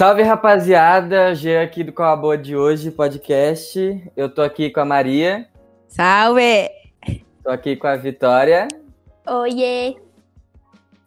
[0.00, 1.34] Salve, rapaziada.
[1.34, 4.02] G aqui do Qual a Boa de hoje, podcast.
[4.16, 5.46] Eu tô aqui com a Maria.
[5.88, 6.70] Salve!
[7.44, 8.66] Tô aqui com a Vitória.
[9.26, 9.96] Oiê!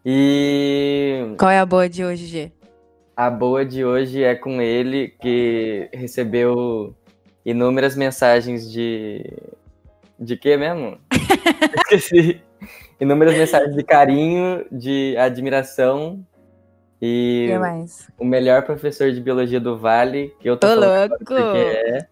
[0.06, 2.52] E Qual é a boa de hoje, G?
[3.18, 6.96] a boa de hoje é com ele, que recebeu
[7.44, 9.26] inúmeras mensagens de.
[10.20, 11.00] De quê mesmo?
[11.90, 12.44] Esqueci.
[13.02, 16.24] Inúmeras mensagens de carinho, de admiração.
[17.06, 18.10] E que mais?
[18.18, 21.18] o melhor professor de biologia do Vale, que eu tô Tô louco!
[21.18, 22.08] porque é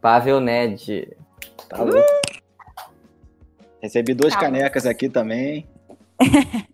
[0.00, 1.16] Pavel Ned.
[1.68, 2.06] Tá louco.
[3.82, 5.68] Recebi duas Tá canecas aqui também.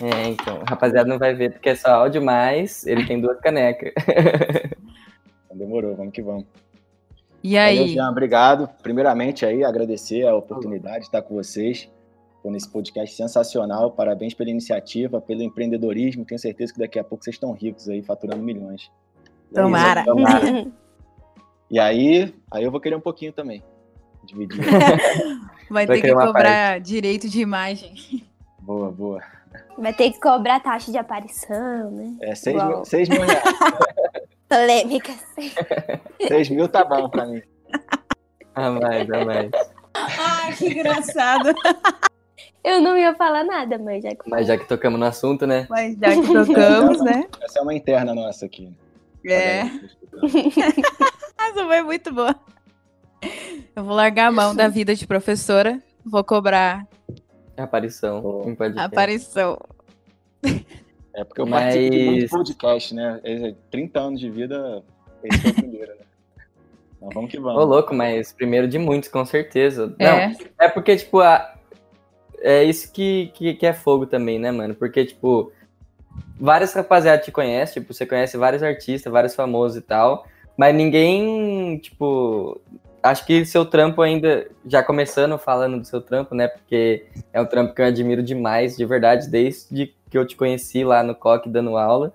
[0.00, 3.36] É, então, a rapaziada não vai ver porque é só áudio, mas ele tem duas
[3.40, 3.92] canecas.
[5.52, 6.44] Demorou, vamos que vamos.
[7.42, 7.88] E Valeu, aí?
[7.88, 8.70] Jean, obrigado.
[8.80, 11.90] Primeiramente aí, agradecer a oportunidade de estar com vocês
[12.42, 13.90] Tô nesse podcast sensacional.
[13.90, 16.24] Parabéns pela iniciativa, pelo empreendedorismo.
[16.24, 18.90] Tenho certeza que daqui a pouco vocês estão ricos aí, faturando milhões.
[19.22, 20.04] É isso, Tomara.
[20.04, 20.66] tomara.
[21.70, 23.62] E aí, aí eu vou querer um pouquinho também.
[24.24, 24.58] Dividir.
[25.68, 27.94] Vai ter que cobrar direito de imagem.
[28.60, 29.22] boa, boa.
[29.76, 32.16] Vai ter que cobrar taxa de aparição, né?
[32.22, 32.68] É 6 Uau.
[32.68, 33.42] mil, seis mil reais.
[34.48, 35.12] Polêmica.
[36.26, 37.42] 6 mil tá bom pra mim.
[38.54, 39.50] A mais, a mais.
[39.94, 41.54] Ai, que engraçado.
[42.64, 45.66] Eu não ia falar nada, mas já que Mas já que tocamos no assunto, né?
[45.70, 47.24] Mas já que tocamos, né?
[47.42, 48.72] Essa é uma interna nossa aqui.
[49.26, 49.62] É.
[51.38, 52.34] Essa foi muito boa.
[53.74, 55.80] Eu vou largar a mão da vida de professora.
[56.04, 56.86] Vou cobrar
[57.56, 58.48] Aparição Boa.
[58.48, 58.86] em podcast.
[58.86, 59.58] aparição.
[61.14, 63.20] É porque eu Mas- participo de muito podcast, né?
[63.24, 64.82] É 30 anos de vida,
[65.24, 66.04] esse foi o primeiro, né?
[66.96, 67.60] Então vamos que vamos.
[67.62, 69.94] Ô, louco, mas primeiro de muitos, com certeza.
[69.98, 70.36] Não, É.
[70.60, 71.54] É porque, tipo, a...
[72.40, 74.74] é isso que, que, que é fogo também, né, mano?
[74.74, 75.52] Porque, tipo,
[76.38, 80.26] vários rapaziadas te conhecem, tipo, você conhece vários artistas, vários famosos e tal,
[80.56, 82.60] mas ninguém, tipo.
[83.00, 86.48] Acho que seu trampo ainda, já começando falando do seu trampo, né?
[86.48, 90.82] Porque é um trampo que eu admiro demais, de verdade, desde que eu te conheci
[90.84, 92.12] lá no COC dando aula.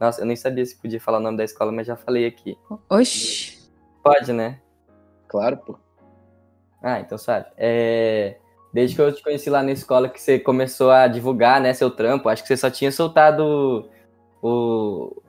[0.00, 2.58] Nossa, eu nem sabia se podia falar o nome da escola, mas já falei aqui.
[2.90, 3.70] Oxi.
[4.02, 4.60] Pode, né?
[5.28, 5.78] Claro, pô.
[6.82, 7.46] Ah, então sabe.
[7.56, 8.36] É,
[8.78, 11.90] Desde que eu te conheci lá na escola que você começou a divulgar, né, seu
[11.90, 13.90] trampo, acho que você só tinha soltado
[14.40, 15.20] o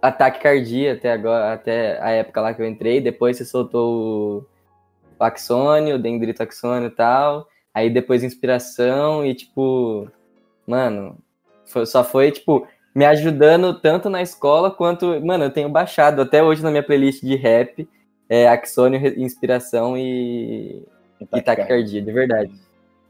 [0.00, 4.48] ataque cardíaco até agora, até a época lá que eu entrei, depois você soltou
[5.20, 10.10] o Axônio, o Dendrito Axônio e tal, aí depois Inspiração e tipo,
[10.66, 11.18] mano,
[11.66, 16.42] foi- só foi tipo me ajudando tanto na escola quanto, mano, eu tenho baixado até
[16.42, 17.86] hoje na minha playlist de rap,
[18.26, 20.82] é Axônio, Inspiração e
[21.32, 22.52] e taquicardia, de verdade.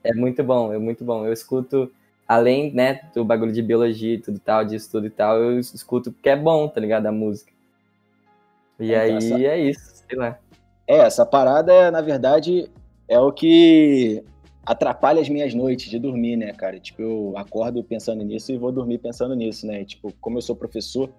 [0.03, 1.25] É muito bom, é muito bom.
[1.25, 1.91] Eu escuto,
[2.29, 6.13] além, né, do bagulho de biologia e tudo tal, de estudo e tal, eu escuto
[6.13, 7.07] porque é bom, tá ligado?
[7.07, 7.53] A música.
[8.79, 9.17] E Então, aí
[9.47, 10.39] essa- é isso, sei lá.
[10.87, 12.71] É, essa parada, na verdade,
[13.09, 14.23] é o que
[14.67, 16.79] atrapalha as minhas noites de dormir, né, cara?
[16.79, 19.81] Tipo, eu acordo pensando nisso e vou dormir pensando nisso, né?
[19.83, 21.11] E, tipo, como eu sou professor,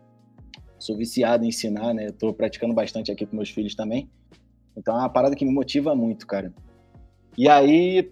[0.77, 2.07] sou viciado em ensinar, né?
[2.07, 4.07] Eu tô praticando bastante aqui com meus filhos também.
[4.77, 6.53] Então é uma parada que me motiva muito, cara.
[7.37, 8.11] E aí,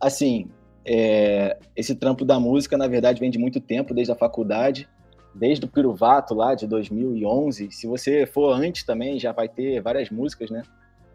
[0.00, 0.48] assim,
[0.84, 4.88] é, esse trampo da música, na verdade, vem de muito tempo, desde a faculdade,
[5.34, 7.70] desde o Piruvato lá de 2011.
[7.70, 10.62] Se você for antes também, já vai ter várias músicas, né?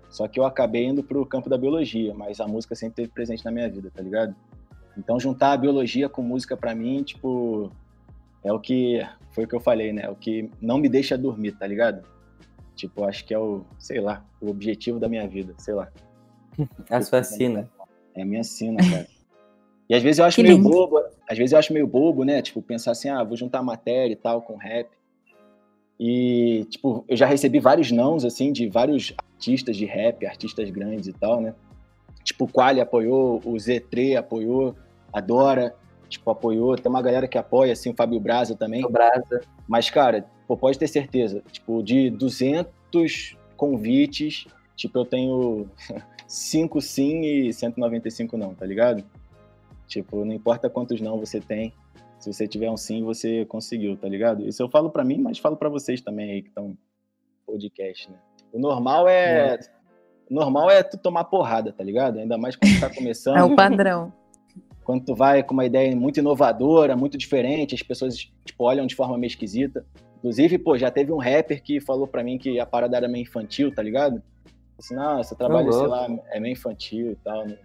[0.09, 3.45] Só que eu acabei indo pro campo da biologia, mas a música sempre esteve presente
[3.45, 4.35] na minha vida, tá ligado?
[4.97, 7.71] Então juntar a biologia com música pra mim, tipo,
[8.43, 10.01] é o que foi o que eu falei, né?
[10.05, 12.03] É o que não me deixa dormir, tá ligado?
[12.75, 15.89] Tipo, acho que é o, sei lá, o objetivo da minha vida, sei lá.
[16.89, 17.69] A sua sina.
[18.15, 19.07] É a minha sina, cara.
[19.89, 20.69] E às vezes eu acho Que meio lindo.
[20.69, 22.41] bobo, às vezes eu acho meio bobo, né?
[22.41, 24.87] Tipo, pensar assim, ah, vou juntar matéria e tal com rap.
[25.99, 31.07] E, tipo, eu já recebi vários nãos, assim, de vários artistas de rap, artistas grandes
[31.07, 31.53] e tal, né?
[32.23, 34.75] Tipo, o Quali apoiou, o Z3 apoiou,
[35.11, 35.75] a Dora,
[36.07, 36.75] tipo, apoiou.
[36.75, 38.85] Tem uma galera que apoia, assim, o Fábio Braza também.
[38.85, 39.41] O Brasa.
[39.67, 44.45] Mas, cara, pô, pode ter certeza, tipo, de 200 convites,
[44.75, 45.69] tipo, eu tenho
[46.29, 49.03] 5 sim e 195 não, tá ligado?
[49.87, 51.73] Tipo, não importa quantos não você tem,
[52.19, 54.47] se você tiver um sim, você conseguiu, tá ligado?
[54.47, 56.77] Isso eu falo pra mim, mas falo pra vocês também aí que estão no
[57.47, 58.17] podcast, né?
[58.53, 59.57] O normal é...
[60.29, 62.19] O normal é tu tomar porrada, tá ligado?
[62.19, 64.13] Ainda mais quando tá começando É o padrão.
[64.83, 68.15] quando tu vai com uma ideia muito inovadora, muito diferente, as pessoas
[68.45, 69.83] tipo, olham de forma meio esquisita.
[70.19, 73.23] Inclusive, pô, já teve um rapper que falou pra mim que a parada era meio
[73.23, 74.21] infantil, tá ligado?
[74.79, 77.57] Assim, não, seu trabalho, sei lá, é meio infantil e tal, né?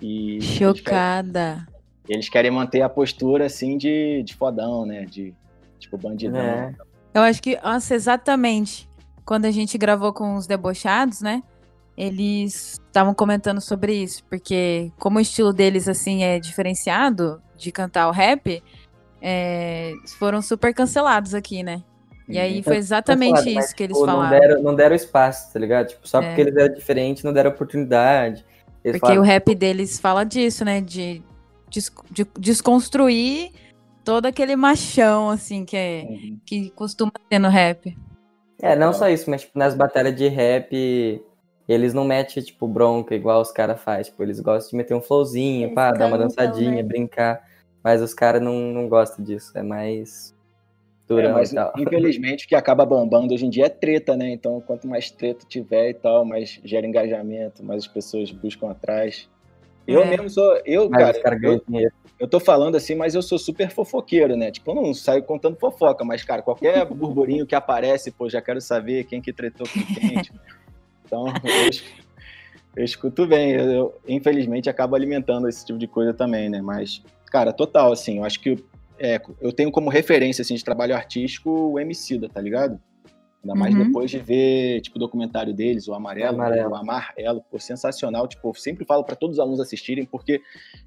[0.00, 1.66] E eles querem, Chocada.
[2.08, 5.04] eles querem manter a postura, assim, de, de fodão, né?
[5.04, 5.34] De,
[5.80, 6.40] tipo, bandidão.
[6.40, 6.74] É.
[7.12, 8.88] Eu acho que, nossa, exatamente.
[9.24, 11.42] Quando a gente gravou com os debochados, né?
[11.96, 18.06] Eles estavam comentando sobre isso, porque como o estilo deles, assim, é diferenciado de cantar
[18.06, 18.62] o rap,
[19.20, 21.82] é, foram super cancelados aqui, né?
[22.28, 24.38] E aí foi exatamente isso que eles tipo, Não falaram.
[24.40, 25.88] deram, não deram espaço, tá ligado?
[25.88, 26.26] Tipo, só É.
[26.26, 28.44] porque eles eram diferentes, não deram oportunidade.
[28.84, 30.80] Eles Porque falaram, o rap deles fala disso, né?
[30.80, 31.22] De,
[31.70, 33.50] des- de desconstruir
[34.04, 36.38] todo aquele machão, assim, que, é, Uhum.
[36.44, 37.96] que costuma ter no rap.
[38.60, 41.22] É, não só isso, mas tipo, nas batalhas de rap,
[41.68, 44.04] eles não metem, tipo, bronca igual os caras fazem.
[44.04, 46.82] Tipo, eles gostam de meter um flowzinho, Eles pá, dar uma dançadinha, né?
[46.82, 47.40] brincar.
[47.82, 49.52] Mas os caras não, não gostam disso.
[49.56, 50.34] É mais
[51.10, 54.30] É, mas infelizmente o que acaba bombando hoje em dia é treta, né?
[54.30, 59.28] Então, quanto mais treta tiver e tal, mais gera engajamento, mais as pessoas buscam atrás.
[59.86, 60.10] Eu É.
[60.10, 61.92] mesmo sou, eu, Mas cara, os caras eu, dinheiro.
[62.20, 64.50] eu tô falando assim, mas eu sou super fofoqueiro, né?
[64.50, 68.60] Tipo, eu não saio contando fofoca, mas, cara, qualquer burburinho que aparece, pô, já quero
[68.60, 70.20] saber quem que tretou com quem.
[70.20, 70.38] tipo.
[71.06, 71.70] Então, eu,
[72.76, 73.52] eu escuto bem.
[73.52, 76.60] Eu, eu, infelizmente, acabo alimentando esse tipo de coisa também, né?
[76.60, 77.02] Mas,
[77.32, 78.62] cara, total, assim, eu acho que
[78.98, 82.80] é, eu tenho como referência, assim, de trabalho artístico o Emicida, tá ligado?
[83.42, 83.84] Ainda mais Uhum.
[83.84, 86.70] depois de ver, tipo, o documentário deles, o Amarelo, O Amarelo.
[86.70, 88.26] o Amarelo, pô, sensacional.
[88.26, 90.40] Tipo, eu sempre falo para todos os alunos assistirem, porque,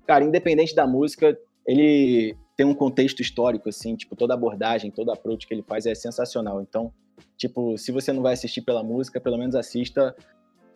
[0.06, 5.16] cara, independente da música, ele tem um contexto histórico, assim, tipo, toda abordagem, toda a
[5.16, 6.62] approach que ele faz é sensacional.
[6.62, 6.92] Então,
[7.38, 10.14] tipo, se você não vai assistir pela música, pelo menos assista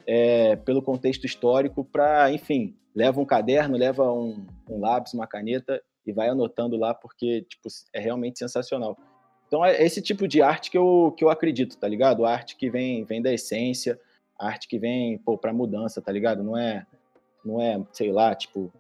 [0.08, 5.82] é, pelo contexto histórico para, enfim, leva um caderno, leva um, um lápis, uma caneta
[6.06, 8.98] e vai anotando lá, porque, tipo, é realmente sensacional.
[9.48, 12.26] Então é esse tipo de arte que eu, que eu acredito, tá ligado?
[12.26, 14.00] A arte que vem, vem da essência,
[14.38, 16.44] a arte que vem, pô, pra mudança, tá ligado?
[16.44, 16.86] Não é,
[17.44, 18.72] não é, sei lá, tipo,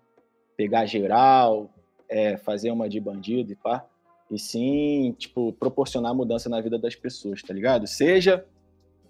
[0.57, 1.69] pegar geral,
[2.09, 3.85] é, fazer uma de bandido e pá.
[4.29, 7.85] E sim, tipo, proporcionar mudança na vida das pessoas, tá ligado?
[7.85, 8.43] Seja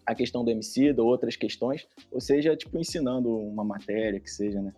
[0.06, 4.74] a questão do ou outras questões, ou seja, tipo, ensinando uma matéria, que seja, né?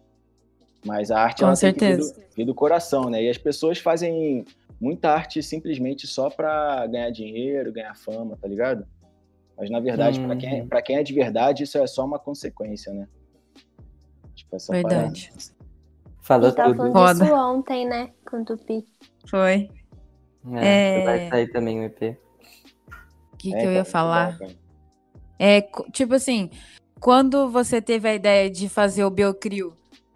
[0.85, 2.13] Mas a arte, Com ela tem que vir certeza.
[2.13, 3.24] do, vir do coração, né?
[3.24, 4.45] E as pessoas fazem
[4.79, 8.85] muita arte simplesmente só pra ganhar dinheiro, ganhar fama, tá ligado?
[9.57, 10.68] Mas na verdade, pra quem, é- Uhum.
[10.68, 13.07] pra quem é de verdade, isso é só uma consequência, né?
[14.35, 15.31] Tipo, essa Verdade.
[15.35, 15.57] A
[16.21, 16.91] Falou tava tudo.
[16.91, 18.12] falando disso ontem, né?
[18.30, 18.85] Com o Tupi.
[19.27, 19.69] Foi.
[20.56, 21.03] É, É.
[21.06, 22.18] Vai sair também o EP.
[23.33, 24.38] O que, É, que eu ia muito falar?
[24.38, 24.47] bom.
[25.39, 26.50] É, tipo assim,
[27.00, 29.73] quando você teve a ideia de fazer o Biocrio,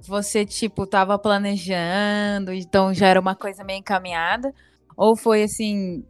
[0.07, 4.53] você, tipo, tava planejando, então já era uma coisa meio encaminhada?
[4.97, 6.03] Ou foi assim,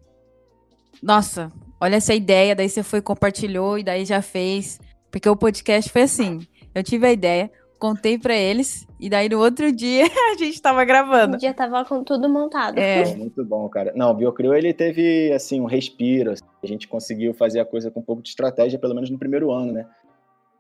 [1.02, 4.80] nossa, olha essa ideia, daí você foi e compartilhou e daí já fez?
[5.12, 6.40] Porque o podcast foi assim,
[6.74, 10.86] eu tive a ideia, contei pra eles e daí no outro dia a gente tava
[10.86, 11.40] gravando.
[11.40, 12.78] Já tava com tudo montado.
[12.78, 13.92] É, muito bom, cara.
[13.96, 16.32] Não, o Biocrio, ele teve, assim, um respiro.
[16.32, 16.44] assim.
[16.64, 19.52] A gente conseguiu fazer a coisa com um pouco de estratégia, pelo menos no primeiro
[19.52, 19.88] ano, né?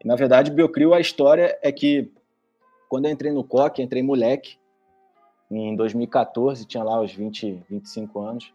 [0.04, 2.12] E, na verdade, o Biocrio, a história é que
[2.92, 4.58] quando eu entrei no COC, entrei moleque,
[5.50, 8.54] em 2014, tinha lá os 20, 25 anos,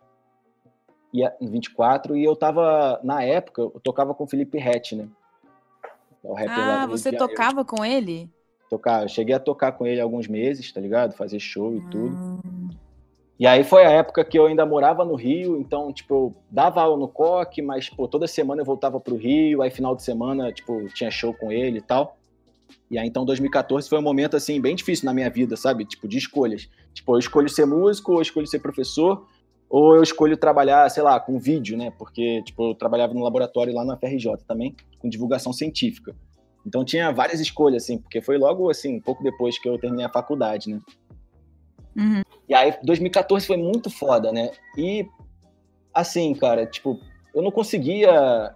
[1.11, 5.09] e a- 24, e eu tava, na época, eu tocava com o Felipe Rett, né?
[6.23, 7.29] O rapper lá do ah, você Janeiro.
[7.29, 8.29] tocava com ele?
[8.69, 11.15] Tocar, eu cheguei a tocar com ele alguns meses, tá ligado?
[11.15, 12.19] Fazer show e tudo.
[12.45, 12.69] Hum,
[13.41, 16.83] E aí foi a época que eu ainda morava no Rio, então, tipo, eu dava
[16.83, 20.53] aula no COC, mas, pô, toda semana eu voltava pro Rio, aí final de semana,
[20.53, 22.19] tipo, tinha show com ele e tal.
[22.91, 25.85] E aí, então, 2014 foi um momento, assim, bem difícil na minha vida, sabe?
[25.85, 26.69] Tipo, de escolhas.
[26.95, 29.27] Tipo, eu escolho ser músico, ou eu escolho ser professor,
[29.69, 31.93] ou eu escolho trabalhar, sei lá, com vídeo, né?
[31.99, 36.15] Porque, tipo, eu trabalhava no laboratório lá na FRJ também, com divulgação científica.
[36.65, 40.11] Então tinha várias escolhas, assim, porque foi logo, assim, pouco depois que eu terminei a
[40.11, 40.81] faculdade, né?
[41.97, 42.23] uhum.
[42.49, 44.51] E aí, 2014 foi muito foda, né?
[44.77, 45.07] E,
[45.93, 47.01] assim, cara, tipo,
[47.35, 48.55] eu não conseguia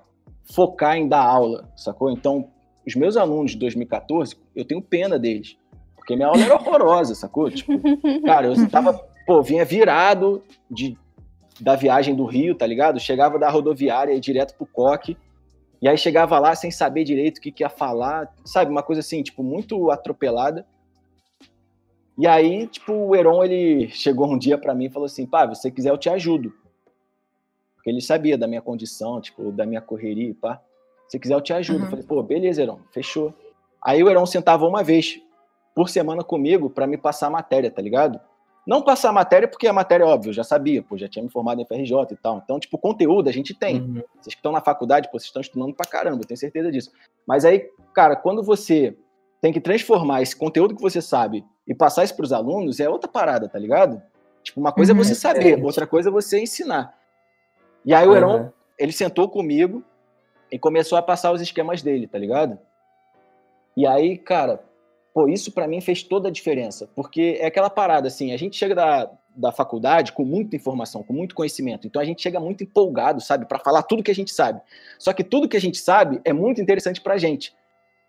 [0.53, 2.11] focar em dar aula, sacou?
[2.11, 2.51] Então,
[2.87, 5.57] os meus alunos de 2014, eu tenho pena deles.
[5.97, 7.51] Porque minha aula era horrorosa, sacou?
[7.51, 7.73] Tipo,
[8.25, 8.95] cara, eu tava,
[9.27, 10.97] pô, vinha virado de,
[11.61, 12.99] da viagem do Rio, tá ligado?
[12.99, 15.17] Chegava da rodoviária e direto pro coque.
[15.81, 18.71] E aí chegava lá sem saber direito o que, que ia falar, sabe?
[18.71, 20.67] Uma coisa assim, tipo, muito atropelada.
[22.19, 25.49] E aí, tipo, o Heron, ele chegou um dia pra mim e falou assim, pá,
[25.55, 26.53] se você quiser eu te ajudo.
[27.77, 30.61] Porque ele sabia da minha condição, tipo, da minha correria pá.
[31.11, 31.79] Se você quiser eu te ajudo.
[31.81, 31.85] Uhum.
[31.87, 33.35] Eu falei, pô, beleza, Heron, fechou.
[33.83, 35.21] Aí o Heron sentava uma vez
[35.75, 38.21] por semana comigo pra me passar a matéria, tá ligado?
[38.65, 41.29] Não passar a matéria porque a matéria, óbvio, eu já sabia, pô, já tinha me
[41.31, 42.41] formado em FRJ e tal.
[42.45, 43.81] Então, tipo, conteúdo a gente tem.
[43.81, 43.95] Uhum.
[44.21, 46.93] Vocês que estão na faculdade, pô, vocês estão estudando pra caramba, eu tenho certeza disso.
[47.27, 48.97] Mas aí, cara, quando você
[49.41, 53.11] tem que transformar esse conteúdo que você sabe e passar isso pros alunos, é outra
[53.11, 54.01] parada, tá ligado?
[54.45, 55.01] Tipo, uma coisa Uhum.
[55.01, 56.95] é você saber, outra coisa é você ensinar.
[57.85, 58.51] E aí o Heron, Uhum.
[58.79, 59.83] ele sentou comigo
[60.51, 62.59] e começou a passar os esquemas dele, tá ligado?
[63.77, 64.63] E aí, cara,
[65.15, 68.57] pô, isso para mim fez toda a diferença, porque é aquela parada assim, a gente
[68.57, 72.65] chega da, da faculdade com muita informação, com muito conhecimento, então a gente chega muito
[72.65, 74.61] empolgado, sabe, para falar tudo que a gente sabe.
[74.99, 77.55] Só que tudo que a gente sabe é muito interessante pra gente.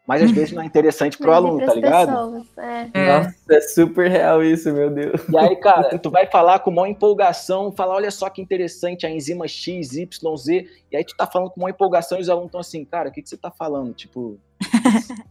[0.07, 2.07] Mas às vezes não é interessante pro Mas e aluno, tá ligado?
[2.07, 2.89] pessoas, é.
[2.93, 3.19] É.
[3.19, 5.21] Nossa, é super real isso, meu Deus.
[5.29, 9.09] E aí, cara, tu vai falar com uma empolgação, falar, olha só que interessante a
[9.09, 12.47] enzima X, Y, Z, e aí tu tá falando com uma empolgação e os alunos
[12.47, 13.93] estão assim, cara, o que, que você tá falando?
[13.93, 14.39] Tipo, o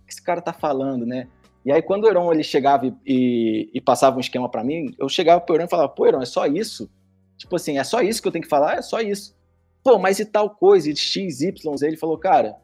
[0.07, 1.27] que esse cara tá falando, né?
[1.65, 4.95] E aí, quando o Heron ele chegava e, e, e passava um esquema pra mim,
[4.99, 6.89] eu chegava pro Heron e falava, pô, Heron, é só isso?
[7.37, 8.79] Tipo assim, é só isso que eu tenho que falar?
[8.79, 9.37] É só isso.
[9.83, 11.87] Pô, mas e tal coisa, e X, Y, Z?
[11.87, 12.57] Ele falou, cara,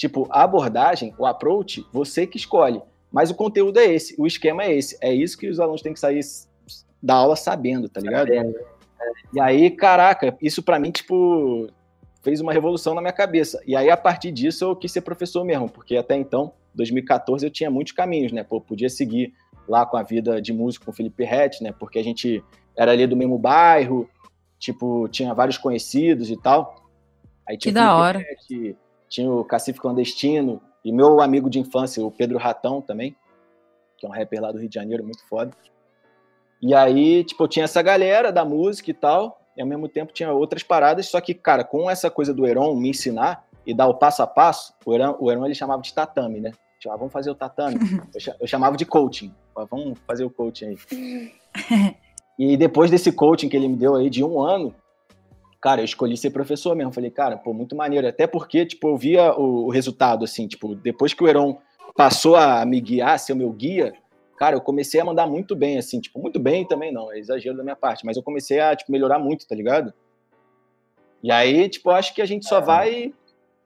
[0.00, 2.80] tipo, a abordagem, o approach, você que escolhe.
[3.12, 4.96] Mas o conteúdo é esse, o esquema é esse.
[4.98, 6.20] É isso que os alunos têm que sair
[7.02, 8.28] da aula sabendo, tá ligado?
[8.28, 8.54] Sabendo.
[9.34, 11.68] E aí, caraca, isso pra mim, tipo,
[12.22, 13.62] fez uma revolução na minha cabeça.
[13.66, 17.50] E aí, a partir disso, eu quis ser professor mesmo, porque até então, 2014, eu
[17.50, 18.42] tinha muitos caminhos, né?
[18.42, 19.34] Pô, eu podia seguir
[19.68, 21.74] lá com a vida de músico com o Felipe Rett, né?
[21.78, 22.42] Porque a gente
[22.74, 24.08] era ali do mesmo bairro,
[24.58, 26.86] tipo, tinha vários conhecidos e tal.
[27.46, 28.18] Aí tinha Que da Felipe hora.
[28.20, 28.76] Rett,
[29.10, 33.14] tinha o Cacife Clandestino, e meu amigo de infância, o Pedro Ratão também,
[33.98, 35.50] que é um rapper lá do Rio de Janeiro, muito foda.
[36.62, 40.12] E aí, tipo, eu tinha essa galera da música e tal, e ao mesmo tempo
[40.12, 43.88] tinha outras paradas, só que, cara, com essa coisa do Heron me ensinar e dar
[43.88, 46.52] o passo a passo, o Heron, o Heron ele chamava de tatame, né?
[46.82, 47.76] Chamava, vamos fazer o tatame.
[48.14, 49.34] Eu, cha- eu chamava de coaching.
[49.54, 50.78] Ó, Vamos fazer o coaching aí.
[52.38, 54.74] E depois desse coaching que ele me deu aí de um ano,
[55.60, 56.92] cara, eu escolhi ser professor mesmo.
[56.92, 58.06] Falei, cara, pô, muito maneiro.
[58.06, 61.58] Até porque, tipo, eu via o, o resultado, assim, tipo, depois que o Heron
[61.96, 63.92] passou a me guiar, ser o meu guia,
[64.38, 67.56] cara, eu comecei a mandar muito bem, assim, tipo, muito bem também não, é exagero
[67.56, 69.92] da minha parte, mas eu comecei a, tipo, melhorar muito, tá ligado?
[71.22, 73.12] E aí, tipo, eu acho que a gente só vai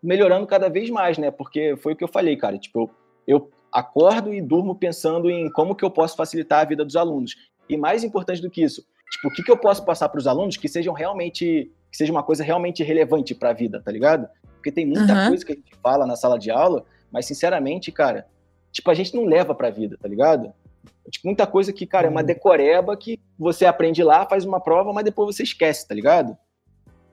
[0.02, 1.30] melhorando cada vez mais, né?
[1.30, 2.90] Porque foi o que eu falei, cara, tipo,
[3.26, 6.96] eu, eu acordo e durmo pensando em como que eu posso facilitar a vida dos
[6.96, 7.36] alunos.
[7.68, 10.26] E mais importante do que isso, tipo, o que, que eu posso passar para os
[10.26, 14.28] alunos que sejam realmente, que seja uma coisa realmente relevante para a vida, tá ligado?
[14.54, 15.28] Porque tem muita Aham.
[15.28, 18.26] coisa que a gente fala na sala de aula, mas sinceramente, cara,
[18.72, 20.52] tipo, a gente não leva pra vida, tá ligado?
[21.08, 24.92] Tipo, muita coisa que, cara, é uma decoreba que você aprende lá, faz uma prova,
[24.92, 26.36] mas depois você esquece, tá ligado?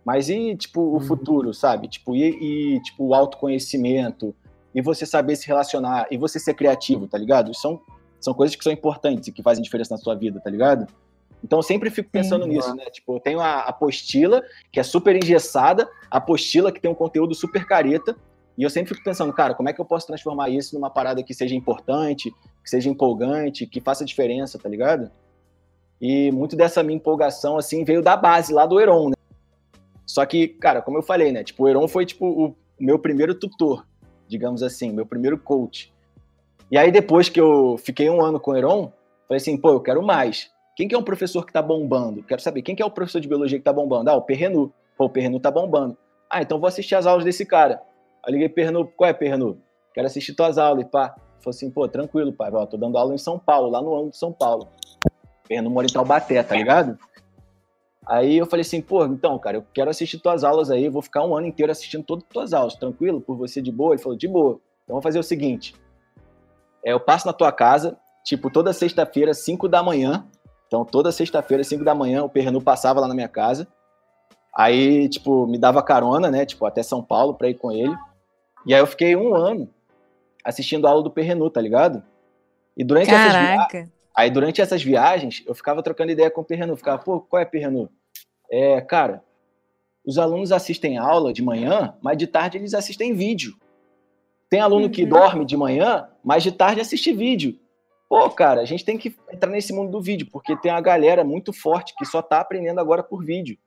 [0.04, 1.00] Mas e, tipo, o Uhum.
[1.02, 1.88] futuro, sabe?
[1.88, 2.30] Tipo, e,
[2.78, 4.36] e, tipo, o autoconhecimento,
[4.74, 7.54] e você saber se relacionar, e você ser criativo, tá ligado?
[7.54, 7.80] São,
[8.20, 10.88] são coisas que são importantes e que fazem diferença na sua vida, tá ligado?
[11.44, 12.52] Então eu sempre fico pensando Sim.
[12.52, 12.86] nisso, né?
[12.86, 17.34] Tipo, eu tenho a apostila, que é super engessada, a apostila que tem um conteúdo
[17.34, 18.16] super careta,
[18.58, 21.24] e eu sempre fico pensando, cara, como é que eu posso transformar isso numa parada
[21.24, 22.32] que seja importante,
[22.64, 25.10] que seja empolgante, que faça diferença, tá ligado?
[26.00, 29.16] E muito dessa minha empolgação, assim, veio da base, lá do Heron, né?
[30.06, 31.44] Só que, cara, como eu falei, né?
[31.44, 33.86] Tipo, o Heron foi, tipo, o meu primeiro tutor,
[34.28, 35.94] digamos assim, meu primeiro coach.
[36.70, 38.92] E aí, depois que eu fiquei um ano com o Heron,
[39.28, 40.52] falei assim, pô, eu quero mais.
[40.82, 42.24] Quem que é um professor que tá bombando?
[42.24, 44.10] Quero saber, quem que é o professor de biologia que tá bombando?
[44.10, 44.74] Ah, o Perrenu.
[44.98, 45.96] Pô, o Perrenu tá bombando.
[46.28, 47.80] Ah, então vou assistir as aulas desse cara.
[48.26, 49.62] Aí liguei, Perrenu, qual é, Perrenu?
[49.94, 51.14] Quero assistir tuas aulas, e pá.
[51.40, 54.10] Falei assim, pô, tranquilo, pai, ó, tô dando aula em São Paulo, lá no ângulo
[54.10, 54.70] de São Paulo.
[55.48, 56.98] Perrenu mora em Taubaté, tá ligado?
[58.04, 61.24] Aí eu falei assim, pô, então, cara, eu quero assistir tuas aulas aí, vou ficar
[61.24, 63.22] um ano inteiro assistindo todas as tuas aulas, tranquilo?
[63.22, 63.94] Por você de boa?
[63.94, 64.60] Ele falou, de boa.
[64.84, 65.76] Então vamos fazer o seguinte,
[66.84, 70.28] é, eu passo na tua casa, tipo, toda sexta-feira, 5 da manhã,
[70.72, 73.68] então toda sexta-feira, 5 da manhã, o Perrenu passava lá na minha casa,
[74.56, 77.94] aí, tipo, me dava carona, né, tipo, até São Paulo pra ir com ele,
[78.66, 79.70] e aí eu fiquei um ano
[80.46, 82.02] assistindo a aula do Perrenu, tá ligado?
[82.78, 83.92] E durante essas viagens, Caraca.
[84.16, 86.76] Aí, durante essas viagens, eu ficava trocando ideia com o Perrenu.
[86.76, 87.90] Ficava, pô, qual é, Perrenu?
[88.50, 89.24] É, cara,
[90.06, 93.56] os alunos assistem aula de manhã, mas de tarde eles assistem vídeo.
[94.50, 95.10] Tem aluno que Uhum.
[95.10, 97.58] dorme de manhã, mas de tarde assiste vídeo.
[98.12, 101.24] Pô, cara, a gente tem que entrar nesse mundo do vídeo, porque tem uma galera
[101.24, 103.58] muito forte que só tá aprendendo agora por vídeo.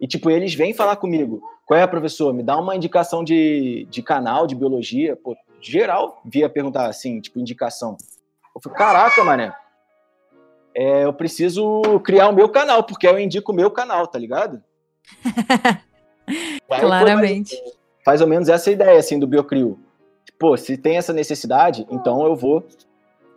[0.00, 1.42] E, tipo, eles vêm falar comigo.
[1.66, 2.32] Qual é, professor?
[2.32, 5.16] Me dá uma indicação de, de canal de biologia.
[5.16, 7.96] Pô, geral via perguntar assim, tipo, indicação.
[8.54, 9.52] Eu falei, caraca, mané
[10.72, 14.62] é, eu preciso criar o meu canal, porque eu indico o meu canal, tá ligado?
[16.70, 17.56] Aí Claramente.
[17.56, 19.80] mais, mais ou menos essa ideia, assim, do Biocrio.
[20.38, 22.64] Pô, se tem essa necessidade, então eu vou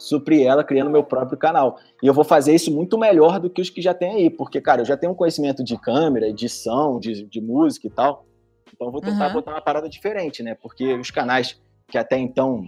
[0.04, 1.78] suprir ela criando meu próprio canal.
[2.02, 4.60] E eu vou fazer isso muito melhor do que os que já tem aí, porque,
[4.60, 8.26] cara, eu já tenho um conhecimento de câmera, edição, de, de música e tal.
[8.74, 9.34] Então eu vou tentar Uhum.
[9.34, 10.56] botar uma parada diferente, né?
[10.62, 12.66] Porque os canais que até então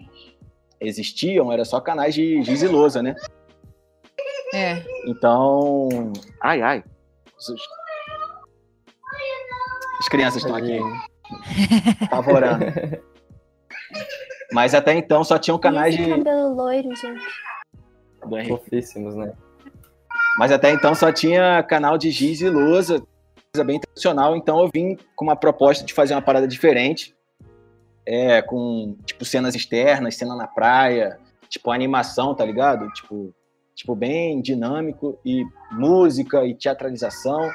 [0.79, 3.15] existiam eram só canais de giz e lousa, né?
[4.53, 4.81] É.
[5.07, 5.89] Então.
[6.41, 6.83] Ai, ai.
[9.99, 10.79] As crianças estão aqui
[12.01, 12.65] apavorando.
[14.55, 16.17] Mas até então só tinham canais E esse de.
[16.17, 18.47] cabelo loiro, gente.
[18.47, 19.33] Fofíssimos, né?
[20.37, 23.03] Mas até então só tinha canal de giz e lousa,
[23.51, 24.33] coisa bem tradicional.
[24.33, 27.13] Então eu vim com uma proposta de fazer uma parada diferente,
[28.05, 31.19] é, com tipo cenas externas, cena na praia,
[31.49, 32.89] tipo animação, tá ligado?
[32.93, 33.35] Tipo,
[33.75, 37.51] tipo bem dinâmico e música e teatralização,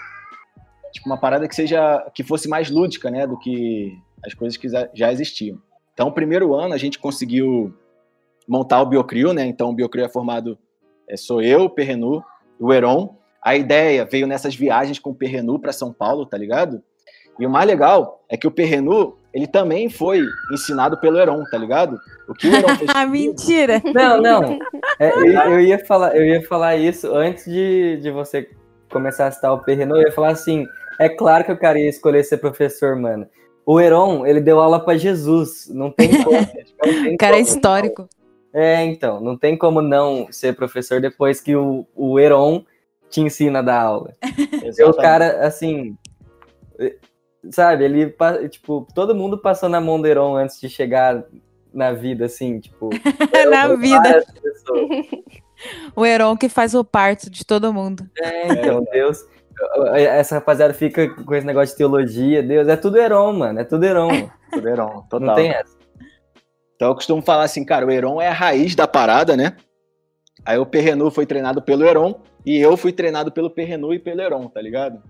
[0.93, 4.69] tipo uma parada que seja que fosse mais lúdica, né, do que as coisas que
[4.69, 5.59] já existiam.
[6.01, 7.75] Então, o primeiro ano a gente conseguiu
[8.49, 9.45] montar o Biocrio, né?
[9.45, 10.57] Então, o Biocrio é formado
[11.07, 12.25] é, sou eu, o Perrenu,
[12.59, 13.19] o Heron.
[13.45, 16.83] A ideia veio nessas viagens com o Perrenu para São Paulo, tá ligado?
[17.39, 21.59] E o mais legal é que o Perrenu, ele também foi ensinado pelo Heron, tá
[21.59, 21.99] ligado?
[22.27, 23.83] O que o Heron fez Ah, mentira!
[23.93, 24.59] Não, não.
[24.99, 28.49] É, eu, eu ia falar, eu ia falar isso antes de, de você
[28.91, 30.01] começar a citar o Perrenot.
[30.01, 30.67] Eu ia falar assim:
[30.99, 33.29] é claro que eu queria escolher ser professor, mano.
[33.65, 35.69] O Heron, ele deu aula pra Jesus.
[35.73, 36.37] Não tem como.
[36.37, 37.49] não tem cara é como.
[37.49, 38.09] histórico.
[38.53, 39.21] É, então.
[39.21, 42.65] Não tem como não ser professor depois que o, o Heron
[43.09, 44.15] te ensina a dar aula.
[44.61, 45.97] Porque o cara, assim.
[47.51, 48.15] Sabe, ele,
[48.51, 51.25] tipo, todo mundo passou na mão do Heron antes de chegar
[51.73, 52.91] na vida, assim, tipo.
[53.49, 54.25] Na vida.
[55.95, 58.09] O Heron que faz o parto de todo mundo.
[58.19, 59.25] É, então, Deus.
[59.95, 63.61] Essa rapaziada fica com esse negócio de teologia, Deus, é tudo Heron, mano.
[63.61, 64.31] É tudo Heron.
[64.51, 65.21] Tudo Heron, total.
[65.21, 65.79] Não tem essa.
[66.75, 69.57] Então eu costumo falar assim, cara, o Heron é a raiz da parada, né?
[70.45, 74.21] Aí o Perrenu foi treinado pelo Heron e eu fui treinado pelo Perrenu e pelo
[74.21, 75.01] Heron, tá ligado?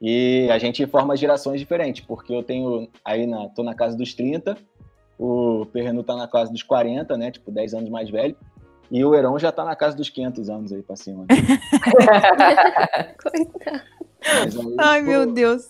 [0.00, 4.14] E a gente forma gerações diferentes, porque eu tenho aí na tô na casa dos
[4.14, 4.56] 30,
[5.18, 8.36] o Perrenu tá na casa dos 40, né, tipo 10 anos mais velho,
[8.90, 11.24] e o Heron já tá na casa dos 500 anos aí pra cima.
[11.24, 11.36] né?
[13.22, 13.82] Coitado.
[14.22, 15.62] Aí, Ai, tipo, meu Deus.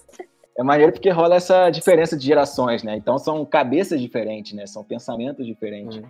[0.59, 2.97] É maneiro porque rola essa diferença de gerações, né?
[2.97, 4.67] Então são cabeças diferentes, né?
[4.67, 6.03] São pensamentos diferentes.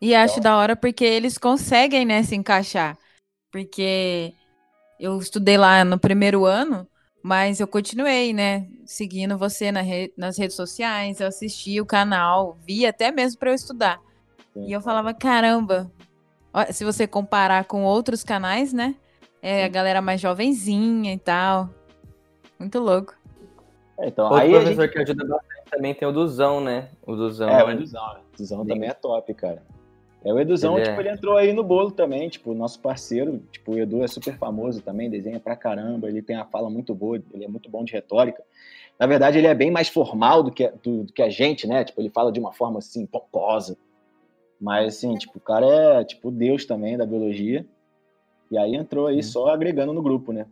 [0.00, 2.96] E acho da hora porque eles conseguem, né, se encaixar.
[3.52, 4.32] Porque
[4.98, 6.86] eu estudei lá no primeiro ano,
[7.22, 12.58] mas eu continuei, né, seguindo você na re- nas redes sociais, eu assisti o canal,
[12.66, 14.00] vi até mesmo para eu estudar.
[14.54, 14.66] Sim.
[14.66, 15.90] E eu falava, caramba,
[16.70, 18.94] se você comparar com outros canais, né,
[19.42, 21.68] é a galera mais jovenzinha e tal.
[22.58, 23.14] Muito louco.
[23.98, 24.92] É, então, Outro aí a professor gente...
[24.92, 26.88] que ajuda bastante também tem o Duzão, né?
[27.06, 27.48] O Duzão.
[27.48, 28.02] É, o Eduzão.
[28.02, 29.62] O Eduzão também é top, cara.
[30.24, 33.42] É, o Eduzão, Ele é- tipo, ele entrou aí no bolo também, tipo, nosso parceiro,
[33.50, 36.94] tipo, o Edu é super famoso também, desenha pra caramba, ele tem a fala muito
[36.94, 38.42] boa, ele é muito bom de retórica.
[38.98, 41.82] Na verdade, ele é bem mais formal do que, do, do que a gente, né?
[41.82, 43.76] Tipo, ele fala de uma forma, assim, pomposa.
[44.62, 47.66] Mas, assim, tipo, o cara é, tipo, Deus também da biologia.
[48.48, 50.46] E aí entrou aí só agregando no grupo, né?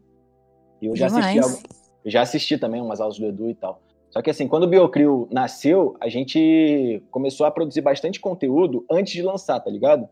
[0.83, 1.63] E eu já assisti, Demais.
[2.05, 3.81] eu já assisti também umas aulas do Edu e tal.
[4.11, 9.13] Só que assim, quando o Biocrio nasceu, a gente começou a produzir bastante conteúdo antes
[9.13, 10.09] de lançar, tá ligado?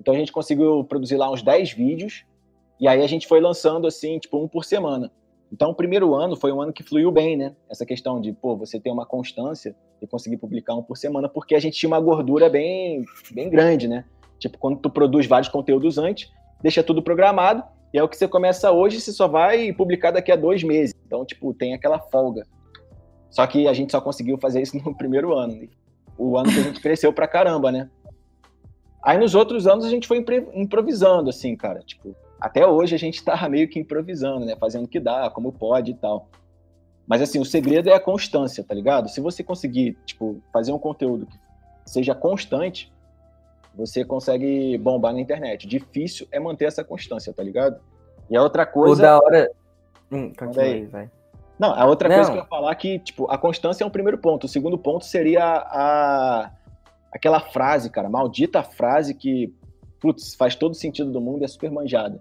[0.00, 2.24] Então a gente conseguiu produzir lá uns 10 vídeos,
[2.80, 5.12] e aí a gente foi lançando assim, tipo, um por semana.
[5.54, 7.54] Então o primeiro ano foi um ano que fluiu bem, né?
[7.70, 11.54] Essa questão de, pô, você ter uma constância e conseguir publicar um por semana, porque
[11.54, 14.04] a gente tinha uma gordura bem, bem grande, né?
[14.36, 16.28] Tipo, quando tu produz vários conteúdos antes,
[16.60, 17.62] deixa tudo programado,
[17.92, 20.92] e é o que você começa hoje, você só vai publicar daqui a dois meses.
[21.06, 22.44] Então, tipo, tem aquela folga.
[23.30, 25.68] Só que a gente só conseguiu fazer isso no primeiro ano.
[26.18, 27.88] O ano que a gente cresceu pra caramba, né?
[29.04, 31.78] Aí nos outros anos a gente foi improvisando, assim, cara.
[31.78, 34.54] Tipo, até hoje a gente tá meio que improvisando, né?
[34.56, 36.28] Fazendo o que dá, como pode e tal.
[37.06, 39.08] Mas assim, o segredo é a constância, tá ligado?
[39.08, 41.38] Se você conseguir, tipo, fazer um conteúdo que
[41.86, 42.92] seja constante,
[43.74, 45.66] você consegue bombar na internet.
[45.66, 47.80] Difícil é manter essa constância, tá ligado?
[48.28, 49.02] E a outra O coisa.
[49.02, 49.50] da hora.
[50.12, 51.10] Hum, continua aí, vai.
[51.58, 52.16] Não, a outra Não.
[52.16, 54.44] coisa que eu ia falar é que, tipo, a constância é um primeiro ponto.
[54.44, 56.50] O segundo ponto seria a,
[57.10, 59.54] aquela frase, cara, maldita frase que,
[60.00, 62.20] putz, faz todo sentido do mundo e é super manjada.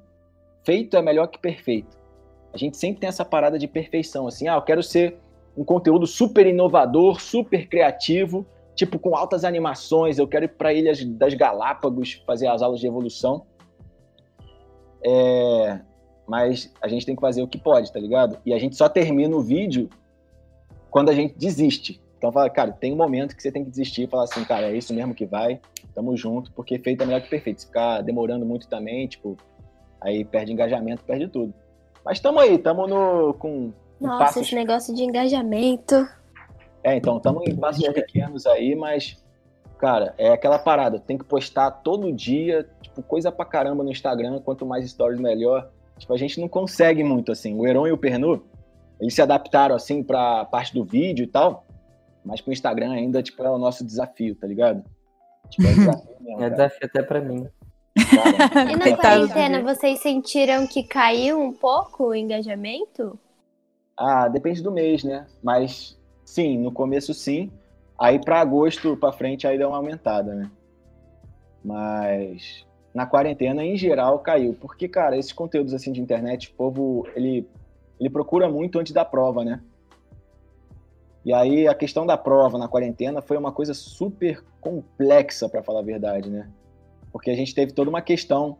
[0.63, 1.97] Feito é melhor que perfeito.
[2.53, 5.17] A gente sempre tem essa parada de perfeição, assim, ah, eu quero ser
[5.57, 8.45] um conteúdo super inovador, super criativo,
[8.75, 12.87] tipo, com altas animações, eu quero ir para Ilhas das Galápagos fazer as aulas de
[12.87, 13.45] evolução.
[15.05, 15.79] É,
[16.27, 18.39] mas a gente tem que fazer o que pode, tá ligado?
[18.45, 19.89] E a gente só termina o vídeo
[20.89, 22.01] quando a gente desiste.
[22.17, 24.71] Então, fala, cara, tem um momento que você tem que desistir e falar assim, cara,
[24.71, 25.59] é isso mesmo que vai,
[25.93, 27.61] tamo junto, porque feito é melhor que perfeito.
[27.61, 29.37] Se ficar demorando muito também, tipo,
[30.03, 31.53] aí perde engajamento, perde tudo.
[32.05, 33.71] Mas tamo aí, tamo no, com
[34.03, 34.41] com Nossa, passos...
[34.41, 36.07] esse negócio de engajamento.
[36.83, 39.23] É, então, tamo em passos pequenos aí, mas,
[39.77, 44.41] cara, é aquela parada, tem que postar todo dia, tipo, coisa pra caramba no Instagram,
[44.41, 45.71] quanto mais stories melhor.
[45.97, 47.57] Tipo, a gente não consegue muito, assim.
[47.57, 48.43] O Heron e o Pernu,
[48.99, 51.63] eles se adaptaram assim pra parte do vídeo e tal,
[52.25, 54.83] mas pro Instagram ainda, tipo, é o nosso desafio, tá ligado?
[55.49, 57.47] Tipo, é desafio mesmo, É desafio até pra mim.
[58.71, 63.17] E na quarentena, vocês sentiram que caiu um pouco o engajamento?
[63.95, 65.27] Ah, depende do mês, né?
[65.43, 67.51] Mas sim, no começo sim.
[67.99, 70.51] Aí pra agosto pra frente aí deu uma aumentada, né?
[71.63, 77.07] Mas na quarentena em geral caiu, porque cara, esses conteúdos assim de internet, o povo
[77.15, 77.47] ele
[77.99, 79.61] ele procura muito antes da prova, né?
[81.23, 85.79] E aí a questão da prova na quarentena foi uma coisa super complexa para falar
[85.79, 86.49] a verdade, né?
[87.13, 88.57] Porque a gente teve toda uma questão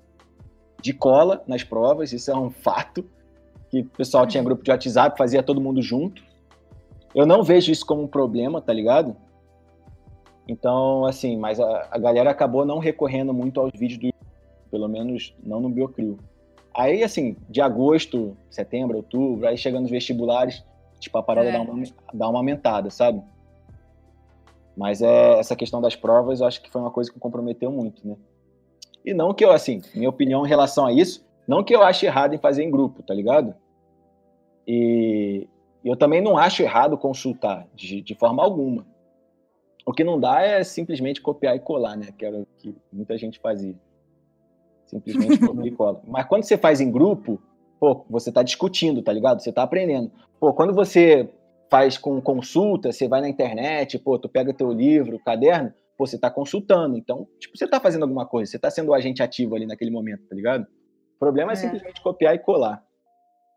[0.82, 3.04] de cola nas provas, isso é um fato
[3.70, 6.24] que o pessoal tinha grupo de WhatsApp, fazia todo mundo junto.
[7.16, 9.16] Eu não vejo isso como um problema, tá ligado?
[10.48, 14.14] Então, assim, mas a, a galera acabou não recorrendo muito aos vídeos do
[14.70, 16.18] pelo menos não no Biocrio.
[16.76, 20.64] Aí, assim, de agosto, setembro, outubro, aí chegando os vestibulares,
[21.00, 21.52] tipo, a parada É.
[21.52, 23.22] dá, uma, dá uma aumentada, sabe?
[24.76, 28.08] Mas é essa questão das provas, eu acho que foi uma coisa que comprometeu muito,
[28.08, 28.16] né?
[29.06, 32.06] E não que eu, assim, minha opinião em relação a isso, não que eu ache
[32.06, 33.54] errado em fazer em grupo, tá ligado?
[34.68, 35.48] E
[35.84, 38.86] eu também não acho errado consultar, de, de forma alguma.
[39.86, 42.08] O que não dá é simplesmente copiar e colar, né?
[42.18, 43.76] Que era o que muita gente fazia.
[44.86, 46.02] Simplesmente copia e cola.
[46.08, 47.42] Mas quando você faz em grupo,
[47.80, 49.42] pô, você tá discutindo, tá ligado?
[49.42, 50.10] Você tá aprendendo.
[50.40, 51.30] Pô, quando você
[51.70, 56.18] faz com consulta, você vai na internet, pô, tu pega teu livro, caderno, pô, você
[56.18, 56.98] tá consultando.
[56.98, 59.92] Então, tipo, você tá fazendo alguma coisa, você tá sendo o agente ativo ali naquele
[59.92, 60.64] momento, tá ligado?
[61.16, 61.56] O problema é, É.
[61.56, 62.84] simplesmente copiar e colar.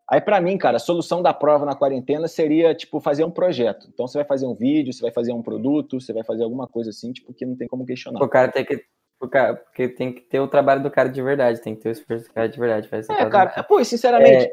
[0.09, 3.88] Aí, pra mim, cara, a solução da prova na quarentena seria, tipo, fazer um projeto.
[3.92, 6.68] Então, você vai fazer um vídeo, você vai fazer um produto, você vai fazer alguma
[6.68, 8.22] coisa assim, tipo, que não tem como questionar.
[8.22, 8.85] O cara tem que.
[9.20, 11.88] O cara, porque tem que ter o trabalho do cara de verdade, tem que ter
[11.88, 12.87] o esforço do cara de verdade.
[12.87, 14.49] Faz É, cara, pô, e sinceramente,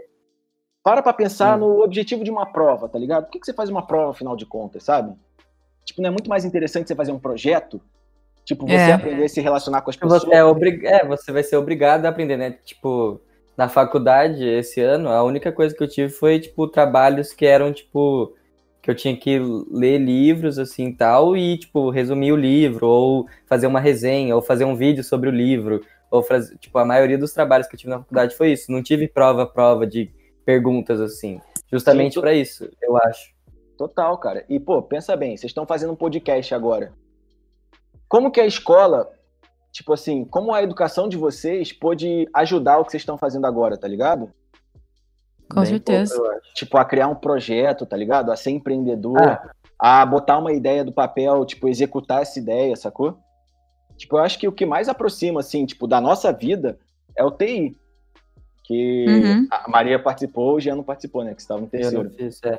[0.82, 1.60] para pra pensar Hum.
[1.60, 3.26] no objetivo de uma prova, tá ligado?
[3.26, 5.16] Por que, que você faz uma prova, afinal de contas, sabe?
[5.86, 7.82] Tipo, não é muito mais interessante você fazer um projeto?
[8.46, 8.94] Tipo, você É.
[8.94, 10.24] aprender a se relacionar com as pessoas.
[10.24, 10.86] Você, é, obrig...
[10.86, 12.58] é, você vai ser obrigado a aprender, né?
[12.64, 13.22] Tipo,
[13.56, 17.72] na faculdade, esse ano, a única coisa que eu tive foi, tipo, trabalhos que eram,
[17.72, 18.34] tipo,
[18.82, 19.40] que eu tinha que
[19.72, 24.66] ler livros, assim, tal, e, tipo, resumir o livro, ou fazer uma resenha, ou fazer
[24.66, 27.92] um vídeo sobre o livro, ou fazer, tipo, a maioria dos trabalhos que eu tive
[27.92, 28.72] na faculdade foi isso.
[28.72, 30.12] Não tive prova, prova de
[30.46, 31.40] perguntas, assim,
[31.72, 33.32] justamente pra isso, eu acho.
[33.78, 34.46] Total, cara.
[34.48, 36.94] E, pô, pensa bem, vocês estão fazendo um podcast agora.
[38.08, 39.10] Como que a escola,
[39.72, 43.78] tipo assim, como a educação de vocês pôde ajudar o que vocês estão fazendo agora,
[43.78, 44.32] tá ligado?
[45.50, 46.16] Com Bem certeza.
[46.16, 46.54] eu acho.
[46.54, 48.32] Tipo, a criar um projeto, tá ligado?
[48.32, 49.52] A ser empreendedor, Ah.
[49.80, 53.18] a botar uma ideia do papel, tipo, executar essa ideia, sacou?
[53.98, 56.78] Tipo, eu acho que o que mais aproxima, assim, tipo, da nossa vida
[57.18, 57.76] é o TI.
[58.64, 59.48] Que Uhum.
[59.52, 61.34] a Maria participou, o Jean não participou, né?
[61.36, 62.04] Que estava no Eu terceiro.
[62.06, 62.58] não fiz, é.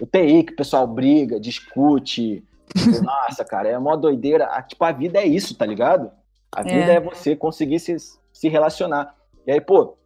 [0.00, 2.44] O TI, que o pessoal briga, discute.
[3.02, 4.46] Nossa, cara, é mó doideira.
[4.46, 6.10] Ah, Tipo, a vida é isso, tá ligado?
[6.52, 6.96] A vida É.
[6.96, 7.96] é, você conseguir se,
[8.32, 9.14] se relacionar.
[9.46, 9.96] E aí, pô,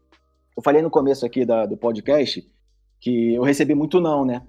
[0.57, 2.47] eu falei no começo aqui da- do podcast
[3.01, 4.43] que eu recebi muito não, né?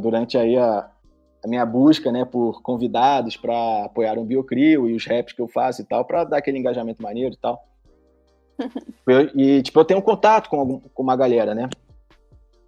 [0.00, 0.90] Durante aí a,
[1.44, 5.48] a minha busca, né, por convidados para apoiar o Biocrio e os raps que eu
[5.48, 7.62] faço e tal, para dar aquele engajamento maneiro e tal.
[9.06, 11.68] Eu- e, tipo, eu tenho contato com, algum- com uma galera, né?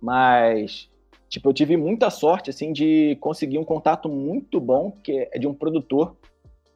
[0.00, 0.88] Mas,
[1.28, 5.46] tipo, eu tive muita sorte, assim, de conseguir um contato muito bom, que é de
[5.46, 6.16] um produtor,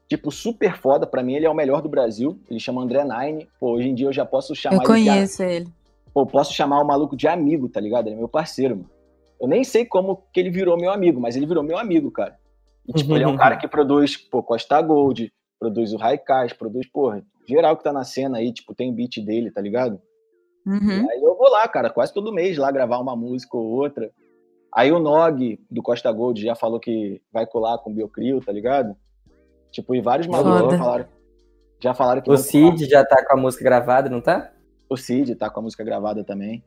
[0.08, 1.06] tipo, super foda.
[1.06, 2.38] Pra mim, ele é o melhor do Brasil.
[2.50, 3.48] Ele chama André Nine.
[3.58, 5.68] Pô, hoje em dia eu já posso chamar Eu ele de a- conheço ele.
[6.12, 8.06] Pô, posso chamar o maluco de amigo, tá ligado?
[8.08, 8.90] Ele é meu parceiro, mano.
[9.40, 12.36] Eu nem sei como que ele virou meu amigo, mas ele virou meu amigo, cara.
[12.86, 16.86] E, tipo, ele é um cara que produz, pô, Costa Gold, produz o Raikais, produz,
[16.90, 20.00] porra, geral que tá na cena aí, tipo, tem beat dele, tá ligado?
[20.66, 21.08] Uhum.
[21.10, 24.10] Aí eu vou lá, cara, quase todo mês lá gravar uma música ou outra.
[24.72, 28.52] Aí o Nog, do Costa Gold, já falou que vai colar com o Biocrio, tá
[28.52, 28.96] ligado?
[29.72, 31.06] Tipo, e vários malucos falaram,
[31.82, 32.36] já falaram que O.
[32.36, 34.50] Cid já tá com a música gravada, não tá?
[34.88, 36.64] O Cid tá com a música gravada também.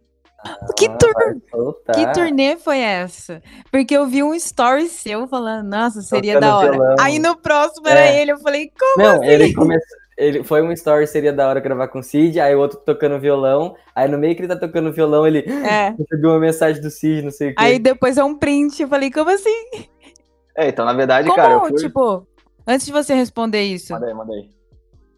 [0.77, 1.95] Que, Ah, tur- vai soltar.
[1.95, 3.41] que turnê foi essa?
[3.71, 6.71] Porque eu vi um story seu falando, nossa, seria Tocando da hora.
[6.71, 6.95] violão.
[6.99, 8.21] Aí no próximo era É.
[8.21, 9.25] ele, eu falei, como Não, assim?
[9.25, 9.97] ele começou.
[10.17, 13.19] Ele foi um story, seria da hora gravar com o Cid, aí o outro tocando
[13.19, 15.89] violão, aí no meio que ele tá tocando violão, ele É.
[15.97, 17.63] recebeu uma mensagem do Cid, não sei o quê.
[17.63, 19.49] Aí depois é um print, eu falei, como assim?
[20.55, 21.77] É, então, na verdade, Como, cara, eu fui...
[21.77, 22.27] tipo,
[22.67, 24.49] antes de você responder isso, Manda aí, manda aí.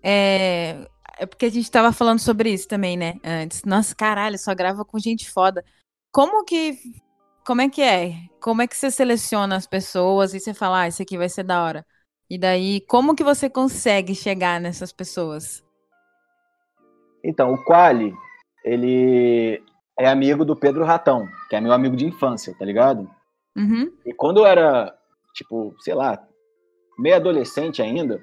[0.04, 0.88] é...
[1.20, 3.16] é porque a gente tava falando sobre isso também, né?
[3.24, 3.64] Antes.
[3.66, 5.64] Nossa, caralho, só grava com gente foda.
[6.12, 6.78] Como que.
[7.46, 8.14] Como é que é?
[8.42, 11.44] Como é que você seleciona as pessoas e você fala, ah, esse aqui vai ser
[11.44, 11.86] da hora?
[12.30, 15.64] E daí, como que você consegue chegar nessas pessoas?
[17.24, 18.14] Então, o Quali,
[18.64, 19.64] ele
[19.98, 23.10] é amigo do Pedro Ratão, que é meu amigo de infância, tá ligado?
[23.56, 23.92] Uhum.
[24.06, 24.96] E quando eu era,
[25.34, 26.28] tipo, sei lá,
[26.98, 28.22] meio adolescente ainda,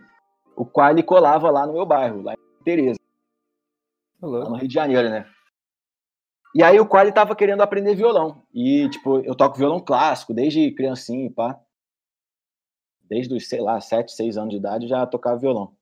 [0.56, 2.98] o Quali colava lá no meu bairro, lá em Tereza,
[4.20, 5.26] lá no Rio de Janeiro, né?
[6.54, 8.42] E aí o Quali tava querendo aprender violão.
[8.52, 11.58] E, tipo, eu toco violão clássico, desde criancinha, e pá.
[13.12, 15.74] Desde os, sei lá, 7, 6 anos de idade, eu já tocava violão.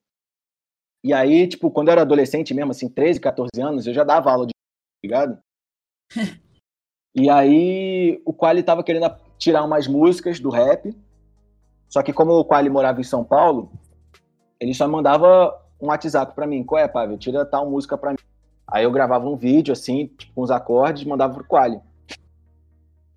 [1.01, 4.29] E aí, tipo, quando eu era adolescente mesmo, assim, 13, 14 anos, eu já dava
[4.29, 5.39] aula de tá ligado?
[7.15, 10.93] e aí o Quali tava querendo tirar umas músicas do rap.
[11.87, 13.71] Só que como o Quali morava em São Paulo,
[14.59, 16.65] ele só mandava um WhatsApp pra mim.
[16.65, 17.17] Qual é, Pávio?
[17.17, 18.17] Tira tal música pra mim.
[18.67, 21.79] Aí eu gravava um vídeo, assim, tipo, com os acordes, mandava pro Quali.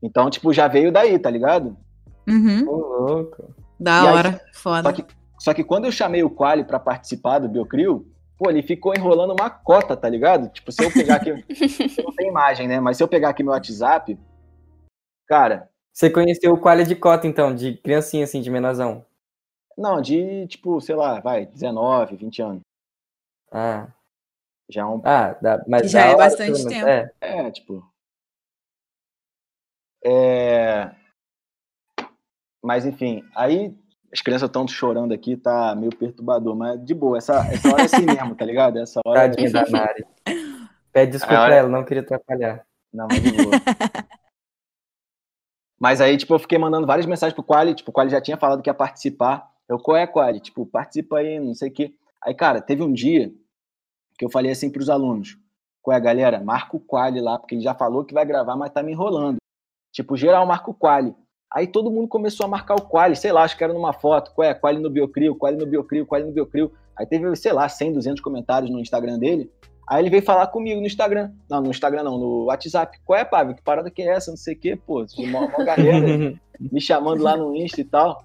[0.00, 1.76] Então, tipo, já veio daí, tá ligado?
[2.28, 2.68] Uhum.
[2.68, 3.63] Ô, louco.
[3.78, 4.40] Da E aí- hora.
[4.54, 4.82] Foda.
[4.88, 5.04] Só que,
[5.38, 9.32] só que quando eu chamei o Quali pra participar do Biocrio, pô, ele ficou enrolando
[9.38, 10.48] uma cota, tá ligado?
[10.48, 11.30] Tipo, se eu pegar aqui.
[12.02, 12.80] não tem imagem, né?
[12.80, 14.18] Mas se eu pegar aqui meu WhatsApp,
[15.26, 19.04] cara, Você conheceu o Qualia de Cota, então, de criancinha, assim, de menorzão.
[19.76, 22.60] não, de tipo, sei lá, vai, 19, 20 anos.
[23.52, 23.86] Ah,
[24.68, 25.00] Já é um.
[25.04, 26.86] ah dá, mas Já é hora, bastante tempo.
[26.88, 27.84] É, É, tipo.
[30.04, 30.90] É.
[32.64, 33.76] Mas enfim, aí
[34.10, 37.84] as crianças estão chorando aqui, tá meio perturbador, mas de boa, essa, essa hora é
[37.84, 38.78] assim mesmo, tá ligado?
[38.78, 39.28] Essa hora.
[39.28, 40.06] tadinha da Mari.
[40.90, 42.64] Pede desculpa Ah, pra ela, não queria atrapalhar.
[42.90, 43.50] Não, mas de boa.
[45.78, 48.38] Mas aí, tipo, eu fiquei mandando várias mensagens pro Quali, tipo, o Quali já tinha
[48.38, 49.50] falado que ia participar.
[49.68, 50.40] Eu, qual é, Quali?
[50.40, 51.92] Tipo, participa aí, não sei o quê.
[52.22, 53.30] Aí, cara, teve um dia
[54.16, 55.36] que eu falei assim pros alunos,
[55.82, 56.40] qual é, galera?
[56.40, 59.36] Marca o Quali lá, porque ele já falou que vai gravar, mas tá me enrolando.
[59.92, 61.14] Tipo, geral, marca o Quali.
[61.54, 64.32] Aí todo mundo começou a marcar o Quali, sei lá, acho que era numa foto,
[64.34, 66.72] qual é, Quali no Biocrio, Quali no Biocrio, Quali no Biocrio.
[66.98, 69.50] Aí teve, sei lá, 100, 200 comentários no Instagram dele.
[69.88, 71.30] Aí ele veio falar comigo no Instagram.
[71.48, 72.98] Não, no Instagram não, no WhatsApp.
[73.04, 73.54] Qual é, Pávio?
[73.54, 74.30] Que parada que é essa?
[74.30, 75.04] Não sei o quê, pô.
[75.04, 78.24] De mó, mó galera me chamando lá no Insta e tal.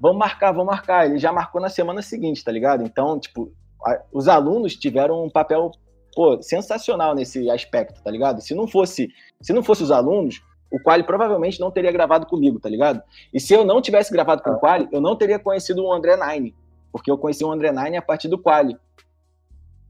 [0.00, 1.06] Vamos marcar, vamos marcar.
[1.06, 2.82] Ele já marcou na semana seguinte, tá ligado?
[2.82, 3.52] Então, tipo,
[3.84, 5.70] a- os alunos tiveram um papel,
[6.14, 8.40] pô, sensacional nesse aspecto, tá ligado?
[8.40, 9.08] Se não fosse,
[9.40, 13.02] se não fosse os alunos, o Quali provavelmente não teria gravado comigo, tá ligado?
[13.32, 16.16] E se eu não tivesse gravado com o Quali, eu não teria conhecido o André
[16.16, 16.54] Nine.
[16.92, 18.76] Porque eu conheci o André Nine a partir do Quali.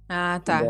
[0.09, 0.63] Ah, tá.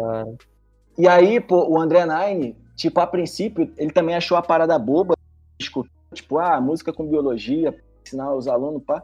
[0.99, 5.15] E aí, pô, o André Nine, tipo, a princípio, ele também achou a parada boba,
[5.59, 9.03] escutou, tipo, ah, música com biologia, ensinar os alunos, pá.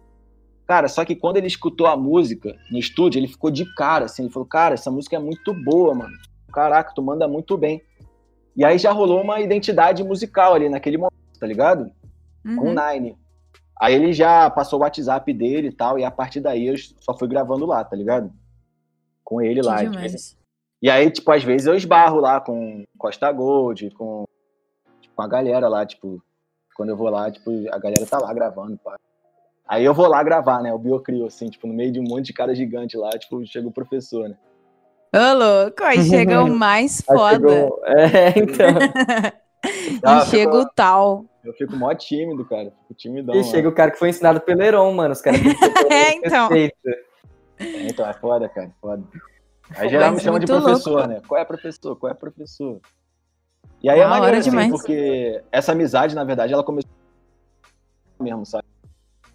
[0.67, 4.23] Cara, só que quando ele escutou a música no estúdio, ele ficou de cara, assim,
[4.23, 6.17] ele falou, cara, essa música é muito boa, mano.
[6.53, 7.83] Caraca, tu manda muito bem.
[8.57, 11.91] E aí já rolou uma identidade musical ali naquele momento, tá ligado?
[12.45, 12.75] Com o Uhum.
[12.75, 13.17] Nine.
[13.81, 17.17] Aí ele já passou o WhatsApp dele e tal, e a partir daí eu só
[17.19, 18.33] fui gravando lá, tá ligado?
[19.25, 19.83] Com ele Que lá.
[19.83, 20.37] demais.
[20.81, 24.25] e aí, tipo, às vezes eu esbarro lá com Costa Gold, com,
[25.17, 26.23] com a galera lá, tipo,
[26.77, 28.97] quando eu vou lá, tipo, a galera tá lá gravando, pá.
[29.67, 32.27] Aí eu vou lá gravar, né, o Biocrio, assim, tipo, no meio de um monte
[32.27, 34.37] de cara gigante lá, tipo, chega o professor, né.
[35.15, 37.49] Ô, louco, aí chega o mais Aí foda.
[37.49, 38.69] chegou- É, então.
[40.05, 41.25] Ah, e chega o tal.
[41.45, 43.33] Eu fico mó tímido, cara, fico timidão.
[43.35, 43.45] E lá.
[43.45, 45.13] chega o cara que foi ensinado pelo Heron, mano.
[45.13, 45.41] Os caras
[45.89, 46.49] É, então.
[46.53, 46.73] É,
[47.89, 49.05] então, é foda, cara, é foda.
[49.77, 51.07] Aí geral me Mas chama de professor, louco.
[51.09, 51.23] né?
[51.29, 51.95] Qual é professor?
[51.97, 52.81] Qual é professor?
[53.81, 54.71] E aí é Da hora maneiro, assim, demais.
[54.71, 56.91] porque essa amizade, na verdade, ela começou
[58.19, 58.65] mesmo, sabe?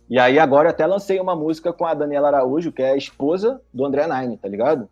[0.10, 2.98] E aí agora eu até lancei uma música com a Daniela Araújo, que é a
[2.98, 4.90] esposa do André Nine, tá ligado?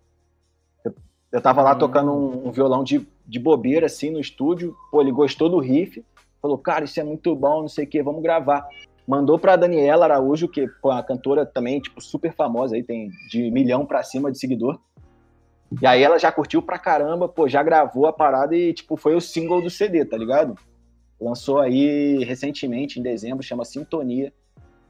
[1.36, 1.80] Eu, tava lá Hum.
[1.80, 4.74] tocando um, um violão de, de bobeira, assim, no estúdio.
[4.90, 6.02] Pô, ele gostou do riff.
[6.42, 8.66] Falou, cara, isso é muito bom, não sei o que, vamos gravar.
[9.06, 13.10] Mandou pra Daniela Araújo, que pô, é uma cantora também, tipo, super famosa aí, tem
[13.30, 14.80] de milhão pra cima de seguidor.
[15.82, 19.14] E aí ela já curtiu pra caramba, pô, já gravou a parada e, tipo, foi
[19.14, 20.56] o single do CD, tá ligado?
[21.20, 24.32] Lançou aí recentemente, em dezembro, chama Sintonia.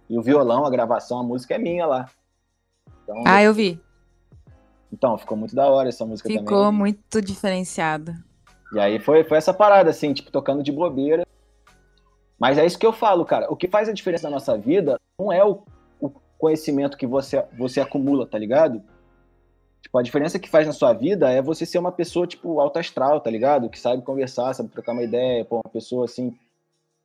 [0.07, 2.07] E o violão, a gravação, a música é minha lá.
[3.03, 3.79] Então, Ah, eu vi.
[4.91, 6.79] Então ficou muito da hora essa música Ficou também.
[6.79, 8.13] muito diferenciado.
[8.73, 11.25] E aí foi, foi essa parada, assim, tipo, tocando de bobeira.
[12.39, 13.51] Mas é isso que eu falo, cara.
[13.51, 15.63] O que faz a diferença na nossa vida não é o,
[15.99, 18.83] o conhecimento que você, você acumula, tá ligado?
[19.81, 22.79] Tipo, a diferença que faz na sua vida é você ser uma pessoa, tipo, alta
[22.79, 23.69] astral, tá ligado?
[23.69, 26.37] Que sabe conversar, sabe trocar uma ideia, pô, uma pessoa assim,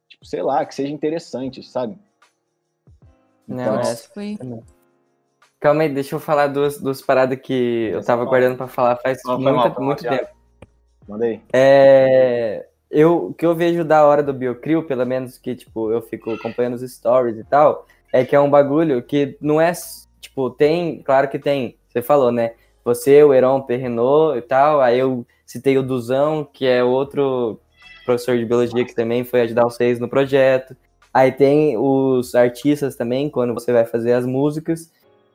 [0.09, 1.97] tipo, sei lá, que seja interessante, sabe?
[3.47, 3.79] Não, Então, é.
[3.79, 4.39] Putz, foi...
[5.61, 8.31] Calma aí, deixa eu falar duas, duas paradas que eu tava fala.
[8.31, 10.29] guardando pra falar faz Não, mal, muito, mal, muito tempo.
[11.07, 11.41] Manda aí.
[11.53, 16.01] É, eu, o que eu vejo da hora do Biocrio, pelo menos que, tipo, eu
[16.01, 19.71] fico acompanhando os stories e tal, é que é um bagulho que não é,
[20.19, 22.53] tipo, tem, claro que tem, você falou, né?
[22.83, 27.61] Você, o Heron Perrenot e tal, aí eu citei o Duzão, que é outro
[28.07, 30.75] professor de biologia que também foi ajudar vocês no projeto.
[31.13, 34.91] Aí tem os artistas também, quando você vai fazer as músicas.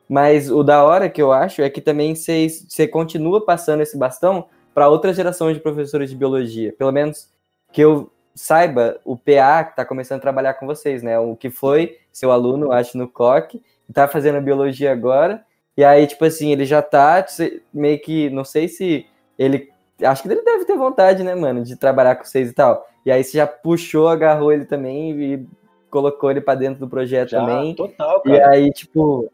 [0.08, 4.46] Mas o da hora que eu acho é que também você continua passando esse bastão
[4.72, 6.72] para outras gerações de professores de biologia.
[6.72, 7.28] Pelo menos
[7.72, 11.18] que eu saiba, o PA que está começando a trabalhar com vocês, né?
[11.18, 15.42] O que foi seu aluno, acho, no COC, está fazendo biologia agora.
[15.76, 17.24] E aí, tipo assim, ele já tá
[17.72, 19.06] meio que, não sei se
[19.38, 19.70] ele.
[20.02, 22.86] Acho que ele deve ter vontade, né, mano, de trabalhar com vocês e tal.
[23.04, 25.46] E aí você já puxou, agarrou ele também e
[25.90, 27.74] colocou ele para dentro do projeto já, também.
[27.74, 28.36] Total, cara.
[28.36, 29.30] E aí, tipo,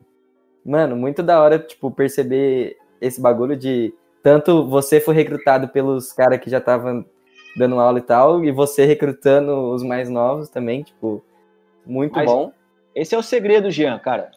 [0.64, 6.38] mano, muito da hora, tipo, perceber esse bagulho de tanto você foi recrutado pelos caras
[6.38, 7.04] que já estavam
[7.56, 11.22] dando aula e tal, e você recrutando os mais novos também, tipo,
[11.84, 12.52] muito Mas bom.
[12.94, 14.30] Esse é o segredo, Jean, cara.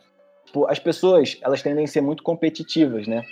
[0.45, 3.23] Tipo, as pessoas, elas tendem a ser muito competitivas, né?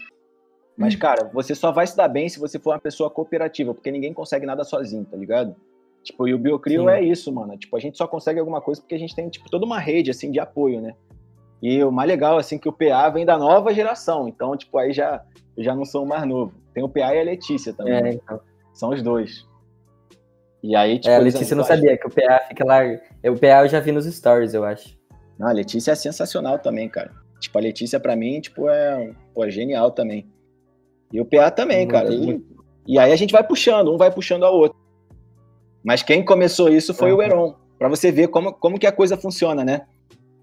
[0.77, 0.99] Mas, hum.
[0.99, 4.13] cara, você só vai se dar bem se você for uma pessoa cooperativa, porque ninguém
[4.13, 5.55] consegue nada sozinho, tá ligado?
[6.03, 6.89] Tipo, e o Biocrio Sim.
[6.89, 7.57] é isso, mano.
[7.57, 10.11] Tipo, a gente só consegue alguma coisa porque a gente tem, tipo, toda uma rede,
[10.11, 10.93] assim, de apoio, né?
[11.63, 14.27] E o mais legal, assim, que o PA vem da nova geração.
[14.27, 15.23] Então, tipo, aí já,
[15.57, 16.53] já não sou o mais novo.
[16.73, 17.93] Tem o PA e a Letícia também.
[17.93, 18.41] É, então.
[18.73, 19.47] São os dois.
[20.61, 21.09] E aí, tipo...
[21.09, 22.81] É, a Letícia não sabia que o PA fica lá...
[23.23, 24.99] O PA eu já vi nos stories, eu acho.
[25.39, 27.11] Não, a Letícia é sensacional também, cara.
[27.39, 30.27] Tipo, a Letícia, pra mim, tipo, é, pô, é genial também.
[31.13, 32.13] E o PA também, muito, cara.
[32.13, 32.45] E,
[32.85, 34.77] e, aí a gente vai puxando, um vai puxando ao outro.
[35.81, 37.19] Mas quem começou isso foi uhum.
[37.19, 37.55] o Heron.
[37.79, 39.87] Para você ver como, como que a coisa funciona, né?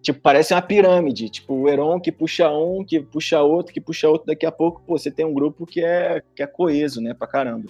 [0.02, 1.28] Tipo, parece uma pirâmide.
[1.28, 4.26] Tipo, o Heron que puxa um, que puxa outro, que puxa outro.
[4.26, 7.14] Daqui a pouco, pô, você tem um grupo que é, que é coeso, né?
[7.14, 7.66] Pra caramba.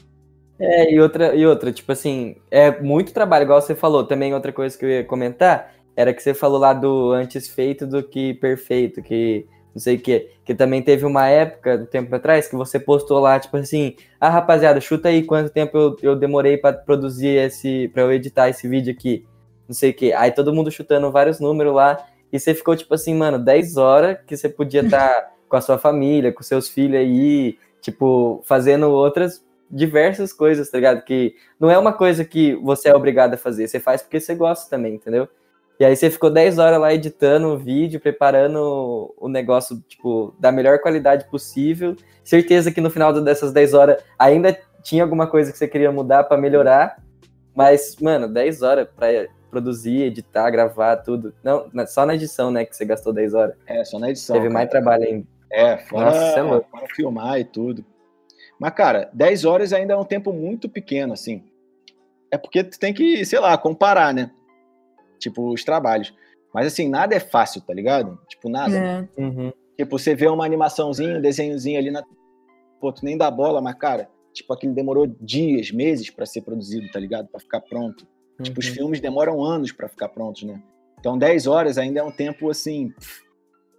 [0.58, 4.04] É, e outra, e outra, tipo assim, é muito trabalho, igual você falou.
[4.04, 7.86] Também outra coisa que eu ia comentar era que você falou lá do antes feito
[7.86, 12.14] do que perfeito, que não sei o que, que também teve uma época, do tempo
[12.14, 16.16] atrás, que você postou lá, tipo assim, ah, rapaziada, chuta aí quanto tempo eu, eu
[16.16, 19.24] demorei para produzir esse, para eu editar esse vídeo aqui,
[19.68, 20.12] não sei o que.
[20.12, 24.18] Aí todo mundo chutando vários números lá, e você ficou tipo assim, mano, 10 horas
[24.26, 28.88] que você podia estar tá com a sua família, com seus filhos aí, tipo, fazendo
[28.90, 31.02] outras diversas coisas, tá ligado?
[31.02, 34.34] Que não é uma coisa que você é obrigado a fazer, você faz porque você
[34.34, 35.28] gosta também, entendeu?
[35.80, 40.52] E aí você ficou 10 horas lá editando o vídeo, preparando o negócio, tipo, da
[40.52, 41.96] melhor qualidade possível.
[42.22, 46.24] Certeza que no final dessas 10 horas ainda tinha alguma coisa que você queria mudar
[46.24, 47.02] para melhorar.
[47.54, 51.34] Mas, mano, 10 horas para produzir, editar, gravar, tudo.
[51.42, 53.56] Não, só na edição, né, que você gastou 10 horas.
[53.66, 54.34] É, só na edição.
[54.34, 54.54] Teve cara.
[54.54, 55.26] mais trabalho ainda.
[55.52, 57.84] É, fora, Nossa, é fora filmar e tudo.
[58.58, 61.44] Mas, cara, 10 horas ainda é um tempo muito pequeno, assim.
[62.30, 64.30] É porque tu tem que, sei lá, comparar, né?
[65.20, 66.12] tipo, os trabalhos.
[66.52, 68.18] Mas assim, nada é fácil, tá ligado?
[68.28, 68.76] Tipo, nada.
[68.76, 69.08] É.
[69.20, 69.52] Uhum.
[69.76, 72.02] Tipo, você vê uma animaçãozinha, um desenhozinho ali na.
[72.80, 76.90] Pô, tu nem dá bola, mas, cara, tipo, aquilo demorou dias, meses para ser produzido,
[76.90, 77.28] tá ligado?
[77.28, 78.06] Para ficar pronto.
[78.40, 78.44] Uhum.
[78.44, 78.74] Tipo, os uhum.
[78.74, 80.60] filmes demoram anos para ficar prontos, né?
[80.98, 82.92] Então, 10 horas ainda é um tempo, assim,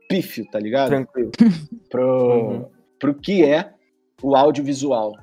[0.07, 0.89] pífio, tá ligado?
[0.89, 1.31] Tranquilo.
[1.89, 2.65] Pro, uhum.
[2.97, 3.73] pro que é
[4.23, 5.13] o audiovisual,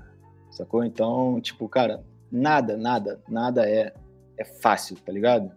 [0.51, 0.85] sacou?
[0.85, 3.95] Então, tipo, cara, nada, nada, nada é,
[4.37, 5.51] é fácil, tá ligado?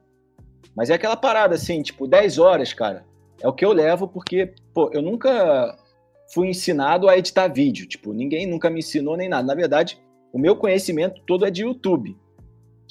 [0.73, 3.03] Mas é aquela parada assim, tipo, 10 horas, cara.
[3.41, 5.77] É o que eu levo porque, pô, eu nunca
[6.33, 7.85] fui ensinado a editar vídeo.
[7.85, 9.45] Tipo, ninguém nunca me ensinou nem nada.
[9.45, 9.99] Na verdade,
[10.31, 12.17] o meu conhecimento todo é de YouTube.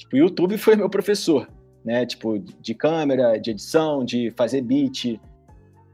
[0.01, 1.47] Tipo, o YouTube foi meu professor,
[1.83, 2.05] né?
[2.05, 5.19] Tipo, de câmera, de edição, de fazer beat.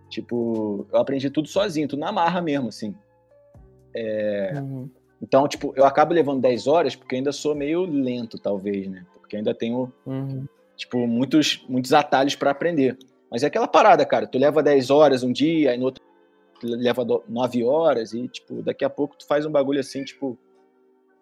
[0.09, 2.95] Tipo, eu aprendi tudo sozinho, tudo na marra mesmo, assim.
[3.93, 4.53] É...
[4.55, 4.89] Uhum.
[5.21, 9.03] Então, tipo, eu acabo levando 10 horas porque ainda sou meio lento, talvez, né?
[9.13, 10.45] Porque ainda tenho uhum
[10.77, 12.97] tipo, muitos, muitos atalhos para aprender.
[13.29, 14.27] Mas é aquela parada, cara.
[14.27, 16.01] Tu leva 10 horas um dia, aí no outro
[16.63, 20.37] leva 9 horas, e, tipo, daqui a pouco tu faz um bagulho assim, tipo,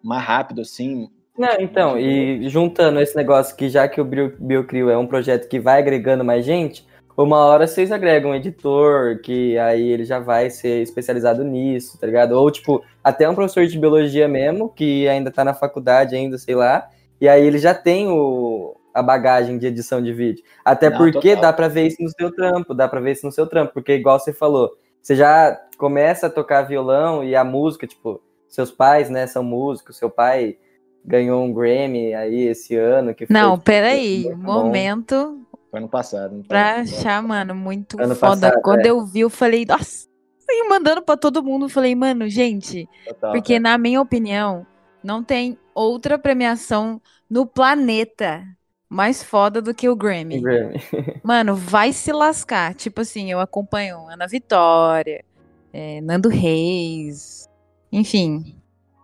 [0.02, 1.10] mais rápido, assim.
[1.38, 5.60] Não, então, e juntando esse negócio que já que o Biocrio é um projeto que
[5.60, 10.50] vai agregando mais gente, uma hora vocês agregam um editor, que aí ele já vai
[10.50, 12.32] ser especializado nisso, tá ligado?
[12.32, 16.54] Ou, tipo, até um professor de biologia mesmo, que ainda tá na faculdade ainda, sei
[16.54, 20.44] lá, e aí ele já tem o, a bagagem de edição de vídeo.
[20.62, 21.42] Até Não, porque total.
[21.42, 23.94] dá para ver isso no seu trampo, dá para ver isso no seu trampo, porque
[23.94, 24.70] igual você falou,
[25.00, 29.96] você já começa a tocar violão e a música, tipo, seus pais, né, são músicos,
[29.96, 30.58] seu pai
[31.06, 36.44] ganhou um Grammy aí esse ano que Não, peraí, momento foi ano passado.
[36.48, 38.48] Pra achar, mano, muito ano foda.
[38.48, 38.90] Passado, Quando é.
[38.90, 40.08] eu vi, eu falei, nossa,
[40.48, 43.60] e mandando para todo mundo, eu falei, mano, gente, Total, porque é.
[43.60, 44.66] na minha opinião,
[45.02, 48.42] não tem outra premiação no planeta
[48.88, 50.40] mais foda do que o Grammy.
[50.40, 50.80] Grammy.
[51.22, 52.72] Mano, vai se lascar.
[52.72, 55.24] Tipo assim, eu acompanho Ana Vitória,
[55.72, 57.50] é, Nando Reis,
[57.90, 58.56] enfim,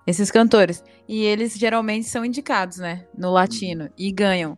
[0.07, 0.84] esses cantores.
[1.09, 4.57] E eles geralmente são indicados, né, no latino e ganham.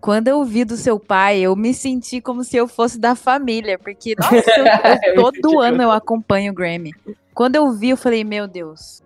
[0.00, 3.78] Quando eu vi do seu pai, eu me senti como se eu fosse da família,
[3.78, 4.50] porque nossa,
[5.06, 6.90] eu, eu, todo ano eu acompanho o Grammy.
[7.32, 9.02] Quando eu vi, eu falei, meu Deus,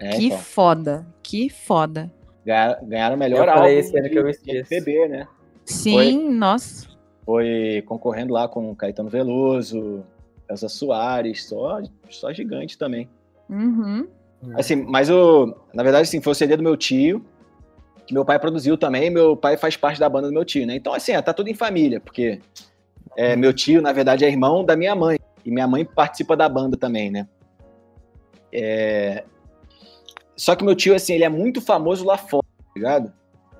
[0.00, 0.38] É, que então.
[0.38, 2.10] foda, que foda.
[2.44, 5.28] Ganharam, o melhor Eu falei álbum esse ano que eu de MPB, né?
[5.66, 6.88] Sim, nossa.
[7.26, 10.02] Foi concorrendo lá com Caetano Veloso,
[10.48, 13.06] Elza Soares, só, só gigante também.
[13.50, 14.08] Uhum.
[14.54, 17.24] Assim, mas o, na verdade, assim, foi o CD do meu tio,
[18.06, 20.76] que meu pai produziu também, meu pai faz parte da banda do meu tio, né?
[20.76, 22.40] Então, assim, é, tá tudo em família, porque
[23.16, 26.48] é, meu tio, na verdade, é irmão da minha mãe, e minha mãe participa da
[26.48, 27.26] banda também, né?
[28.52, 29.24] É,
[30.36, 33.12] Só que meu tio, assim, ele é muito famoso lá fora, tá ligado?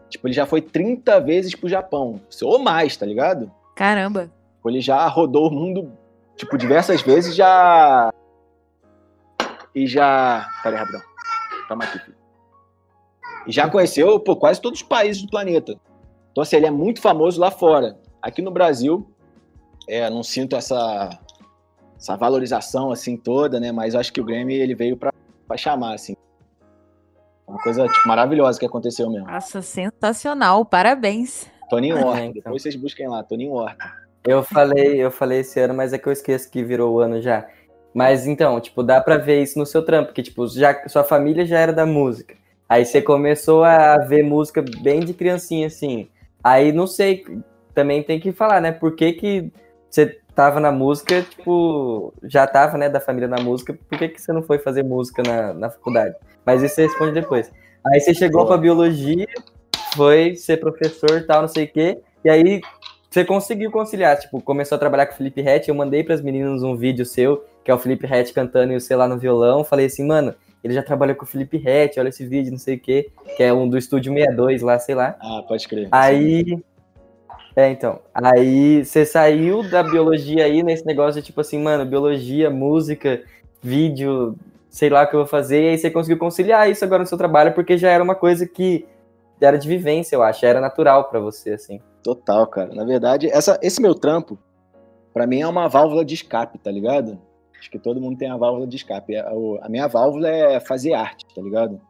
[0.08, 3.50] Tipo, ele já foi 30 vezes pro Japão, ou mais, tá ligado?
[3.74, 4.30] Caramba.
[4.64, 5.92] Ele já rodou o mundo,
[6.36, 8.12] tipo, diversas vezes, já.
[9.78, 10.48] E já.
[10.62, 11.02] Pera aí, rapidão.
[11.68, 12.16] Toma aqui, filho.
[13.46, 15.78] E já conheceu, pô, quase todos os países do planeta.
[16.32, 17.98] Então, assim, ele é muito famoso lá fora.
[18.20, 19.08] Aqui no Brasil,
[19.88, 21.08] é, não sinto essa,
[21.96, 23.70] essa valorização, assim, toda, né?
[23.72, 25.12] Mas eu acho que o Grammy, ele veio pra,
[25.46, 26.16] pra chamar, assim.
[27.46, 29.26] Uma coisa, tipo, maravilhosa que aconteceu mesmo.
[29.26, 30.64] Nossa, sensacional.
[30.64, 31.46] Parabéns.
[31.70, 32.24] Toninho É, Horta.
[32.24, 32.42] então.
[32.42, 33.90] Depois vocês busquem lá, Toninho Horta.
[34.24, 37.22] Eu falei, eu falei esse ano, mas é que eu esqueço que virou o ano
[37.22, 37.46] já.
[37.94, 41.44] Mas então, tipo, dá pra ver isso no seu trampo, que tipo, já, sua família
[41.44, 42.34] já era da música.
[42.68, 46.08] Aí você começou a ver música bem de criancinha, assim.
[46.44, 47.24] Aí não sei,
[47.74, 48.72] também tem que falar, né?
[48.72, 49.52] Por que que
[49.88, 54.20] você tava na música, tipo, já tava, né, da família na música, por que que
[54.20, 56.14] você não foi fazer música na, na faculdade?
[56.44, 57.50] Mas isso você responde depois.
[57.84, 59.26] Aí você chegou pra biologia,
[59.96, 62.60] foi ser professor tal, não sei o quê, e aí
[63.10, 66.20] você conseguiu conciliar, tipo, começou a trabalhar com o Felipe Rett, eu mandei para as
[66.20, 69.18] meninas um vídeo seu, que é o Felipe Rett cantando e o sei lá no
[69.18, 72.58] violão, falei assim, mano, ele já trabalhou com o Felipe Rett, olha esse vídeo, não
[72.58, 75.16] sei o quê, que é um do Estúdio 62 lá, sei lá.
[75.20, 75.86] Ah, pode crer.
[75.92, 76.58] Aí.
[77.54, 78.00] É, então.
[78.14, 83.22] Aí você saiu da biologia aí nesse negócio de tipo assim, mano, biologia, música,
[83.60, 84.34] vídeo,
[84.70, 87.06] sei lá o que eu vou fazer, e aí você conseguiu conciliar isso agora no
[87.06, 88.86] seu trabalho, porque já era uma coisa que
[89.38, 91.82] era de vivência, eu acho, era natural pra você, assim.
[92.02, 92.74] Total, cara.
[92.74, 94.38] Na verdade, essa, esse meu trampo,
[95.12, 97.27] pra mim, é uma válvula de escape, tá ligado?
[97.58, 99.16] Acho que todo mundo tem a válvula de escape.
[99.16, 101.80] A, o- a minha válvula é fazer arte, tá ligado?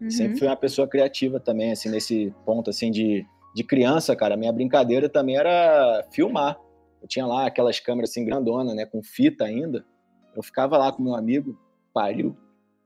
[0.00, 0.10] Uhum.
[0.10, 4.34] Sempre fui uma pessoa criativa também, assim, nesse ponto, assim, de, de criança, cara.
[4.34, 6.58] A minha brincadeira também era filmar.
[7.00, 9.84] Eu tinha lá aquelas câmeras, assim, grandona, né, com fita ainda.
[10.34, 11.56] Eu ficava lá com meu amigo,
[11.92, 12.36] pariu.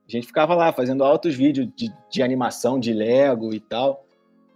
[0.07, 4.05] A gente ficava lá fazendo altos vídeos de, de animação, de Lego e tal.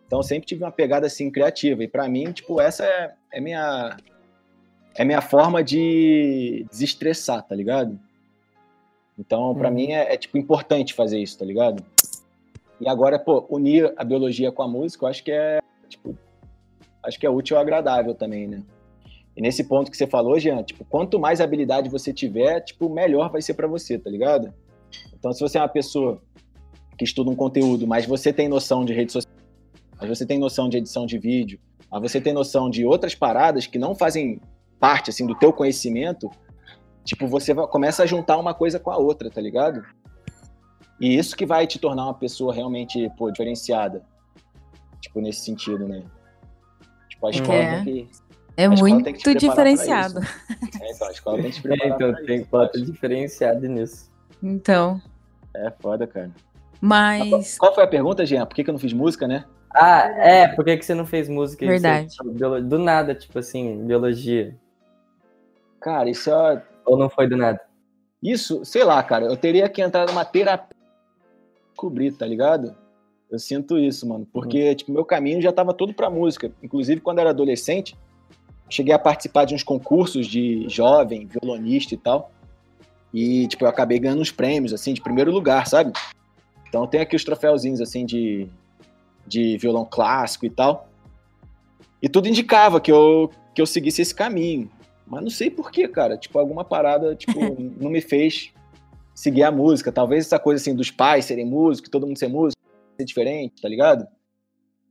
[0.07, 1.83] Então eu sempre tive uma pegada, assim, criativa.
[1.83, 3.97] E pra mim, tipo, essa é, é minha...
[4.95, 7.99] É minha forma de desestressar, tá ligado?
[9.19, 9.75] Então, pra Uhum.
[9.75, 11.83] mim, é, é, tipo, importante fazer isso, tá ligado?
[12.81, 16.17] E agora, pô, unir a biologia com a música, eu acho que é, tipo,
[17.03, 18.63] acho que é útil e agradável também, né?
[19.37, 23.31] E nesse ponto que você falou, Jean, tipo, quanto mais habilidade você tiver, tipo, melhor
[23.31, 24.53] vai ser pra você, tá ligado?
[25.15, 26.21] Então, se você é uma pessoa
[26.99, 29.33] que estuda um conteúdo, mas você tem noção de rede social,
[29.99, 31.59] mas você tem noção de edição de vídeo,
[31.91, 34.39] mas você tem noção de outras paradas que não fazem
[34.83, 36.29] parte, assim, do teu conhecimento,
[37.05, 39.81] tipo, você vai- começa a juntar uma coisa com a outra, tá ligado?
[41.01, 44.03] E isso que vai te tornar uma pessoa realmente, pô, diferenciada.
[45.01, 46.03] Tipo, nesse sentido, né?
[47.09, 47.85] Tipo, a escola É.
[47.85, 48.11] tem que.
[48.57, 50.19] É muito diferenciado.
[50.81, 54.11] É, então, a escola tem que te É, então tem foto diferenciada nisso.
[54.43, 55.01] Então,
[55.55, 56.31] É foda, cara.
[56.81, 58.45] mas Qual foi a pergunta, Jean?
[58.47, 59.45] Por que, que eu não fiz música, né?
[59.75, 61.65] Ah, é, por que, que você não fez música?
[61.65, 62.17] e você- Verdade.
[62.35, 64.57] biolo- Do nada, tipo assim, biologia.
[65.83, 66.63] Cara, isso é.
[66.87, 67.61] Ou não foi do nada?
[68.23, 70.77] Isso, sei lá, cara, eu teria que entrar numa terapia
[71.83, 72.75] descobrir, tá ligado?
[73.31, 76.53] Eu sinto isso, mano, porque, tipo, meu caminho já tava todo pra música.
[76.63, 77.97] Inclusive, quando eu era adolescente,
[78.69, 82.31] cheguei a participar de uns concursos de jovem, violonista e tal.
[83.13, 85.93] E, tipo, eu acabei ganhando uns prêmios, assim, de primeiro lugar, sabe?
[86.69, 88.49] Então, tem aqui os troféuzinhos, assim, de,
[89.27, 90.89] de violão clássico e tal.
[92.01, 94.71] E tudo indicava que eu, que eu seguisse esse caminho.
[95.13, 96.17] Mas não sei porquê, cara.
[96.17, 97.39] Tipo, alguma parada, tipo,
[97.79, 98.51] não me fez
[99.15, 99.93] seguir a música.
[99.93, 102.59] Talvez essa coisa, assim, dos pais serem músicos, todo mundo ser músico,
[102.99, 104.07] ser diferente, tá ligado?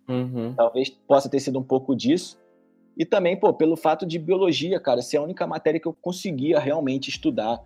[0.07, 0.53] Uhum.
[0.55, 2.37] Talvez possa ter sido um pouco disso.
[2.95, 6.59] E também, pô, pelo fato de biologia, cara, ser a única matéria que eu conseguia
[6.59, 7.59] realmente estudar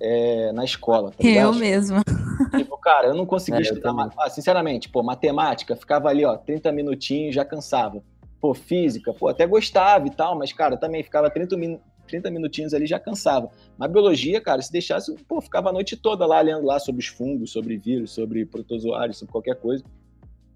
[0.00, 1.52] é, na escola, tá ligado?
[1.52, 2.02] eu mesma.
[2.56, 4.10] Tipo, cara, eu não conseguia É, estudar.
[4.16, 8.02] ah, sinceramente, pô, matemática, ficava ali, ó, 30 minutinhos, já cansava.
[8.42, 11.78] Pô, física, pô, até gostava e tal, mas, cara, também ficava 30, min...
[12.08, 13.48] 30 minutinhos ali já cansava.
[13.78, 17.06] Mas biologia, cara, se deixasse, pô, ficava a noite toda lá lendo lá sobre os
[17.06, 19.84] fungos, sobre vírus, sobre protozoários, sobre qualquer coisa.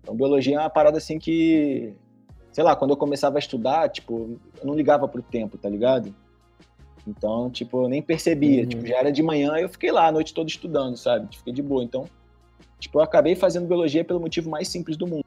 [0.00, 1.94] Então, biologia é uma parada assim que,
[2.50, 6.12] sei lá, quando eu começava a estudar, tipo, eu não ligava pro tempo, tá ligado?
[7.06, 8.62] Então, tipo, eu nem percebia.
[8.62, 8.68] Uhum.
[8.68, 11.36] Tipo, já era de manhã e eu fiquei lá a noite toda estudando, sabe?
[11.36, 11.84] Fiquei de boa.
[11.84, 12.08] Então,
[12.80, 15.24] tipo, eu acabei fazendo biologia pelo motivo mais simples do mundo.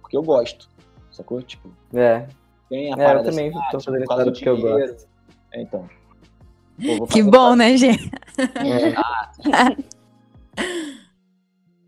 [0.00, 0.68] Porque eu gosto.
[1.10, 1.42] Sacou?
[1.42, 2.26] Tipo, É,
[2.68, 5.08] tem a é eu também assim, ah, tô tipo, fazendo do porque eu gosto.
[5.52, 5.88] É, então.
[6.98, 8.10] Pô, Que bom, né, gente?
[8.38, 8.94] É,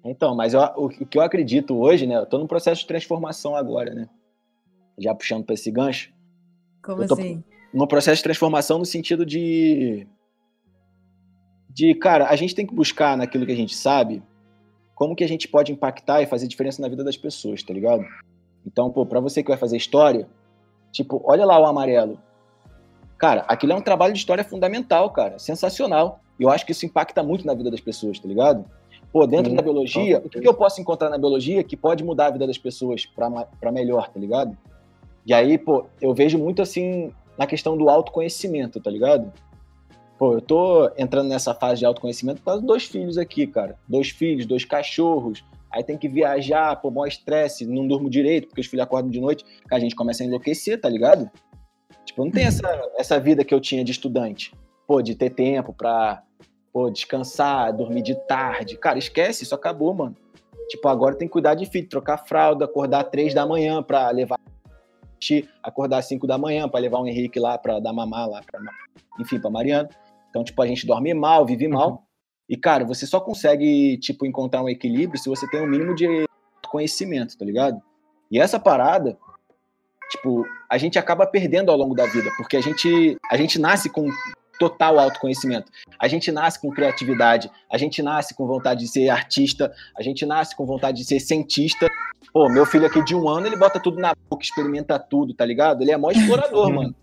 [0.05, 2.17] Então, mas eu- o, o que eu acredito hoje, né?
[2.17, 4.09] Eu tô num processo de transformação agora, né?
[4.99, 6.13] Já puxando pra esse gancho.
[6.83, 7.43] Como assim?
[7.73, 10.07] no processo de transformação no sentido de
[11.71, 14.23] de cara a gente tem que buscar naquilo que a gente sabe
[14.95, 18.05] como que a gente pode impactar e fazer diferença na vida das pessoas tá ligado
[18.67, 20.29] então pô para você que vai fazer história
[20.91, 22.19] tipo olha lá o amarelo
[23.19, 27.23] cara aquilo é um trabalho de história fundamental cara sensacional eu acho que isso impacta
[27.23, 28.65] muito na vida das pessoas tá ligado
[29.13, 32.03] pô dentro Sim, da biologia o que que eu posso encontrar na biologia que pode
[32.03, 34.57] mudar a vida das pessoas para melhor tá ligado
[35.25, 39.33] e aí, pô, eu vejo muito assim na questão do autoconhecimento, tá ligado?
[40.19, 43.79] Pô, eu tô entrando nessa fase de autoconhecimento por causa dos dois filhos aqui, cara.
[43.89, 45.45] Dois filhos, dois cachorros.
[45.73, 49.21] Aí tem que viajar, pô, maior estresse, não durmo direito, porque os filhos acordam de
[49.21, 51.31] noite, a gente começa a enlouquecer, tá ligado?
[52.05, 54.53] Tipo, não tem essa, essa vida que eu tinha de estudante.
[54.87, 56.23] Pô, de ter tempo pra,
[56.73, 58.77] pô, descansar, dormir de tarde.
[58.77, 60.15] Cara, esquece, isso acabou, mano.
[60.69, 64.39] Tipo, agora tem que cuidar de filho, trocar fralda, acordar três da manhã pra levar
[65.63, 68.61] acordar às 5 da manhã para levar o Henrique lá para dar mamar lá, pra,
[69.21, 69.89] enfim, para Mariana.
[70.29, 72.03] Então, tipo, a gente dorme mal, vive mal.
[72.49, 76.27] E, cara, você só consegue, tipo, encontrar um equilíbrio se você tem um mínimo de
[76.69, 77.81] conhecimento, tá ligado?
[78.31, 79.17] E essa parada,
[80.11, 83.91] tipo, a gente acaba perdendo ao longo da vida, porque a gente, a gente nasce
[83.91, 84.09] com
[84.59, 85.71] total autoconhecimento.
[85.99, 90.25] A gente nasce com criatividade, a gente nasce com vontade de ser artista, a gente
[90.25, 91.89] nasce com vontade de ser cientista.
[92.33, 95.45] Pô, meu filho aqui de um ano, ele bota tudo na boca, experimenta tudo, tá
[95.45, 95.83] ligado?
[95.83, 96.95] Ele é mó explorador, mano.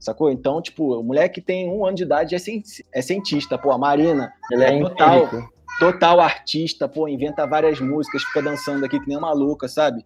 [0.00, 0.30] Sacou?
[0.30, 3.56] Então, tipo, o moleque tem um ano de idade é, ci- é cientista.
[3.58, 5.24] Pô, a Marina, Ele é total.
[5.24, 5.52] empírico.
[5.78, 10.04] total artista, pô, inventa várias músicas, fica dançando aqui que nem uma maluca, sabe?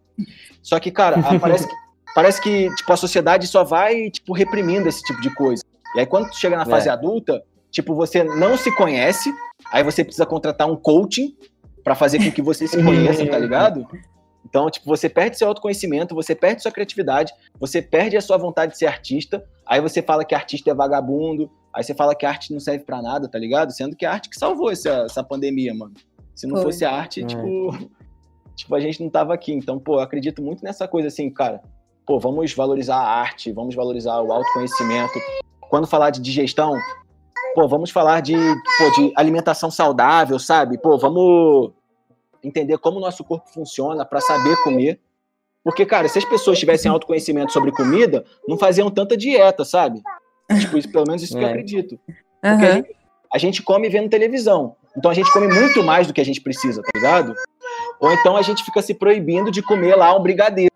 [0.63, 1.75] Só que, cara, parece que,
[2.15, 5.63] parece que tipo, a sociedade só vai, tipo, reprimindo esse tipo de coisa.
[5.97, 6.93] E aí, quando tu chega na fase É.
[6.93, 9.33] adulta, tipo, você não se conhece,
[9.73, 11.37] aí você precisa contratar um coaching
[11.85, 13.87] pra fazer com que você se conheça, tá ligado?
[14.45, 18.73] Então, tipo, você perde seu autoconhecimento, você perde sua criatividade, você perde a sua vontade
[18.73, 22.31] de ser artista, aí você fala que artista é vagabundo, aí você fala que a
[22.31, 23.73] arte não serve pra nada, tá ligado?
[23.73, 25.95] Sendo que a arte que salvou essa, essa pandemia, mano.
[26.35, 26.65] Se não Foi.
[26.65, 27.27] fosse a arte, É.
[27.27, 27.71] tipo,
[28.57, 29.53] tipo, a gente não tava aqui.
[29.53, 31.63] Então, pô, eu acredito muito nessa coisa assim, cara.
[32.07, 35.13] Pô, vamos valorizar a arte, vamos valorizar o autoconhecimento.
[35.71, 36.77] Quando falar de digestão,
[37.55, 40.77] pô, vamos falar de, pô, de alimentação saudável, sabe?
[40.77, 41.73] Pô, vamos
[42.43, 45.01] entender como o nosso corpo funciona para saber comer.
[45.65, 50.03] Porque, cara, se as pessoas tivessem autoconhecimento sobre comida, não faziam tanta dieta, sabe?
[50.61, 51.51] Tipo, isso, pelo menos isso que eu É.
[51.51, 51.99] acredito.
[52.43, 52.97] Porque a, gente,
[53.33, 54.77] a gente come vendo televisão.
[54.97, 57.35] Então a gente come muito mais do que a gente precisa, tá ligado?
[57.99, 60.71] Ou então a gente fica se proibindo de comer lá um brigadeiro.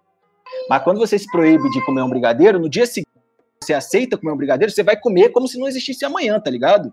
[0.70, 3.06] Mas quando você se proíbe de comer um brigadeiro, no dia seguinte
[3.62, 6.92] você aceita comer um brigadeiro, você vai comer como se não existisse amanhã, tá ligado?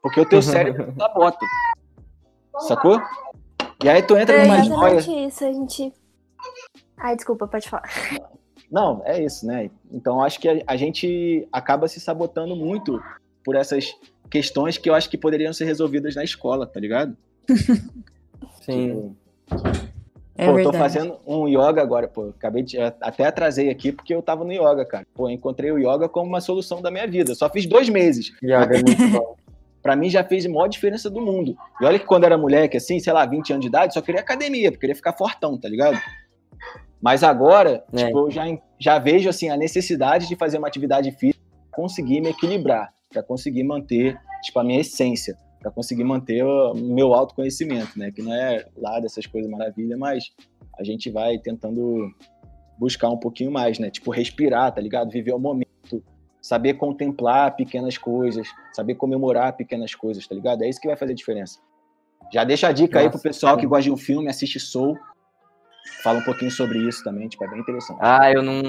[0.00, 1.44] Porque o teu cérebro sabota.
[2.60, 3.02] Sacou?
[3.82, 5.26] E aí tu entra É numa exatamente joia.
[5.26, 5.92] isso, a gente.
[7.04, 7.84] Ai, desculpa, pode falar.
[8.70, 9.70] Não, é isso, né?
[9.92, 12.98] Então acho que a, a gente acaba se sabotando muito
[13.44, 13.94] por essas
[14.30, 17.14] questões que eu acho que poderiam ser resolvidas na escola, tá ligado?
[18.62, 19.14] Sim.
[19.46, 19.66] Tipo,
[20.34, 20.78] É pô, tô verdade.
[20.78, 22.30] fazendo um yoga agora, pô.
[22.30, 22.80] Acabei de.
[22.80, 25.06] Até atrasei aqui porque eu tava no yoga, cara.
[25.12, 27.34] Pô, eu encontrei o yoga como uma solução da minha vida.
[27.34, 28.32] Só fiz dois meses.
[28.42, 29.36] Yoga é muito bom.
[29.82, 31.54] Pra mim já fez a maior diferença do mundo.
[31.78, 34.00] E olha que quando eu era moleque, assim, sei lá, 20 anos de idade, só
[34.00, 36.00] queria academia, porque queria ficar fortão, tá ligado?
[37.04, 38.06] Mas agora, É.
[38.06, 38.44] tipo, eu já,
[38.78, 41.38] já vejo assim a necessidade de fazer uma atividade física
[41.70, 46.72] pra conseguir me equilibrar, pra conseguir manter, tipo, a minha essência, pra conseguir manter o
[46.72, 48.10] meu autoconhecimento, né?
[48.10, 50.24] Que não é lá dessas coisas maravilhas, mas
[50.78, 52.10] a gente vai tentando
[52.78, 53.90] buscar um pouquinho mais, né?
[53.90, 55.10] Tipo, respirar, tá ligado?
[55.10, 56.02] Viver o momento,
[56.40, 60.62] saber contemplar pequenas coisas, saber comemorar pequenas coisas, tá ligado?
[60.64, 61.60] É isso que vai fazer diferença.
[62.32, 64.96] Já deixa a dica aí pro Nossa, pessoal que gosta de um filme, assiste Soul.
[66.02, 67.98] Fala um pouquinho sobre isso também, tipo, é bem interessante.
[68.00, 68.62] Ah, eu não,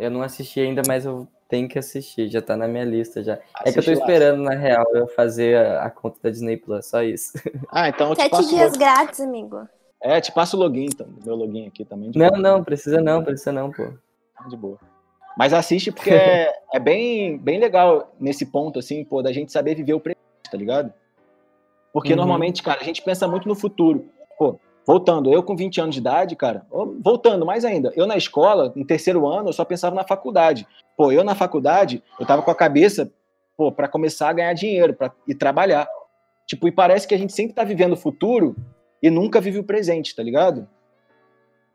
[0.00, 2.28] eu não assisti ainda, mas eu tenho que assistir.
[2.28, 3.34] Já tá na minha lista já.
[3.64, 4.00] É que eu tô Assiste lá.
[4.00, 7.32] esperando, na real, eu fazer a, a conta da Disney Plus, só isso.
[7.70, 9.66] Ah, então eu te Sete dias grátis, amigo.
[10.00, 11.06] É, te passo o login, então.
[11.24, 12.10] Meu login aqui também.
[12.10, 12.38] de Não, boa.
[12.40, 13.88] não, precisa não, precisa não, pô.
[14.48, 14.78] De boa.
[15.36, 19.74] Mas assiste porque é, é bem, bem legal nesse ponto, assim, pô, da gente saber
[19.76, 20.92] viver o presente, tá ligado?
[21.92, 22.16] Porque Uhum.
[22.16, 24.06] normalmente, cara, a gente pensa muito no futuro.
[24.38, 26.66] Pô, voltando, eu com 20 anos de idade, cara,
[27.00, 30.66] voltando mais ainda, eu na escola, no terceiro ano, eu só pensava na faculdade.
[30.96, 33.10] Pô, eu na faculdade, eu tava com a cabeça,
[33.56, 35.88] pô, pra começar a ganhar dinheiro pra, e trabalhar.
[36.46, 38.56] Tipo, e parece que a gente sempre tá vivendo o futuro
[39.02, 40.68] e nunca vive o presente, tá ligado?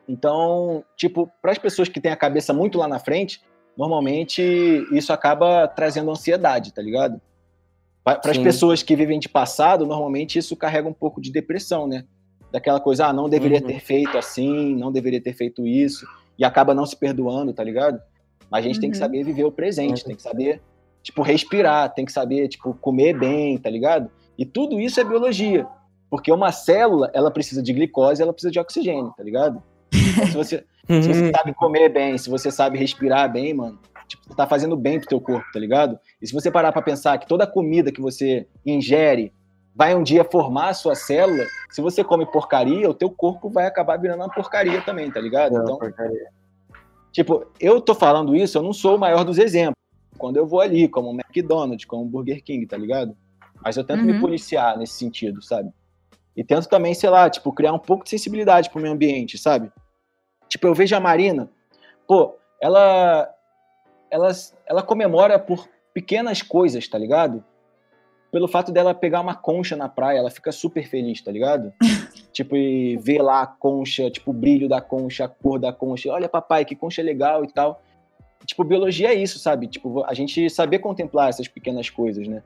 [0.08, 3.41] Então, tipo, para as pessoas que têm a cabeça muito lá na frente,
[3.76, 4.41] normalmente
[4.91, 7.22] isso acaba trazendo ansiedade, tá ligado?
[8.03, 12.05] Para as pessoas que vivem de passado, normalmente isso carrega um pouco de depressão, né?
[12.52, 13.66] Daquela coisa, ah, não deveria Uhum.
[13.68, 16.06] ter feito assim, não deveria ter feito isso,
[16.39, 18.00] e acaba não se perdoando, tá ligado?
[18.50, 19.04] Mas a gente tem que Uhum.
[19.04, 20.08] saber viver o presente, Uhum.
[20.08, 20.62] tem que saber,
[21.04, 24.10] tipo, respirar, tem que saber, tipo, comer bem, tá ligado?
[24.38, 25.68] E tudo isso é biologia.
[26.10, 29.62] Porque uma célula, ela precisa de glicose, ela precisa de oxigênio, tá ligado?
[29.93, 33.78] Então, se você, se você sabe comer bem, se você sabe respirar bem, mano,
[34.08, 36.00] tipo, você tá fazendo bem pro teu corpo, tá ligado?
[36.22, 39.34] E se você parar pra pensar que toda comida que você ingere
[39.78, 43.68] vai um dia formar a sua célula, se você come porcaria, o teu corpo vai
[43.68, 45.54] acabar virando uma porcaria também, tá ligado?
[45.54, 46.30] Não, Então, porcaria.
[47.12, 49.76] tipo, eu tô falando isso, eu não sou o maior dos exemplos.
[50.18, 53.16] Quando eu vou ali, como o McDonald's, como o Burger King, tá ligado?
[53.64, 54.20] Mas eu tento me Uhum.
[54.20, 55.72] policiar nesse sentido, sabe?
[56.36, 59.72] E tento também, sei lá, tipo, criar um pouco de sensibilidade pro meio ambiente, sabe?
[60.50, 61.52] Tipo, eu vejo a Marina,
[62.08, 63.32] pô, ela,
[64.10, 64.30] ela,
[64.66, 67.44] ela comemora por pequenas coisas, tá ligado?
[68.32, 71.72] Pelo fato dela pegar uma concha na praia, ela fica super feliz, tá ligado?
[72.34, 76.12] tipo, e ver lá a concha, tipo, o brilho da concha, a cor da concha.
[76.12, 77.82] Olha, papai, que concha legal e tal.
[78.46, 79.68] Tipo, biologia é isso, sabe?
[79.68, 82.44] Tipo, a gente saber contemplar essas pequenas coisas, né?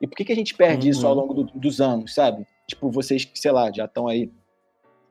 [0.00, 1.08] E por que, que a gente perde isso Uhum.
[1.08, 2.46] ao longo do- dos anos, sabe?
[2.66, 4.30] Tipo, vocês que, sei lá, já estão aí,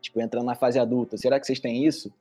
[0.02, 1.18] tipo, entrando na fase adulta.
[1.18, 2.12] Será que vocês têm isso?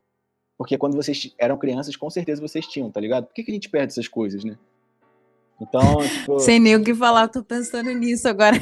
[0.56, 3.26] Porque quando vocês eram crianças, com certeza vocês tinham, tá ligado?
[3.26, 4.56] Por que, que a gente perde essas coisas, né?
[5.68, 8.56] Então, tipo, Sem nem o que falar, tô pensando nisso agora.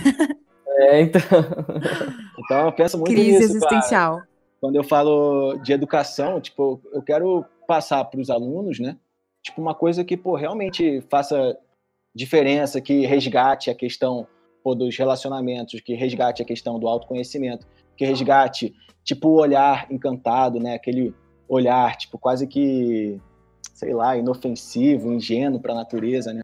[0.66, 1.20] É, então.
[2.38, 3.76] então eu penso muito Crise nisso, cara.
[3.76, 4.22] existencial.
[4.60, 8.96] quando eu falo de educação, tipo, eu quero passar para os alunos, né?
[9.42, 11.56] Tipo, uma coisa que, pô, realmente faça
[12.14, 14.26] diferença, que resgate a questão
[14.62, 20.60] pô, dos relacionamentos, que resgate a questão do autoconhecimento, que resgate, tipo, o olhar encantado,
[20.60, 20.74] né?
[20.74, 21.14] Aquele
[21.48, 23.20] olhar, tipo, quase que,
[23.74, 26.42] sei lá, inofensivo, ingênuo para a natureza, né?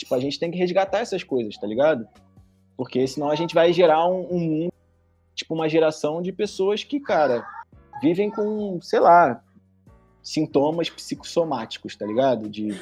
[0.00, 2.06] Tipo, a gente tem que resgatar essas coisas, tá ligado?
[2.76, 4.72] Porque senão a gente vai gerar um, um mundo
[5.34, 7.46] tipo, uma geração de pessoas que, cara,
[8.02, 9.42] vivem com, sei lá,
[10.22, 12.48] sintomas psicossomáticos, tá ligado?
[12.48, 12.74] De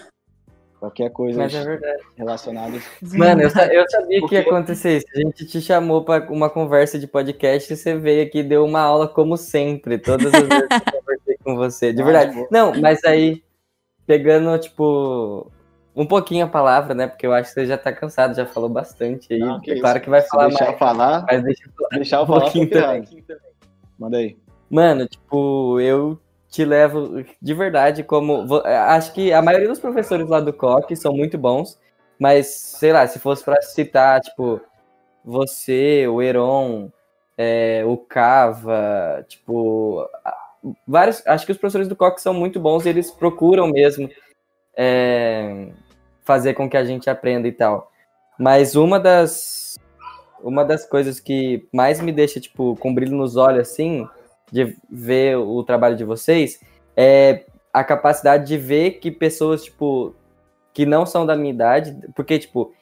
[0.78, 2.02] qualquer coisa Mas é verdade.
[2.16, 2.78] relacionada.
[3.02, 5.06] Mano, eu, sa- eu sabia que ia Porque- acontecer isso.
[5.14, 8.64] A gente te chamou pra uma conversa de podcast e você veio aqui e deu
[8.64, 11.92] uma aula como sempre, todas as vezes que eu conversei com você.
[11.92, 12.46] De Ah, verdade.
[12.50, 13.42] Não, mas aí,
[14.06, 15.50] pegando, tipo,
[15.98, 17.08] um pouquinho a palavra, né?
[17.08, 19.40] Porque eu acho que você já tá cansado, já falou bastante aí.
[19.40, 20.78] Não, que é claro que vai falar deixar mais.
[20.78, 21.88] falar, Mas deixa eu falar.
[21.90, 23.24] deixar eu um falar pouquinho um pouquinho
[23.98, 24.36] Manda aí.
[24.70, 26.16] Mano, tipo, eu
[26.48, 28.46] te levo de verdade como.
[28.64, 31.76] Acho que a maioria dos professores lá do COC são muito bons,
[32.16, 34.60] mas sei lá, se fosse pra citar, tipo,
[35.24, 36.92] você, o Heron,
[37.36, 40.08] é, o Cava, tipo,
[40.86, 41.26] vários.
[41.26, 44.08] Acho que os professores do COC são muito bons e eles procuram mesmo
[44.76, 45.70] é,
[46.28, 47.90] fazer com que a gente aprenda e tal.
[48.38, 49.78] Mas uma das.
[50.40, 54.06] Uma das coisas que mais me deixa, tipo, com brilho nos olhos, assim,
[54.52, 56.60] de ver o trabalho de vocês
[56.96, 60.14] é a capacidade de ver que pessoas, tipo,
[60.72, 62.72] que não são da minha idade, porque, tipo,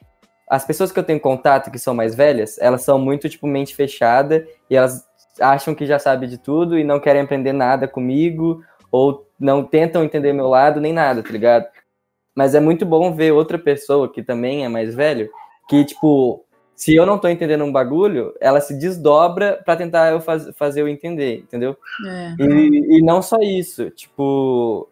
[0.51, 3.75] as pessoas que eu tenho contato que são mais velhas, elas são muito, tipo, mente
[3.75, 5.03] fechada e elas
[5.41, 10.05] acham que já sabem de tudo e não querem aprender nada comigo ou não tentam
[10.05, 11.67] entender meu lado nem nada, tá ligado?
[12.37, 15.31] Mas é muito bom ver outra pessoa que também é mais velho,
[15.69, 16.45] que, tipo,
[16.77, 20.83] se eu não tô entendendo um bagulho, ela se desdobra pra tentar eu faz, fazer
[20.83, 21.75] eu entender, entendeu?
[22.07, 22.35] É.
[22.39, 24.87] E, e não só isso, tipo,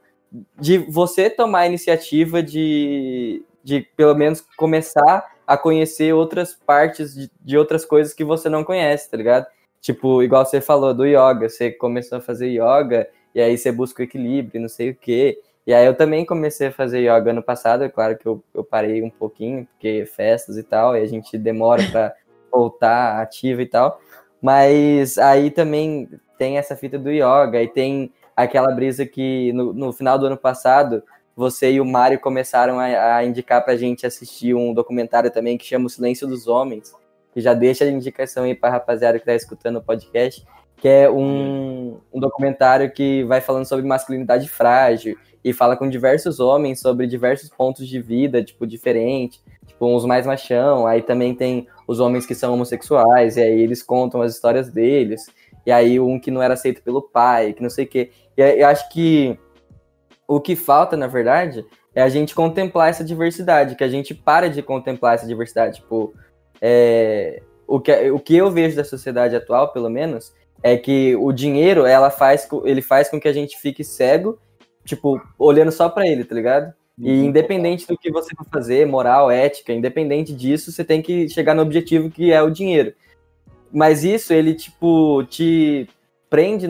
[0.58, 7.30] de você tomar a iniciativa de, de pelo menos começar a conhecer outras partes de,
[7.44, 9.46] de outras coisas que você não conhece, tá ligado?
[9.82, 14.00] Tipo, igual você falou do yoga, você começou a fazer yoga e aí você busca
[14.00, 15.38] o equilíbrio, não sei o quê.
[15.66, 18.62] E aí eu também comecei a fazer yoga ano passado, é claro que eu, eu
[18.62, 22.14] parei um pouquinho, porque festas e tal, e a gente demora pra
[22.52, 23.98] voltar ativa e tal.
[24.42, 29.92] Mas aí também tem essa fita do yoga e tem aquela brisa que no, no
[29.92, 31.02] final do ano passado
[31.34, 35.64] você e o Mário começaram a, a indicar pra gente assistir um documentário também que
[35.64, 36.94] chama O Silêncio dos Homens,
[37.32, 40.44] que já deixa a indicação aí pra rapaziada que tá escutando o podcast,
[40.76, 46.40] que é um, um documentário que vai falando sobre masculinidade frágil e fala com diversos
[46.40, 51.68] homens sobre diversos pontos de vida, tipo, diferente, tipo, uns mais machão, aí também tem
[51.86, 55.26] os homens que são homossexuais, e aí eles contam as histórias deles,
[55.66, 58.10] e aí um que não era aceito pelo pai, que não sei o quê.
[58.36, 59.38] E eu acho que
[60.26, 61.64] o que falta, na verdade,
[61.94, 65.80] é a gente contemplar essa diversidade, que a gente para de contemplar essa diversidade.
[65.80, 66.14] Tipo,
[66.60, 71.30] é, o, que, o que eu vejo da sociedade atual, pelo menos, é que o
[71.30, 74.38] dinheiro, ela faz, ele faz com que a gente fique cego,
[74.84, 76.72] tipo, olhando só para ele, tá ligado?
[76.98, 77.24] E uhum.
[77.24, 81.62] independente do que você for fazer, moral, ética, independente disso, você tem que chegar no
[81.62, 82.94] objetivo que é o dinheiro.
[83.72, 85.88] Mas isso, ele, tipo, te
[86.30, 86.68] prende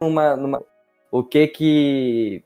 [0.00, 0.62] numa, numa
[1.10, 2.44] o que que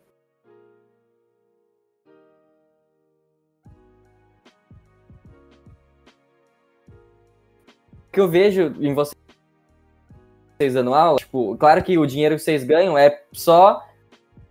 [8.13, 9.17] que eu vejo em vocês
[10.77, 13.83] aula, tipo, claro que o dinheiro que vocês ganham é só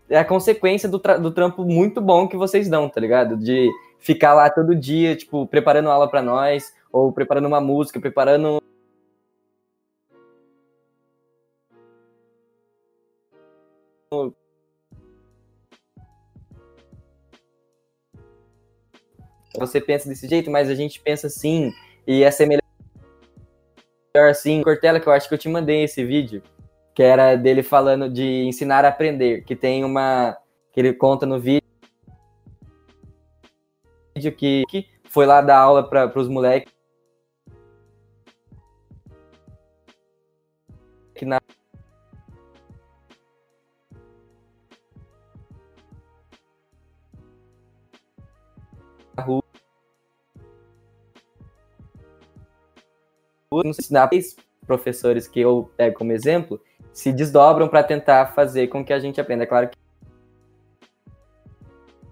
[0.10, 3.38] é a consequência do, do trampo muito bom que vocês dão, tá ligado?
[3.38, 8.60] De ficar lá todo dia, tipo, preparando aula para nós, ou preparando uma música, preparando
[19.60, 21.72] você pensa desse jeito, mas a gente pensa assim,
[22.07, 22.32] e é
[24.14, 24.62] melhor assim.
[24.62, 26.41] Cortella, que eu acho que eu te mandei esse vídeo,
[26.93, 30.38] que era dele falando de ensinar a aprender, que tem uma.
[30.72, 31.62] que ele conta no vídeo
[34.36, 36.74] que, que foi lá dar aula para os moleques.
[41.16, 41.39] Que na
[53.51, 54.09] Ensinar
[54.67, 56.61] professores que eu pego como exemplo
[56.93, 59.43] se desdobram para tentar fazer com que a gente aprenda.
[59.43, 59.77] É claro que,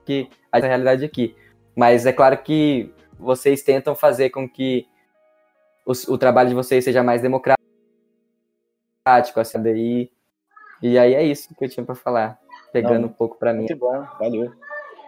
[0.05, 1.35] que a realidade aqui,
[1.75, 4.87] mas é claro que vocês tentam fazer com que
[5.85, 7.59] o, o trabalho de vocês seja mais democrático,
[9.35, 10.09] assim, daí,
[10.81, 12.39] e aí é isso que eu tinha para falar,
[12.73, 13.59] pegando Não, um pouco para mim.
[13.59, 14.51] Muito bom, valeu.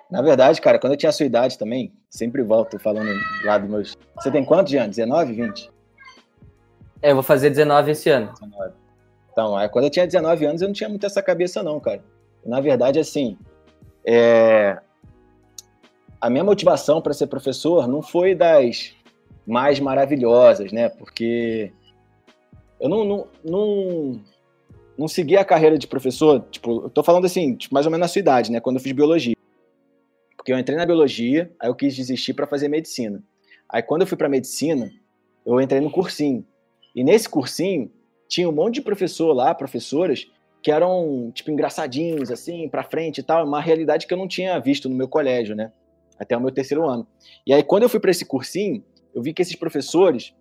[0.09, 3.09] Na verdade, cara, quando eu tinha a sua idade também, sempre volto falando
[3.43, 3.97] lá dos meus.
[4.15, 4.95] Você tem quantos anos?
[4.95, 5.78] 19, 20?
[7.01, 8.31] É, eu vou fazer 19 esse ano.
[8.33, 8.73] 19.
[9.31, 12.03] Então, aí, quando eu tinha 19 anos, eu não tinha muito essa cabeça, não, cara.
[12.45, 13.37] Na verdade, assim,
[14.05, 14.77] é...
[16.19, 18.93] a minha motivação para ser professor não foi das
[19.45, 20.89] mais maravilhosas, né?
[20.89, 21.71] Porque
[22.79, 24.21] eu não, não, não,
[24.97, 28.05] não segui a carreira de professor, tipo, eu tô falando assim, tipo, mais ou menos
[28.05, 28.59] na sua idade, né?
[28.59, 29.35] Quando eu fiz biologia.
[30.35, 33.23] Porque eu entrei na biologia, aí eu quis desistir para fazer medicina.
[33.67, 34.89] Aí quando eu fui para medicina,
[35.45, 36.45] eu entrei no cursinho.
[36.99, 37.89] E nesse cursinho
[38.27, 40.27] tinha um monte de professor lá, professoras,
[40.61, 44.59] que eram tipo engraçadinhos assim, para frente e tal, uma realidade que eu não tinha
[44.59, 45.71] visto no meu colégio, né?
[46.19, 47.07] Até o meu terceiro ano.
[47.47, 48.83] E aí quando eu fui para esse cursinho,
[49.15, 50.35] eu vi que esses professores,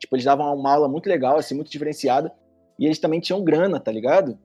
[0.00, 2.34] tipo, eles davam uma aula muito legal, assim, muito diferenciada,
[2.76, 4.36] e eles também tinham grana, tá ligado?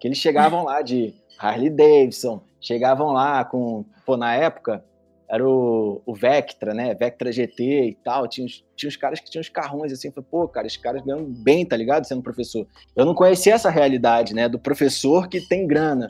[0.00, 4.84] Que eles chegavam lá de Harley Davidson, chegavam lá com, pô, na época,
[5.30, 6.94] era o, o Vectra, né?
[6.94, 8.26] Vectra GT e tal.
[8.26, 10.08] Tinha uns, tinha uns caras que tinham uns carrões assim.
[10.08, 12.06] Eu falei, pô, cara, esses caras ganham bem, tá ligado?
[12.06, 12.66] Sendo professor.
[12.96, 14.48] Eu não conhecia essa realidade, né?
[14.48, 16.08] Do professor que tem grana.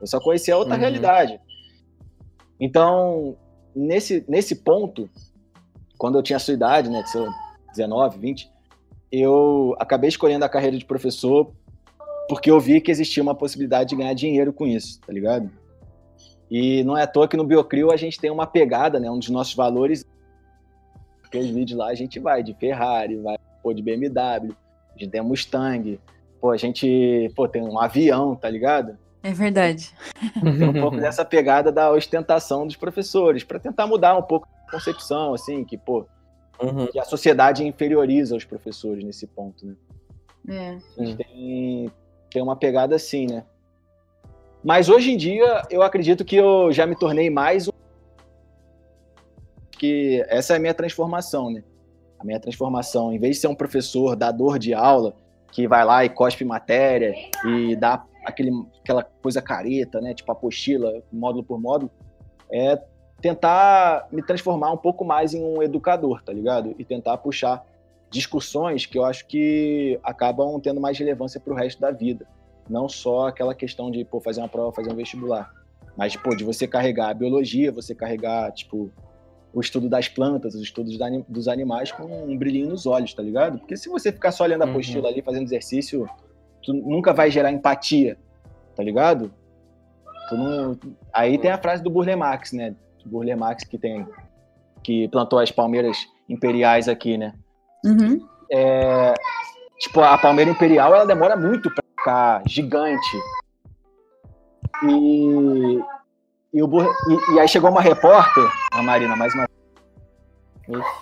[0.00, 0.80] Eu só conhecia outra uhum.
[0.80, 1.40] realidade.
[2.58, 3.36] Então,
[3.74, 5.08] nesse, nesse ponto,
[5.96, 7.02] quando eu tinha a sua idade, né?
[7.02, 7.28] Que sou
[7.70, 8.50] 19, 20,
[9.10, 11.50] eu acabei escolhendo a carreira de professor
[12.28, 15.50] porque eu vi que existia uma possibilidade de ganhar dinheiro com isso, tá ligado?
[16.50, 19.10] E não é à toa que no Biocrio a gente tem uma pegada, né?
[19.10, 20.04] Um dos nossos valores.
[21.24, 24.54] Aqueles vídeos lá a gente vai de Ferrari, vai pô, de BMW,
[24.94, 26.00] a gente tem Mustang,
[26.40, 28.98] pô, a gente pô, tem um avião, tá ligado?
[29.22, 29.92] É verdade.
[30.40, 34.70] Tem um pouco dessa pegada da ostentação dos professores, para tentar mudar um pouco a
[34.70, 36.06] concepção, assim, que, pô,
[36.60, 36.86] uhum.
[36.86, 39.74] que a sociedade inferioriza os professores nesse ponto, né?
[40.48, 40.78] É.
[40.98, 41.92] A gente tem,
[42.30, 43.44] tem uma pegada assim, né?
[44.62, 47.72] Mas hoje em dia, eu acredito que eu já me tornei mais um.
[49.70, 51.64] Que essa é a minha transformação, né?
[52.18, 55.14] A minha transformação, em vez de ser um professor dador de aula,
[55.50, 57.14] que vai lá e cospe matéria
[57.46, 58.50] e dá aquele,
[58.82, 60.12] aquela coisa careta, né?
[60.12, 61.90] Tipo apostila, módulo por módulo,
[62.52, 62.78] é
[63.22, 66.74] tentar me transformar um pouco mais em um educador, tá ligado?
[66.78, 67.64] E tentar puxar
[68.10, 72.26] discussões que eu acho que acabam tendo mais relevância para o resto da vida
[72.70, 75.50] não só aquela questão de pô, fazer uma prova, fazer um vestibular.
[75.96, 78.90] Mas, pô, de você carregar a biologia, você carregar, tipo,
[79.52, 83.22] o estudo das plantas, os estudos da- dos animais com um brilhinho nos olhos, tá
[83.22, 83.58] ligado?
[83.58, 84.70] Porque se você ficar só olhando a Uhum.
[84.70, 86.08] apostila ali, fazendo exercício,
[86.62, 88.16] tu nunca vai gerar empatia,
[88.76, 89.32] tá ligado?
[90.28, 90.78] Tu não-
[91.12, 92.74] Aí tem a frase do Burle Marx, né?
[93.04, 94.06] Do Burle Marx que tem
[94.82, 95.98] que plantou as palmeiras
[96.28, 97.34] imperiais aqui, né?
[97.84, 98.26] Uhum.
[98.50, 99.12] É,
[99.80, 103.20] tipo, a palmeira imperial ela demora muito pra ficar gigante.
[104.84, 105.80] E,
[106.54, 109.46] e, o e- e aí chegou uma repórter, a Marina, mais uma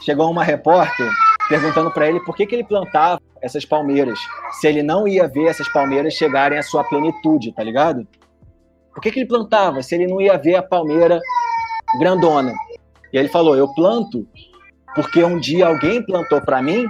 [0.00, 1.10] Chegou uma repórter
[1.48, 4.18] perguntando pra ele por que, que ele plantava essas palmeiras,
[4.52, 8.06] se ele não ia ver essas palmeiras chegarem à sua plenitude, tá ligado?
[8.94, 11.20] Por que, que ele plantava se ele não ia ver a palmeira
[11.98, 12.52] grandona?
[13.12, 14.26] E ele falou: Eu planto
[14.94, 16.88] porque um dia alguém plantou pra mim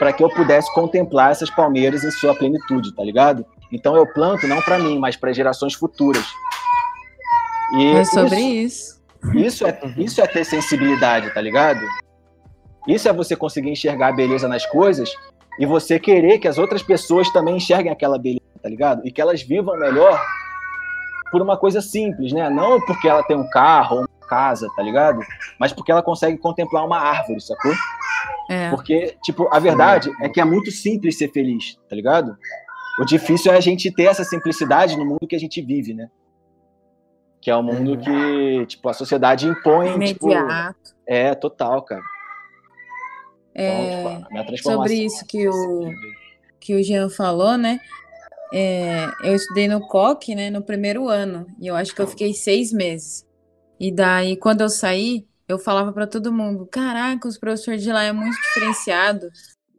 [0.00, 3.44] para que eu pudesse contemplar essas palmeiras em sua plenitude, tá ligado?
[3.70, 6.24] Então eu planto não para mim, mas para gerações futuras.
[7.74, 9.38] E É sobre isso, isso.
[9.38, 11.82] isso é isso é ter sensibilidade, tá ligado?
[12.88, 15.12] Isso é você conseguir enxergar a beleza nas coisas
[15.58, 19.06] e você querer que as outras pessoas também enxerguem aquela beleza, tá ligado?
[19.06, 20.18] E que elas vivam melhor
[21.30, 22.48] por uma coisa simples, né?
[22.48, 25.20] Não porque ela tem um carro ou uma casa, tá ligado?
[25.58, 27.72] Mas porque ela consegue contemplar uma árvore, sacou?
[28.50, 28.68] É.
[28.70, 32.36] Porque, tipo, a verdade é que é muito simples ser feliz, tá ligado?
[33.00, 36.10] O difícil é a gente ter essa simplicidade no mundo que a gente vive, né?
[37.40, 38.00] Que é o mundo Uhum.
[38.00, 40.32] que, tipo, a sociedade impõe, tipo...
[40.32, 40.96] Imediato.
[41.06, 42.02] É, total, cara.
[43.54, 44.82] Então, É, tipo, minha transformação...
[44.82, 45.92] sobre isso que o,
[46.58, 47.78] que o Jean falou, né?
[48.52, 52.34] É, eu estudei no COC, né, no primeiro ano, e eu acho que eu fiquei
[52.34, 53.24] seis meses.
[53.78, 58.04] E daí, quando eu saí, eu falava para todo mundo: caraca, os professores de lá
[58.04, 59.28] é muito diferenciado,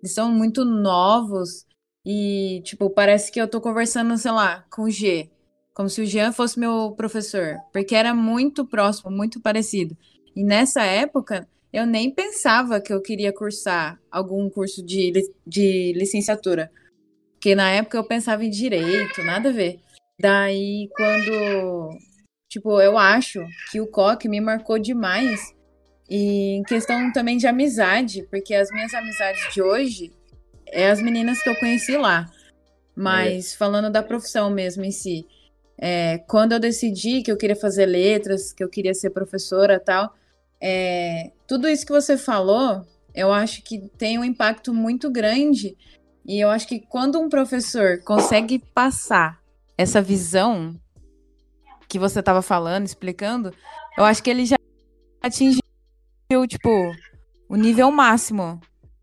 [0.01, 1.65] eles são muito novos,
[2.05, 5.29] e, tipo, parece que eu tô conversando, sei lá, com o G,
[5.73, 9.95] como se o Jean fosse meu professor, porque era muito próximo, muito parecido.
[10.35, 15.11] E nessa época, eu nem pensava que eu queria cursar algum curso de,
[15.45, 16.71] de licenciatura.
[17.33, 19.79] Porque na época eu pensava em direito, nada a ver.
[20.19, 21.97] Daí, quando.
[22.49, 25.55] Tipo, eu acho que o COC me marcou demais.
[26.13, 30.11] E em questão também de amizade, porque as minhas amizades de hoje
[30.67, 32.29] é as meninas que eu conheci lá.
[32.93, 35.25] Mas falando da profissão mesmo em si.
[35.77, 39.79] é, quando eu decidi que eu queria fazer letras, que eu queria ser professora e
[39.79, 40.13] tal,
[40.59, 42.85] é, tudo isso que você falou,
[43.15, 45.77] eu acho que tem um impacto muito grande.
[46.25, 49.39] E eu acho que quando um professor consegue passar
[49.77, 50.75] essa visão
[51.87, 53.53] que você estava falando, explicando,
[53.97, 54.57] eu acho que ele já
[56.31, 56.97] atingiu, tipo,
[57.49, 58.59] o nível máximo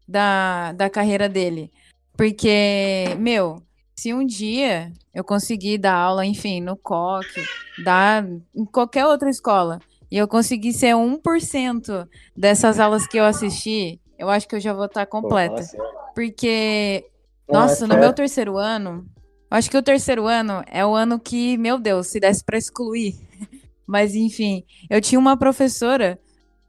[0.06, 1.70] da, da carreira dele.
[2.16, 3.62] Porque, meu,
[3.94, 9.80] se um dia eu conseguir dar aula, enfim, no COC, dar em qualquer outra escola,
[10.10, 14.72] e eu conseguir ser 1% dessas aulas que eu assisti, eu acho que eu já
[14.72, 15.62] vou estar Pô, completa.
[15.62, 15.86] sério.
[16.14, 17.04] Porque,
[17.48, 19.06] Ah, nossa, no meu terceiro ano,
[19.50, 22.58] eu acho que o terceiro ano é o ano que, meu Deus, se desse pra
[22.58, 23.14] excluir.
[23.86, 26.18] Mas, enfim, eu tinha uma professora,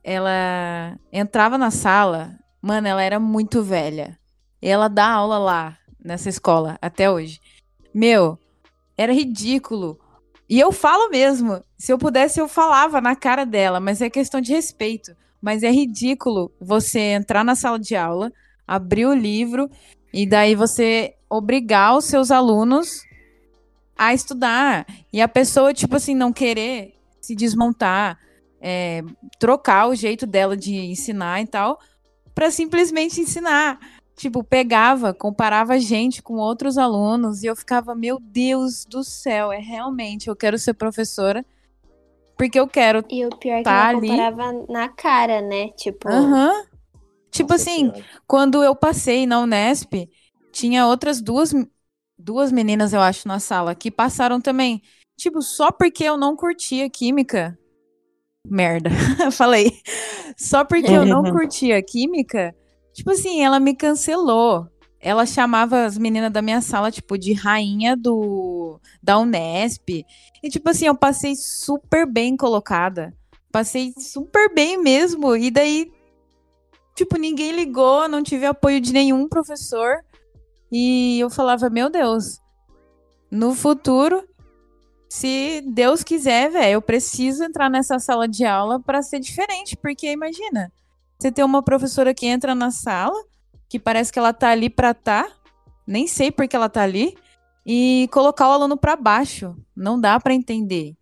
[0.04, 4.18] ela entrava na sala, mano, ela era muito velha.
[4.62, 7.40] E ela dá aula lá, nessa escola, até hoje.
[7.94, 8.38] Meu,
[8.98, 10.00] era ridículo.
[10.50, 14.42] E eu falo mesmo, se eu pudesse, eu falava na cara dela, mas é questão
[14.42, 15.16] de respeito.
[15.42, 18.32] Mas é ridículo você entrar na sala de aula,
[18.68, 19.70] abrir o livro
[20.14, 23.04] e daí você obrigar os seus alunos
[23.98, 24.86] a estudar.
[25.14, 28.18] E a pessoa, tipo assim, não querer se desmontar,
[28.62, 29.02] é,
[29.40, 31.80] trocar o jeito dela de ensinar e tal,
[32.34, 33.80] para simplesmente ensinar.
[34.16, 39.52] Tipo, pegava, comparava a gente com outros alunos e eu ficava, meu Deus do céu,
[39.52, 41.46] é realmente, eu quero ser professora
[42.40, 43.04] porque eu quero.
[43.10, 44.08] E o pior é que Tá ela ali.
[44.08, 45.70] comparava na cara, né?
[45.72, 46.64] Tipo, Aham.
[47.30, 48.06] Tipo Nossa assim, Senhora.
[48.26, 50.10] quando eu passei na Unesp,
[50.54, 51.54] tinha outras duas,
[52.18, 54.82] duas meninas, eu acho, na sala, que passaram também.
[55.18, 57.59] Tipo, só porque eu não curtia química.
[58.48, 58.90] Merda,
[59.32, 59.72] falei.
[60.38, 62.56] Só porque eu não curtia química,
[62.94, 64.68] tipo assim, ela me cancelou.
[65.02, 70.06] Ela chamava as meninas da minha sala, tipo, de rainha do da Unesp.
[70.44, 73.14] E, tipo assim, eu passei super bem colocada.
[73.50, 75.38] Passei super bem mesmo.
[75.38, 75.90] E daí,
[76.96, 80.04] tipo, ninguém ligou, não tive apoio de nenhum professor.
[80.70, 82.42] E eu falava, meu Deus,
[83.32, 84.28] no futuro,
[85.10, 90.12] se Deus quiser, velho, eu preciso entrar nessa sala de aula para ser diferente, porque
[90.12, 90.72] imagina,
[91.18, 93.20] você ter uma professora que entra na sala,
[93.68, 95.28] que parece que ela tá ali pra tá,
[95.86, 97.18] nem sei por que ela tá ali,
[97.66, 100.96] e colocar o aluno para baixo, não dá para entender.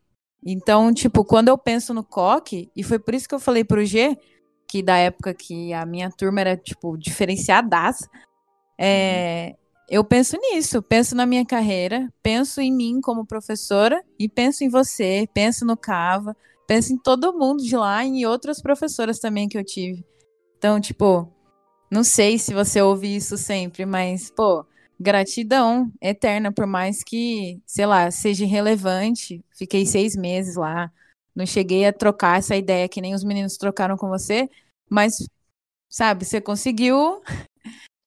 [0.46, 3.84] Então, tipo, quando eu penso no coque, e foi por isso que eu falei pro
[3.84, 4.18] G,
[4.70, 8.10] que da época que a minha turma era, tipo, diferenciadaça,
[8.80, 9.58] é,
[9.90, 14.70] eu penso nisso, penso na minha carreira, penso em mim como professora e penso em
[14.70, 16.36] você, penso no Cava,
[16.68, 20.06] penso em todo mundo de lá e em outras professoras também que eu tive.
[20.58, 21.32] Então, tipo,
[21.90, 24.66] não sei se você ouve isso sempre, mas, pô,
[25.00, 29.44] gratidão eterna, por mais que, sei lá, seja irrelevante.
[29.56, 30.92] Fiquei seis meses lá,
[31.34, 34.50] não cheguei a trocar essa ideia que nem os meninos trocaram com você,
[34.90, 35.16] mas,
[35.90, 37.22] sabe, você conseguiu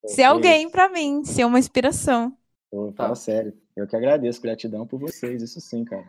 [0.06, 2.36] ser alguém para mim, ser uma inspiração.
[2.70, 3.52] Pô, fala sério.
[3.76, 6.06] Eu que agradeço, gratidão por vocês, isso sim, cara.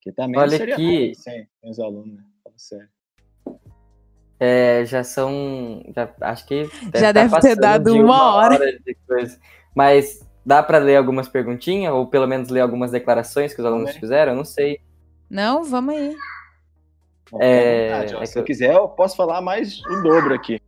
[0.00, 0.76] Que também Olha seria
[1.14, 2.24] sem meus alunos, né?
[2.42, 2.88] Fala sério.
[4.38, 5.82] É, já são.
[5.94, 6.64] Já, acho que.
[6.94, 8.58] Já tá deve ter dado de uma hora.
[8.80, 9.38] de coisa.
[9.74, 11.92] Mas dá para ler algumas perguntinhas?
[11.94, 14.32] Ou pelo menos ler algumas declarações que os alunos Vamos fizeram?
[14.32, 14.80] Eu não sei.
[15.30, 16.16] Não, vamos aí.
[17.40, 17.88] É,
[18.20, 20.60] é Se que eu eu- quiser, eu posso falar mais o dobro aqui.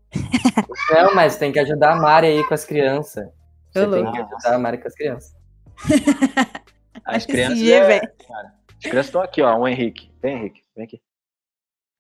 [0.91, 3.29] Não, mas tem que ajudar a Mari aí com as crianças.
[3.73, 5.37] Você Ô, tem que ajudar a Mari com as crianças.
[7.05, 7.59] As crianças.
[7.59, 9.57] G, é- cara, as crianças estão aqui, ó.
[9.57, 10.11] O Henrique.
[10.21, 10.63] Vem, Henrique.
[10.75, 11.01] Vem aqui.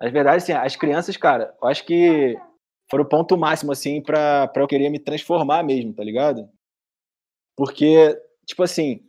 [0.00, 2.36] Na verdade, assim, as crianças, cara, eu acho que
[2.90, 6.48] foram o ponto máximo, assim, pra, pra eu querer me transformar mesmo, tá ligado?
[7.56, 9.00] Porque, tipo assim,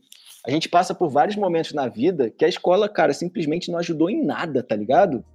[0.45, 4.09] a gente passa por vários momentos na vida que a escola, cara, simplesmente não ajudou
[4.09, 5.25] em nada, tá ligado?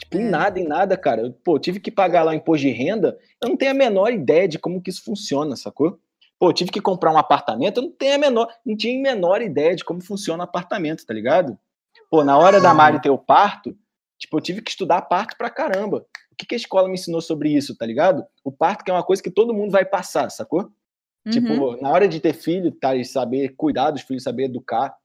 [0.00, 0.30] Tipo, em É.
[0.30, 1.34] nada, em nada, cara.
[1.44, 4.48] Pô, tive que pagar lá o imposto de renda, eu não tenho a menor ideia
[4.48, 5.98] de como que isso funciona, sacou?
[6.38, 9.42] Pô, tive que comprar um apartamento, eu não tenho a menor, não tinha a menor
[9.42, 11.58] ideia de como funciona o apartamento, tá ligado?
[12.10, 13.76] Pô, na hora da Mari ter o parto,
[14.18, 16.06] tipo, eu tive que estudar parto pra caramba.
[16.32, 18.24] O que, que a escola me ensinou sobre isso, tá ligado?
[18.42, 20.72] O parto que é uma coisa que todo mundo vai passar, sacou?
[21.26, 21.32] Uhum.
[21.32, 24.96] Tipo, na hora de ter filho, tá, e saber cuidar dos filhos, saber educar,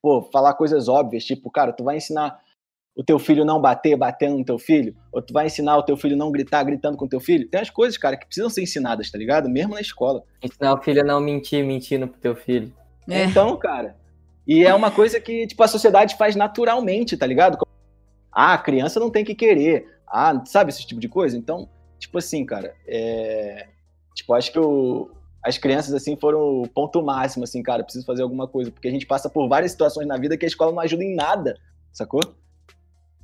[0.00, 2.40] pô, falar coisas óbvias, tipo, cara, tu vai ensinar
[2.94, 5.96] o teu filho não bater, batendo no teu filho, ou tu vai ensinar o teu
[5.96, 7.48] filho não gritar, gritando com o teu filho.
[7.48, 9.48] Tem as coisas, cara, que precisam ser ensinadas, tá ligado?
[9.48, 10.22] Mesmo na escola.
[10.42, 12.72] Ensinar o filho a não mentir, mentindo pro teu filho.
[13.08, 13.24] É.
[13.24, 13.96] Então, cara,
[14.46, 17.58] e é uma coisa que, tipo, a sociedade faz naturalmente, tá ligado?
[18.30, 19.86] Ah, a criança não tem que querer.
[20.06, 21.36] Ah, sabe esse tipo de coisa?
[21.36, 21.68] Então,
[21.98, 23.68] tipo assim, cara, é...
[24.14, 25.10] Tipo, acho que o...
[25.42, 28.70] as crianças, assim, foram o ponto máximo, assim, cara, preciso fazer alguma coisa.
[28.70, 31.14] Porque a gente passa por várias situações na vida que a escola não ajuda em
[31.14, 31.56] nada,
[31.92, 32.20] sacou?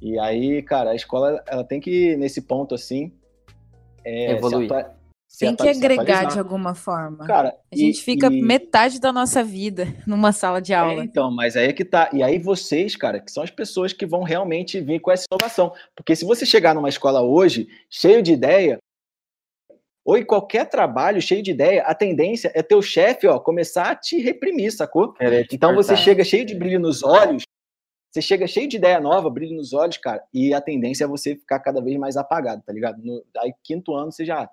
[0.01, 3.12] E aí, cara, a escola, ela tem que, nesse ponto, assim...
[4.05, 4.68] é, Evoluir.
[5.26, 7.26] se Tem que agregar de alguma forma.
[7.26, 11.05] Cara, a gente e- fica e- metade da nossa vida numa sala de É, aula.
[11.05, 12.09] então, mas aí é que tá.
[12.12, 15.72] E aí vocês, cara, que são as pessoas que vão realmente vir com essa inovação.
[15.96, 18.78] Porque se você chegar numa escola hoje, cheio de ideia,
[20.05, 23.94] ou em qualquer trabalho cheio de ideia, a tendência é teu chefe, ó, começar a
[23.96, 25.12] te reprimir, sacou?
[25.12, 26.03] Te Então você cortar.
[26.03, 27.42] chega cheio de brilho nos olhos,
[28.18, 31.36] você chega cheio de ideia nova, brilho nos olhos, cara, e a tendência é você
[31.36, 33.00] ficar cada vez mais apagado, tá ligado?
[33.02, 34.48] No, aí quinto ano você já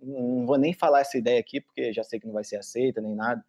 [0.00, 3.00] não vou nem falar essa ideia aqui porque já sei que não vai ser aceita
[3.00, 3.44] nem nada.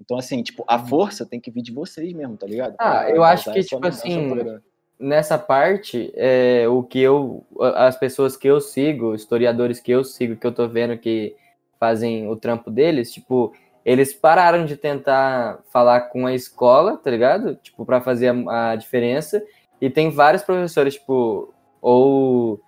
[0.00, 2.70] Então assim, tipo, a força tem que vir de vocês mesmo, tá ligado?
[2.72, 2.76] Uhum.
[2.80, 4.60] Ah, Pra eu acho que, tipo assim,
[4.98, 10.36] nessa parte, é, o que eu, as pessoas que eu sigo, historiadores que eu sigo,
[10.36, 11.36] que eu tô vendo que
[11.78, 13.54] fazem o trampo deles, tipo,
[13.90, 17.56] eles pararam de tentar falar com a escola, tá ligado?
[17.56, 19.42] Tipo, para fazer a, a diferença.
[19.80, 22.60] E tem vários professores, tipo, ou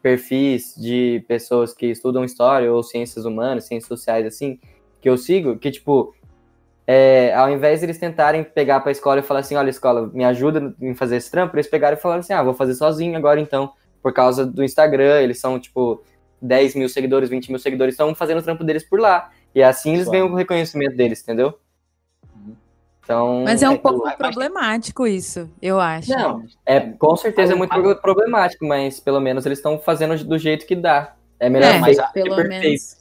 [0.00, 4.58] perfis de pessoas que estudam história ou ciências humanas, ciências sociais, assim,
[5.02, 6.14] que eu sigo, que, tipo,
[6.86, 10.10] é, ao invés de eles tentarem pegar para a escola e falar assim, olha, escola,
[10.14, 13.18] me ajuda em fazer esse trampo, eles pegaram e falaram assim, ah, vou fazer sozinho
[13.18, 13.70] agora então,
[14.02, 16.02] por causa do Instagram, eles são, tipo,
[16.40, 19.30] 10 mil seguidores, 20 mil seguidores, estão fazendo o trampo deles por lá.
[19.54, 20.12] E assim eles Só.
[20.12, 21.58] ganham o reconhecimento deles, entendeu?
[22.34, 22.54] Uhum.
[23.02, 26.10] Então, Mas é um É, pouco problemático isso, eu acho.
[26.10, 30.66] Não, é, com certeza é muito problemático, mas pelo menos eles estão fazendo do jeito
[30.66, 31.14] que dá.
[31.38, 32.60] É melhor É, mas que pelo perfeito.
[32.62, 33.00] menos.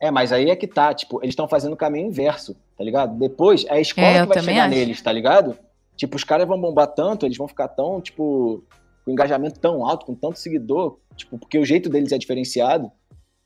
[0.00, 3.18] É, mas aí é que tá, tipo, eles estão fazendo o caminho inverso, tá ligado?
[3.18, 4.74] Depois é a escola É, que vai chegar acho.
[4.74, 5.58] neles, tá ligado?
[5.96, 8.62] Tipo, os caras vão bombar tanto, eles vão ficar tão, tipo,
[9.04, 12.92] com engajamento tão alto, com tanto seguidor, tipo, porque o jeito deles é diferenciado,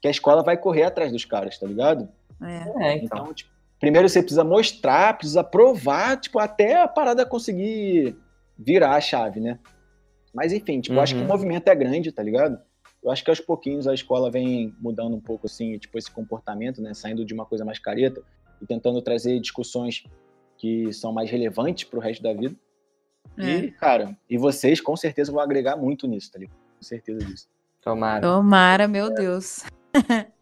[0.03, 2.07] que a escola vai correr atrás dos caras, tá ligado?
[2.45, 2.73] É.
[2.93, 3.23] É, então.
[3.23, 8.17] Então, tipo, primeiro você precisa mostrar, precisa provar, tipo, até a parada conseguir
[8.59, 9.59] virar a chave, né?
[10.35, 11.29] Mas enfim, tipo, eu acho que o Uhum.
[11.29, 12.59] movimento é grande, tá ligado?
[13.03, 16.81] Eu acho que aos pouquinhos a escola vem mudando um pouco, assim, tipo, esse comportamento,
[16.81, 16.95] né?
[16.95, 18.23] Saindo de uma coisa mais careta
[18.61, 20.05] e tentando trazer discussões
[20.57, 22.55] que são mais relevantes pro resto da vida.
[23.37, 23.43] É.
[23.59, 26.57] E, cara, e vocês com certeza vão agregar muito nisso, tá ligado?
[26.77, 27.49] Com certeza disso.
[27.83, 28.21] Tomara.
[28.21, 29.65] Tomara, meu Deus.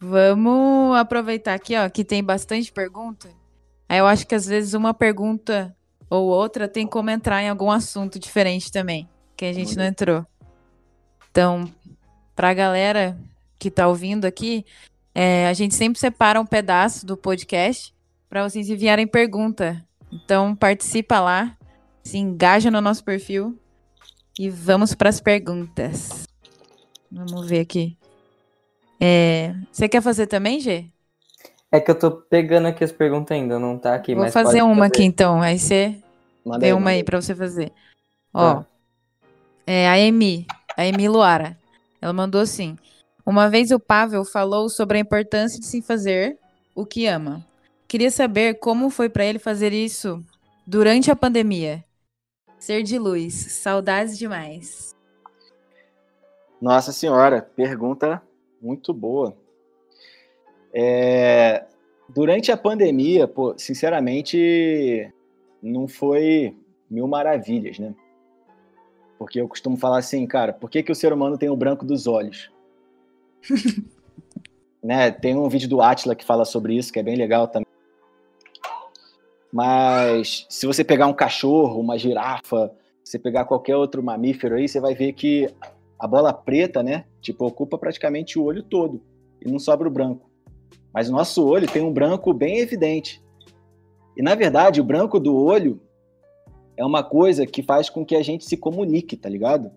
[0.00, 3.28] Vamos aproveitar aqui, ó, que tem bastante pergunta.
[3.88, 5.74] Aí eu acho que às vezes uma pergunta
[6.10, 10.26] ou outra, tem como entrar em algum assunto diferente também, que a gente não entrou.
[11.30, 11.70] Então,
[12.34, 13.18] pra galera
[13.58, 14.64] que tá ouvindo aqui,
[15.14, 17.94] é, a gente sempre separa um pedaço do podcast
[18.28, 19.84] para vocês enviarem pergunta.
[20.10, 21.56] Então, participa lá,
[22.02, 23.58] se engaja no nosso perfil
[24.38, 26.26] e vamos para as perguntas.
[27.10, 27.97] Vamos ver aqui.
[29.00, 30.86] É, você quer fazer também, Gê?
[31.70, 34.14] É que eu tô pegando aqui as perguntas ainda, não tá aqui.
[34.14, 34.86] Vou mas fazer pode uma fazer.
[34.86, 35.40] aqui então.
[35.42, 36.02] Aí você
[36.44, 37.72] Manda vê aí, uma aí pra você fazer.
[38.32, 38.66] Ó, Tá.
[39.66, 40.46] é a Emi,
[40.76, 41.56] a Emi Luara.
[42.00, 42.76] Ela mandou assim:
[43.24, 46.38] Uma vez o Pavel falou sobre a importância de se fazer
[46.74, 47.44] o que ama.
[47.86, 50.24] Queria saber como foi pra ele fazer isso
[50.66, 51.84] durante a pandemia.
[52.58, 54.94] Ser de luz, saudades demais.
[56.60, 58.20] Nossa senhora, pergunta
[58.60, 59.36] muito boa.
[60.72, 61.64] É,
[62.08, 65.12] durante a pandemia, pô, sinceramente,
[65.62, 66.56] não foi
[66.90, 67.94] mil maravilhas, né?
[69.18, 71.84] Porque eu costumo falar assim, cara, por que, que o ser humano tem o branco
[71.84, 72.50] dos olhos?
[74.82, 75.10] né?
[75.10, 77.66] Tem um vídeo do Atila que fala sobre isso, que é bem legal também.
[79.52, 84.78] Mas se você pegar um cachorro, uma girafa, você pegar qualquer outro mamífero aí, você
[84.78, 85.48] vai ver que
[85.98, 87.04] a bola preta, né?
[87.20, 89.02] Tipo, ocupa praticamente o olho todo
[89.44, 90.30] e não sobra o branco.
[90.92, 93.22] Mas o nosso olho tem um branco bem evidente.
[94.16, 95.80] E na verdade, o branco do olho
[96.76, 99.70] é uma coisa que faz com que a gente se comunique, tá ligado?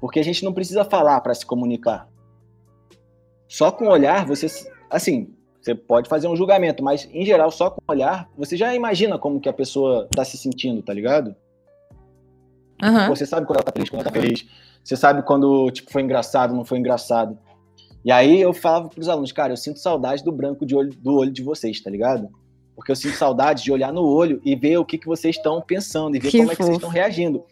[0.00, 2.08] Porque a gente não precisa falar para se comunicar.
[3.48, 4.46] Só com o olhar, você,
[4.88, 8.74] assim, você pode fazer um julgamento, mas em geral, só com o olhar, você já
[8.74, 11.36] imagina como que a pessoa tá se sentindo, tá ligado?
[12.82, 13.08] Aham.
[13.08, 14.46] Você sabe quando ela tá feliz, quando ela tá feliz.
[14.82, 17.38] Você sabe quando tipo, foi engraçado, não foi engraçado.
[18.04, 21.14] E aí eu falava pros alunos, cara, eu sinto saudade do branco de olho, do
[21.14, 22.28] olho de vocês, tá ligado?
[22.74, 25.60] Porque eu sinto saudade de olhar no olho e ver o que, que vocês estão
[25.60, 26.86] pensando e ver Que como é que vocês fofo.
[26.86, 27.44] estão reagindo.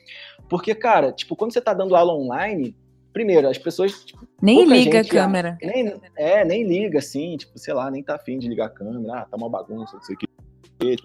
[0.49, 2.75] Porque, cara, tipo, quando você tá dando aula online,
[3.13, 5.27] primeiro, as pessoas, tipo, Nem liga a gente ama.
[5.27, 5.59] câmera.
[5.63, 9.19] nem, é, nem liga, assim, tipo, sei lá, nem tá afim de ligar a câmera,
[9.21, 10.27] ah, tá uma bagunça, não sei o que,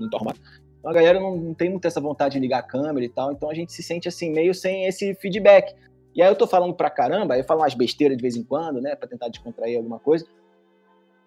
[0.01, 0.39] não tá arrumado.
[0.85, 3.31] Então a galera não, não tem muito essa vontade de ligar a câmera e tal,
[3.31, 5.73] então a gente se sente assim, meio sem esse feedback.
[6.13, 8.43] E aí eu tô falando pra caramba, aí eu falo umas besteiras de vez em
[8.43, 10.27] quando, né, pra tentar descontrair alguma coisa,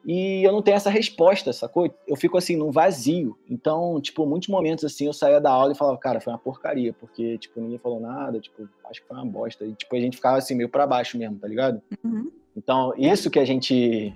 [0.07, 1.93] e eu não tenho essa resposta, sacou?
[2.07, 3.37] Eu fico assim, num vazio.
[3.51, 6.93] Então, tipo, muitos momentos assim, eu saía da aula e falava, cara, foi uma porcaria,
[6.93, 9.67] porque, tipo, ninguém falou nada, tipo, acho que foi uma bosta.
[9.67, 11.83] E, tipo, a gente ficava assim, meio pra baixo mesmo, tá ligado?
[12.05, 12.31] Uhum.
[12.57, 14.15] Então, isso que a gente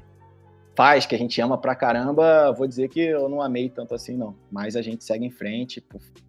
[0.75, 4.17] faz, que a gente ama pra caramba, vou dizer que eu não amei tanto assim,
[4.17, 4.35] não.
[4.51, 5.85] Mas a gente segue em frente,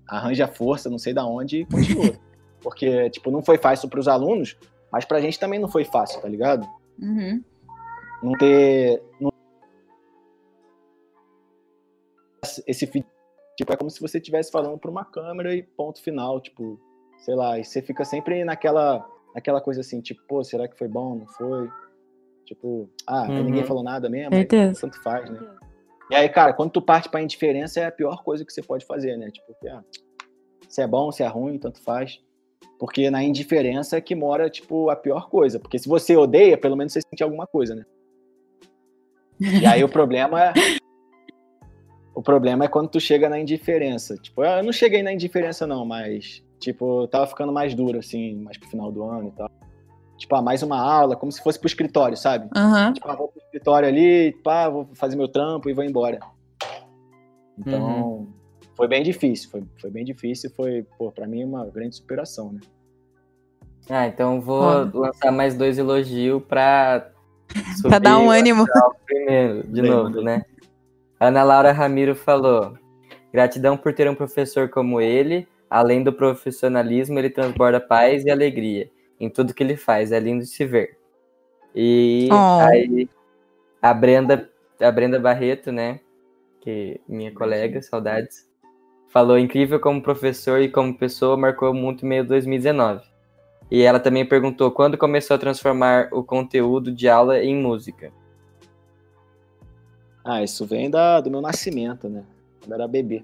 [0.08, 2.14] arranja força, não sei da onde, e continua.
[2.62, 4.58] Porque, tipo, não foi fácil pros alunos,
[4.92, 6.68] mas pra gente também não foi fácil, tá ligado?
[7.00, 7.44] Uhum.
[8.22, 9.04] Não ter.
[9.20, 9.32] Não...
[12.66, 16.80] Esse tipo, é como se você estivesse falando pra uma câmera e ponto final, tipo,
[17.20, 20.88] sei lá, e você fica sempre naquela, naquela coisa assim, tipo, pô, será que foi
[20.88, 21.16] bom?
[21.16, 21.70] Não foi?
[22.46, 23.44] Tipo, ah, Uhum.
[23.44, 24.46] ninguém falou nada mesmo, aí
[24.82, 25.40] tanto faz, né?
[26.12, 28.86] E aí, cara, quando tu parte pra indiferença é a pior coisa que você pode
[28.86, 29.32] fazer, né?
[29.32, 29.84] Tipo, ah,
[30.68, 32.20] se é bom, se é ruim, tanto faz.
[32.80, 35.60] Porque na indiferença é que mora, tipo, a pior coisa.
[35.60, 37.86] Porque se você odeia, pelo menos você sente alguma coisa, né?
[39.40, 40.54] E aí o problema é.
[42.14, 44.16] O problema é quando tu chega na indiferença.
[44.18, 48.36] Tipo, eu não cheguei na indiferença, não, mas, tipo, eu tava ficando mais duro, assim,
[48.36, 49.50] mais pro final do ano e tal.
[50.24, 52.50] Tipo, ah, mais uma aula, como se fosse pro escritório, sabe?
[52.56, 52.94] Aham.
[52.94, 56.18] Tipo, ah, vou pro escritório ali, pá, vou fazer meu trampo e vou embora.
[57.60, 58.30] Então,
[58.74, 62.62] foi bem difícil, foi, foi bem difícil, foi, pô, pra mim uma grande superação, né?
[63.90, 64.90] Ah, então vou Olha.
[64.94, 67.12] lançar mais dois elogios pra.
[67.82, 68.66] Pra dar um ânimo.
[69.06, 70.42] Primeiro, de Bem, novo, né?
[71.20, 72.78] Ana Laura Ramiro falou:
[73.34, 75.46] gratidão por ter um professor como ele.
[75.70, 78.90] Além do profissionalismo, ele transborda paz e alegria
[79.24, 80.12] em tudo que ele faz.
[80.12, 80.98] É lindo de se ver.
[81.76, 82.60] E Oh.
[82.68, 83.10] aí,
[83.82, 86.00] a Brenda, a Brenda Barreto, né?
[86.62, 88.48] Que minha colega, saudades,
[89.10, 93.04] falou incrível como professor e como pessoa, marcou muito meio 2019.
[93.72, 98.12] E ela também perguntou quando começou a transformar o conteúdo de aula em música.
[100.24, 102.24] Ah, isso vem da, do meu nascimento, né?
[102.62, 103.24] Quando era bebê.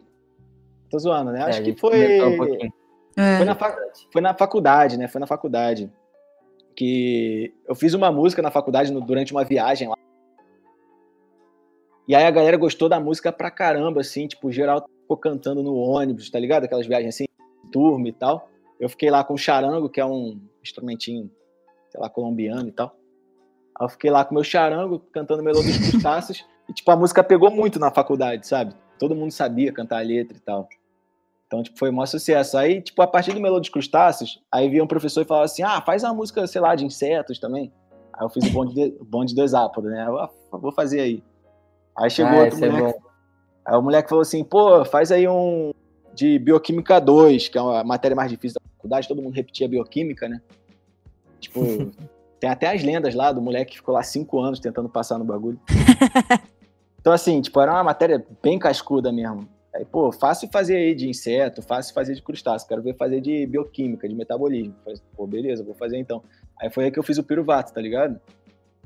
[0.89, 1.39] Tô zoando, né?
[1.39, 2.21] É, Acho que foi.
[2.21, 2.73] um pouquinho.
[3.19, 3.37] É.
[3.37, 3.55] Foi na,
[4.13, 5.07] foi na faculdade, né?
[5.07, 5.91] Foi na faculdade.
[6.75, 9.95] Que eu fiz uma música na faculdade no- durante uma viagem lá.
[12.07, 15.75] E aí a galera gostou da música pra caramba, assim, tipo, geral ficou cantando no
[15.75, 16.63] ônibus, tá ligado?
[16.63, 17.25] Aquelas viagens assim,
[17.71, 18.49] turma e tal.
[18.79, 21.29] Eu fiquei lá com o charango, que é um instrumentinho,
[21.91, 22.95] sei lá, colombiano e tal.
[23.79, 26.45] Aí eu fiquei lá com o meu charango, cantando Melodias Crustáceas.
[26.67, 28.73] e, tipo, a música pegou muito na faculdade, sabe?
[28.97, 30.67] Todo mundo sabia cantar a letra e tal.
[31.49, 32.55] Então, tipo, foi o maior sucesso.
[32.59, 35.63] Aí, tipo, a partir do Melô dos Crustáceos, aí vinha um professor e falava assim,
[35.63, 37.73] ah, faz uma música, sei lá, de insetos também.
[38.13, 40.05] Aí eu fiz o bonde, de, bonde do Exápodo, né?
[40.07, 41.23] Eu, ah, vou fazer aí.
[41.97, 42.99] Aí chegou Ah, outro é moleque.
[43.65, 45.71] aí o moleque falou assim, pô, faz aí um
[46.13, 50.29] de Bioquímica 2, que é uma matéria mais difícil da faculdade, todo mundo repetia bioquímica,
[50.29, 50.39] né?
[51.39, 51.61] Tipo,
[52.39, 55.25] tem até as lendas lá do moleque que ficou lá cinco anos tentando passar no
[55.25, 55.59] bagulho.
[57.01, 59.49] então, assim, tipo, era uma matéria bem cascuda mesmo.
[59.73, 62.67] Aí, pô, fácil fazer aí de inseto, fácil fazer de crustáceo.
[62.67, 64.73] Quero ver fazer de bioquímica, de metabolismo.
[64.83, 66.23] Falei, Pô, beleza, vou fazer então.
[66.59, 68.19] Aí foi aí que eu fiz o piruvato, tá ligado?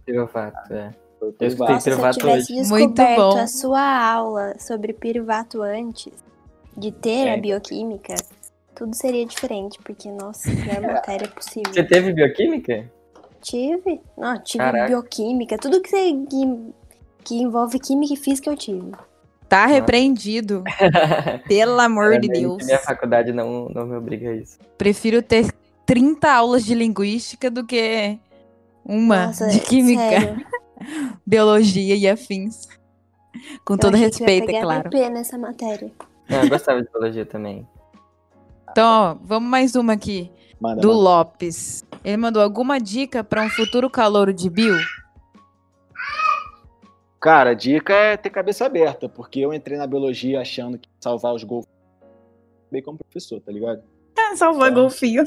[0.05, 0.93] Tirou fato, é.
[1.19, 1.81] Foi o piruvato.
[1.81, 2.61] Se eu Piruvato tivesse hoje.
[2.61, 6.11] Descoberto a sua aula sobre piruvato antes
[6.77, 7.34] de ter É.
[7.35, 8.15] a bioquímica,
[8.76, 11.72] tudo seria diferente, porque, nossa, melhor matéria possível.
[11.73, 12.91] Você teve bioquímica?
[13.41, 14.01] Tive?
[14.18, 14.88] Não, tive Caraca.
[14.88, 16.73] bioquímica, tudo que, você, que,
[17.23, 18.91] que envolve química e física eu tive.
[19.53, 20.63] Tá repreendido.
[21.47, 22.65] Pelo amor de Deus.
[22.65, 24.57] Minha faculdade não, não me obriga a isso.
[24.80, 25.53] Prefiro ter
[25.85, 28.17] 30 aulas de linguística do que
[28.84, 30.45] uma Nossa, de química, sério.
[31.23, 32.67] biologia e afins.
[33.63, 34.89] Com Eu todo eu respeito, é claro.
[34.89, 35.91] BP nessa matéria.
[36.27, 37.67] Não, eu gostava de biologia também.
[38.71, 40.31] Então, ó, vamos mais uma aqui.
[40.59, 40.99] Manda, Do manda.
[40.99, 41.85] Lopes.
[42.03, 44.80] Ele mandou alguma dica para um futuro calouro de bio?
[47.24, 51.34] Cara, a dica é ter cabeça aberta, porque eu entrei na biologia achando que salvar
[51.34, 51.74] os golfinhos
[52.70, 53.82] bem como professor, tá ligado?
[54.36, 54.82] Salvar Então.
[54.82, 55.24] golfinho.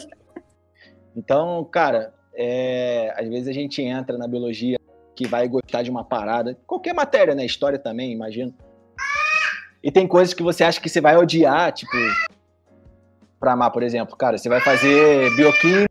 [1.16, 4.78] Então, cara, é, às vezes a gente entra na biologia
[5.14, 7.46] que vai gostar de uma parada, qualquer matéria, né?
[7.46, 8.52] História também, imagino.
[9.82, 11.96] E tem coisas que você acha que você vai odiar, tipo,
[13.40, 15.90] pra amar, por exemplo, cara, você vai fazer bioquímica,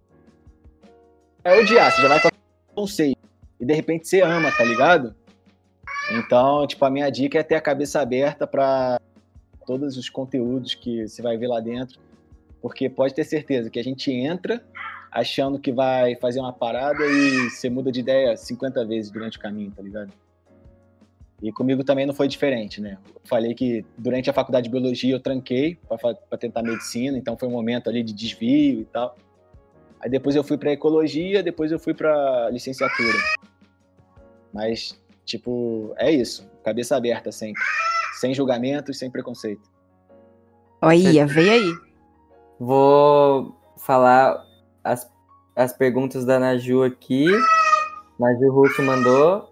[1.44, 2.30] vai odiar, você já vai com
[2.76, 3.18] conceito.
[3.60, 5.16] E de repente você ama, tá ligado?
[6.12, 9.00] Então, tipo, a minha dica é ter a cabeça aberta pra
[9.66, 12.00] todos os conteúdos que você vai ver lá dentro,
[12.62, 14.64] porque pode ter certeza que a gente entra
[15.12, 19.42] achando que vai fazer uma parada e você muda de ideia 50 vezes durante o
[19.42, 20.12] caminho, tá ligado?
[21.42, 22.98] E comigo também não foi diferente, né?
[23.14, 25.78] Eu falei que durante a faculdade de biologia eu tranquei
[26.28, 29.18] para tentar medicina, então foi um momento ali de desvio e tal.
[30.00, 33.18] Aí depois eu fui para ecologia, depois eu fui para licenciatura.
[34.54, 37.62] Mas tipo, é isso, cabeça aberta sempre,
[38.20, 39.70] sem julgamentos, sem preconceito.
[40.82, 41.74] Olha, veio aí.
[42.60, 44.42] Vou falar
[44.84, 45.12] as,
[45.56, 47.26] as perguntas da Naju aqui.
[48.20, 49.52] Naju Russo mandou.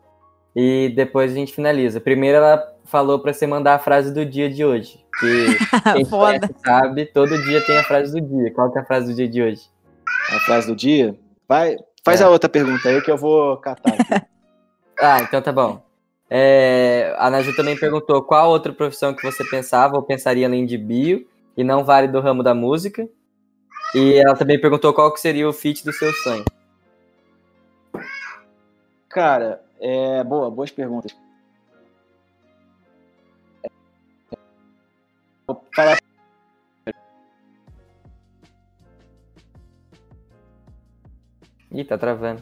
[0.56, 2.00] E depois a gente finaliza.
[2.00, 5.04] Primeiro ela falou pra você mandar a frase do dia de hoje.
[5.20, 5.48] Que
[5.94, 6.40] quem Foda.
[6.40, 8.54] conhece sabe, todo dia tem a frase do dia.
[8.54, 9.62] Qual que é a frase do dia de hoje?
[10.30, 11.18] A frase do dia?
[11.50, 11.76] Vai,
[12.06, 12.24] faz É.
[12.24, 13.96] a outra pergunta aí que eu vou catar.
[15.06, 15.84] Ah, então tá bom.
[16.30, 20.78] É, a Naju também perguntou qual outra profissão que você pensava ou pensaria além de
[20.78, 21.28] bio
[21.58, 23.06] e não vale do ramo da música.
[23.94, 26.46] E ela também perguntou qual que seria o feat do seu sonho.
[29.10, 31.14] Cara, é boa, boas perguntas.
[35.46, 35.98] Vou falar
[41.70, 42.42] Ih, tá travando.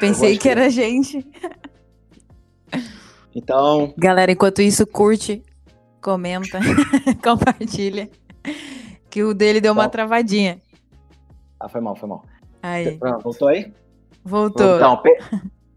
[0.00, 1.24] Pensei que era a gente.
[3.34, 5.42] Então, Galera, enquanto isso, curte,
[6.02, 6.58] comenta,
[7.22, 8.08] compartilha.
[9.10, 9.90] Que o dele deu uma Tá.
[9.90, 10.58] travadinha.
[11.60, 12.22] ah, foi mal, foi mal.
[12.62, 13.22] Aí, Pronto.
[13.22, 13.72] Voltou aí?
[14.24, 14.76] voltou.
[14.76, 15.18] Então, pe-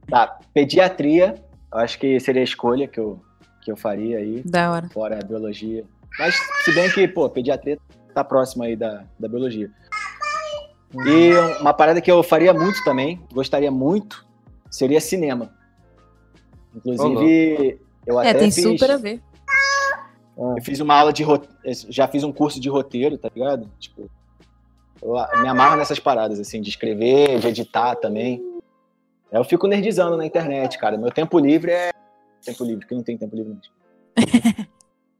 [0.07, 1.35] tá, pediatria,
[1.71, 3.19] eu acho que seria a escolha que eu,
[3.61, 4.89] que eu faria aí, Da hora.
[4.89, 5.85] fora a biologia.
[6.19, 7.77] Mas se bem que, pô, pediatria
[8.13, 9.69] tá próximo aí da, da biologia.
[11.05, 14.25] E uma parada que eu faria muito também, gostaria muito,
[14.69, 15.53] seria cinema.
[16.75, 19.21] Inclusive, eu até É, tem fiz, super a ver.
[20.37, 21.57] eu fiz uma aula de roteiro,
[21.89, 23.69] já fiz um curso de roteiro, tá ligado?
[23.79, 24.09] Tipo,
[25.01, 28.41] eu me amarro nessas paradas, assim, de escrever, de editar também.
[29.31, 30.97] Eu fico nerdizando na internet, cara.
[30.97, 31.91] Meu tempo livre é.
[32.43, 33.73] Tempo livre, que não tem tempo livre mesmo.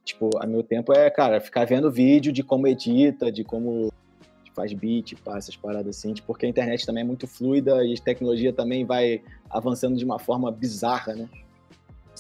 [0.04, 3.92] tipo, a meu tempo é, cara, ficar vendo vídeo de como edita, de como
[4.54, 7.94] faz beat, pá, essas paradas assim, tipo, porque a internet também é muito fluida e
[7.94, 11.30] a tecnologia também vai avançando de uma forma bizarra, né?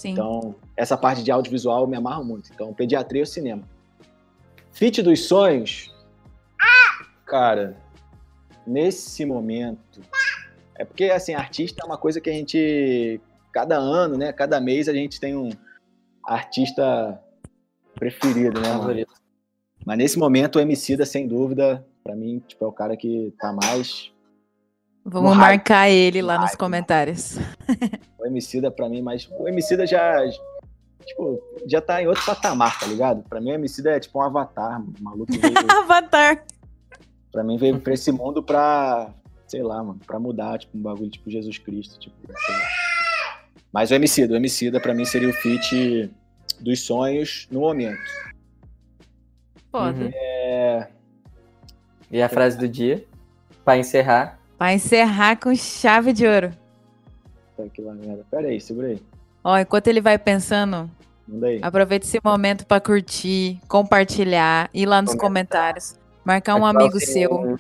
[0.01, 0.13] Sim.
[0.13, 2.49] Então, essa parte de audiovisual eu me amarro muito.
[2.51, 3.61] Então, pediatria ou cinema.
[4.71, 5.93] Fit dos sonhos.
[7.23, 7.77] Cara,
[8.65, 10.01] nesse momento.
[10.73, 13.21] É porque, assim, artista é uma coisa que a gente.
[13.53, 14.33] Cada ano, né?
[14.33, 15.51] Cada mês a gente tem um
[16.25, 17.21] artista
[17.93, 18.69] preferido, né?
[18.69, 19.13] Favorito.
[19.85, 23.53] Mas nesse momento, o Emicida, sem dúvida, pra mim, tipo, é o cara que tá
[23.53, 24.10] mais.
[25.03, 25.39] Vamos no hype.
[25.57, 26.59] marcar ele lá No nos hype.
[26.59, 27.37] comentários.
[28.21, 29.27] O Emicida, pra mim, mas.
[29.31, 30.15] O Emicida já.
[31.03, 33.23] tipo, já tá em outro patamar, tá ligado?
[33.27, 34.79] Pra mim, o Emicida é tipo um avatar.
[34.79, 36.43] O maluco veio, Avatar.
[37.31, 39.09] pra mim veio pra esse mundo pra,
[39.47, 42.61] sei lá, mano, pra mudar, tipo, um bagulho tipo Jesus Cristo, tipo, sei lá.
[43.73, 46.13] Mas o Emicida, o Emicida pra mim seria o feat
[46.59, 47.99] dos sonhos no momento.
[49.71, 50.11] Foda.
[50.13, 50.87] É,
[52.11, 53.03] E a frase do dia,
[53.65, 54.37] pra encerrar.
[54.61, 56.51] Vai encerrar com chave de ouro.
[57.57, 58.23] tá aqui lá, merda.
[58.29, 59.01] Pera aí, segura aí.
[59.43, 60.87] Ó, enquanto ele vai pensando,
[61.27, 61.59] Manda aí.
[61.63, 65.27] aproveita esse momento pra curtir, compartilhar, ir lá nos Comentar.
[65.27, 67.57] comentários, marcar um ativar amigo seu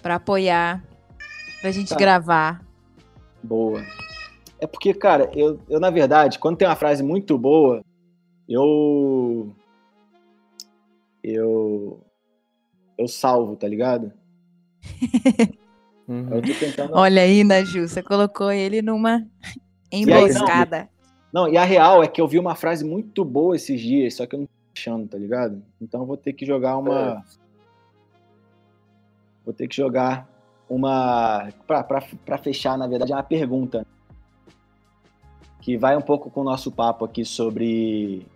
[0.00, 0.82] pra apoiar,
[1.60, 1.96] pra gente Tá.
[1.96, 2.64] gravar.
[3.42, 3.84] Boa.
[4.58, 7.84] É porque, cara, eu, eu, na verdade, quando tem uma frase muito boa,
[8.48, 9.54] eu.
[11.22, 12.00] Eu.
[12.96, 14.10] Eu salvo, tá ligado?
[16.08, 16.28] Uhum.
[16.30, 16.94] Eu tô tentando.
[16.94, 19.16] Olha aí, Naju, você colocou ele numa
[19.92, 20.88] aí, emboscada.
[21.30, 24.26] Não, e a real é que eu vi uma frase muito boa esses dias, só
[24.26, 25.62] que eu não tô achando, tá ligado?
[25.80, 27.22] Então eu vou ter que jogar uma.
[29.44, 30.26] Vou ter que jogar
[30.68, 31.50] uma.
[31.66, 33.86] Pra, pra, pra fechar, na verdade, é uma pergunta.
[35.60, 38.26] Que vai um pouco com o nosso papo aqui sobre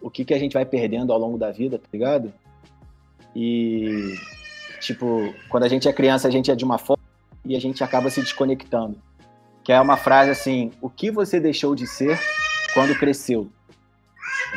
[0.00, 2.32] o que, que a gente vai perdendo ao longo da vida, tá ligado?
[3.36, 4.16] E.
[4.80, 6.99] Tipo, quando a gente é criança, a gente é de uma forma
[7.44, 9.00] e a gente acaba se desconectando.
[9.62, 12.18] Que é uma frase assim: o que você deixou de ser
[12.74, 13.48] quando cresceu?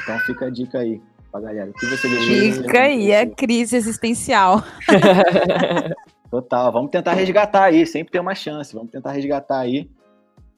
[0.01, 1.01] Então fica a dica aí
[1.31, 1.69] pra galera.
[1.69, 2.51] O que você deixou de ser?
[2.53, 3.35] Fica quando aí a cresceu?
[3.35, 4.63] crise existencial.
[6.29, 8.73] Total, vamos tentar resgatar aí, sempre tem uma chance.
[8.73, 9.89] Vamos tentar resgatar aí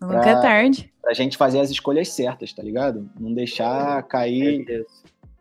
[0.02, 0.94] Nunca Pra- é tarde.
[1.02, 3.10] pra gente fazer as escolhas certas, tá ligado?
[3.20, 4.88] Não deixar cair Deus.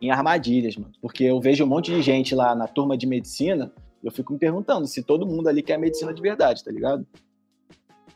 [0.01, 0.91] em armadilhas, mano.
[1.01, 3.71] Porque eu vejo um monte de gente lá na turma de medicina,
[4.05, 7.05] eu fico me perguntando se todo mundo ali quer medicina de verdade, tá ligado?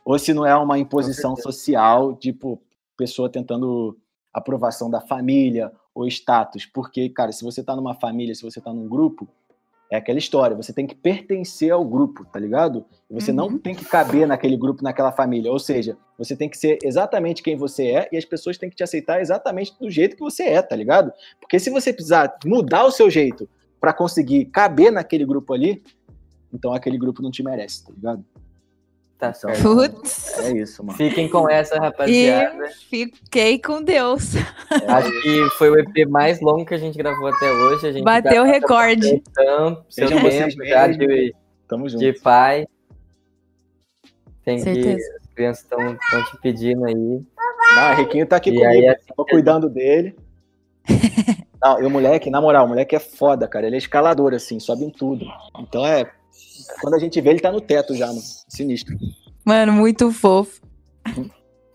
[0.05, 2.61] Ou se não é uma imposição social, tipo,
[2.95, 3.97] pessoa tentando
[4.31, 6.65] aprovação da família ou status.
[6.65, 9.27] Porque, cara, se você tá numa família, se você tá num grupo,
[9.91, 12.85] é aquela história, você tem que pertencer ao grupo, tá ligado?
[13.09, 13.57] Você não Uhum.
[13.57, 15.51] tem que caber naquele grupo, naquela família.
[15.51, 18.75] Ou seja, você tem que ser exatamente quem você é e as pessoas têm que
[18.75, 21.11] te aceitar exatamente do jeito que você é, tá ligado?
[21.39, 23.49] Porque se você precisar mudar o seu jeito
[23.79, 25.81] pra conseguir caber naquele grupo ali,
[26.53, 28.25] então aquele grupo não te merece, tá ligado?
[29.17, 29.61] Tá Então, certo.
[29.63, 30.39] Putz.
[30.39, 30.97] É isso, mano.
[30.97, 32.67] Fiquem com essa, rapaziada.
[32.67, 34.33] E fiquei com Deus.
[34.87, 37.87] Acho que foi o EP mais longo que a gente gravou até hoje.
[37.87, 39.07] A gente Bateu o tá- recorde.
[39.15, 41.35] Então, seu Sejam tempo já de,
[41.67, 41.99] Tamo junto.
[41.99, 42.65] de pai.
[44.45, 44.69] Tem que.
[44.95, 46.95] As crianças estão te pedindo aí.
[46.95, 50.15] Não, o Riquinho tá aqui E comigo, aí, assim, tô cuidando dele.
[51.61, 53.67] Não, e o moleque, na moral, o moleque é foda, cara.
[53.67, 55.25] Ele é escalador, assim, sobe em tudo.
[55.59, 56.09] Então é.
[56.81, 58.21] Quando a gente vê, ele tá no teto já, mano.
[58.47, 58.95] Sinistro.
[59.43, 60.61] Mano, muito fofo.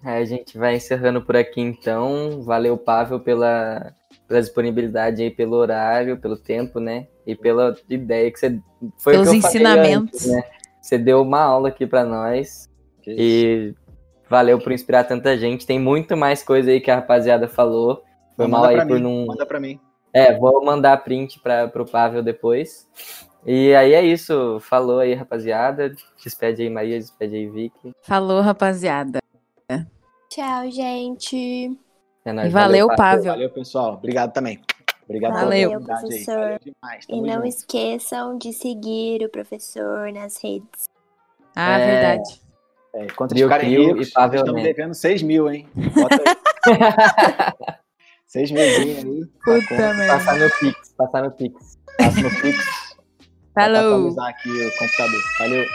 [0.02, 2.42] Aí a gente vai encerrando por aqui então.
[2.42, 3.92] Valeu, Pavel, pela,
[4.26, 7.06] pela disponibilidade aí, pelo horário, pelo tempo, né?
[7.26, 8.58] E pela ideia que você.
[8.98, 10.14] Foi o Pelos que eu falei ensinamentos.
[10.14, 10.42] antes, né?
[10.80, 12.68] Você deu uma aula aqui pra nós.
[13.02, 13.20] Que isso.
[13.20, 13.74] E
[14.28, 15.66] valeu por inspirar tanta gente.
[15.66, 18.02] Tem muito mais coisa aí que a rapaziada falou.
[18.36, 19.27] Foi Manda mal aí pra por mim, não.
[19.27, 19.81] Manda pra mim.
[20.12, 22.89] É, vou mandar print para pro Pavel depois.
[23.47, 24.59] E aí é isso.
[24.61, 25.93] Falou aí, rapaziada.
[26.23, 26.98] Despede aí, Maria.
[26.98, 27.93] Despede aí, Vicky.
[28.02, 29.19] Falou, rapaziada.
[30.31, 31.78] Tchau, gente.
[32.24, 32.97] É nóis, E valeu, Pavel.
[32.97, 33.24] Pavel.
[33.32, 33.94] Valeu, pessoal.
[33.94, 34.61] Obrigado também.
[35.05, 35.70] Obrigado Valeu.
[35.70, 36.35] pela professor.
[36.35, 37.05] Valeu demais.
[37.09, 37.47] E não junto.
[37.47, 40.89] esqueçam de seguir o professor nas redes.
[41.55, 41.86] Ah, É.
[41.86, 42.40] verdade.
[42.94, 44.74] É, quando Trio ricos, e Pavel estamos Neto.
[44.77, 45.69] devendo 6 mil, hein?
[45.74, 47.74] Bota aí.
[48.35, 49.27] 6 milzinho aí.
[49.44, 49.94] Puta Tá conta.
[49.94, 50.12] merda.
[50.19, 51.78] Passar no Pix, passar no Pix.
[51.97, 52.65] Passa no Pix.
[53.55, 53.78] Falou.
[53.94, 55.23] atualizar aqui o computador.
[55.39, 55.66] Valeu.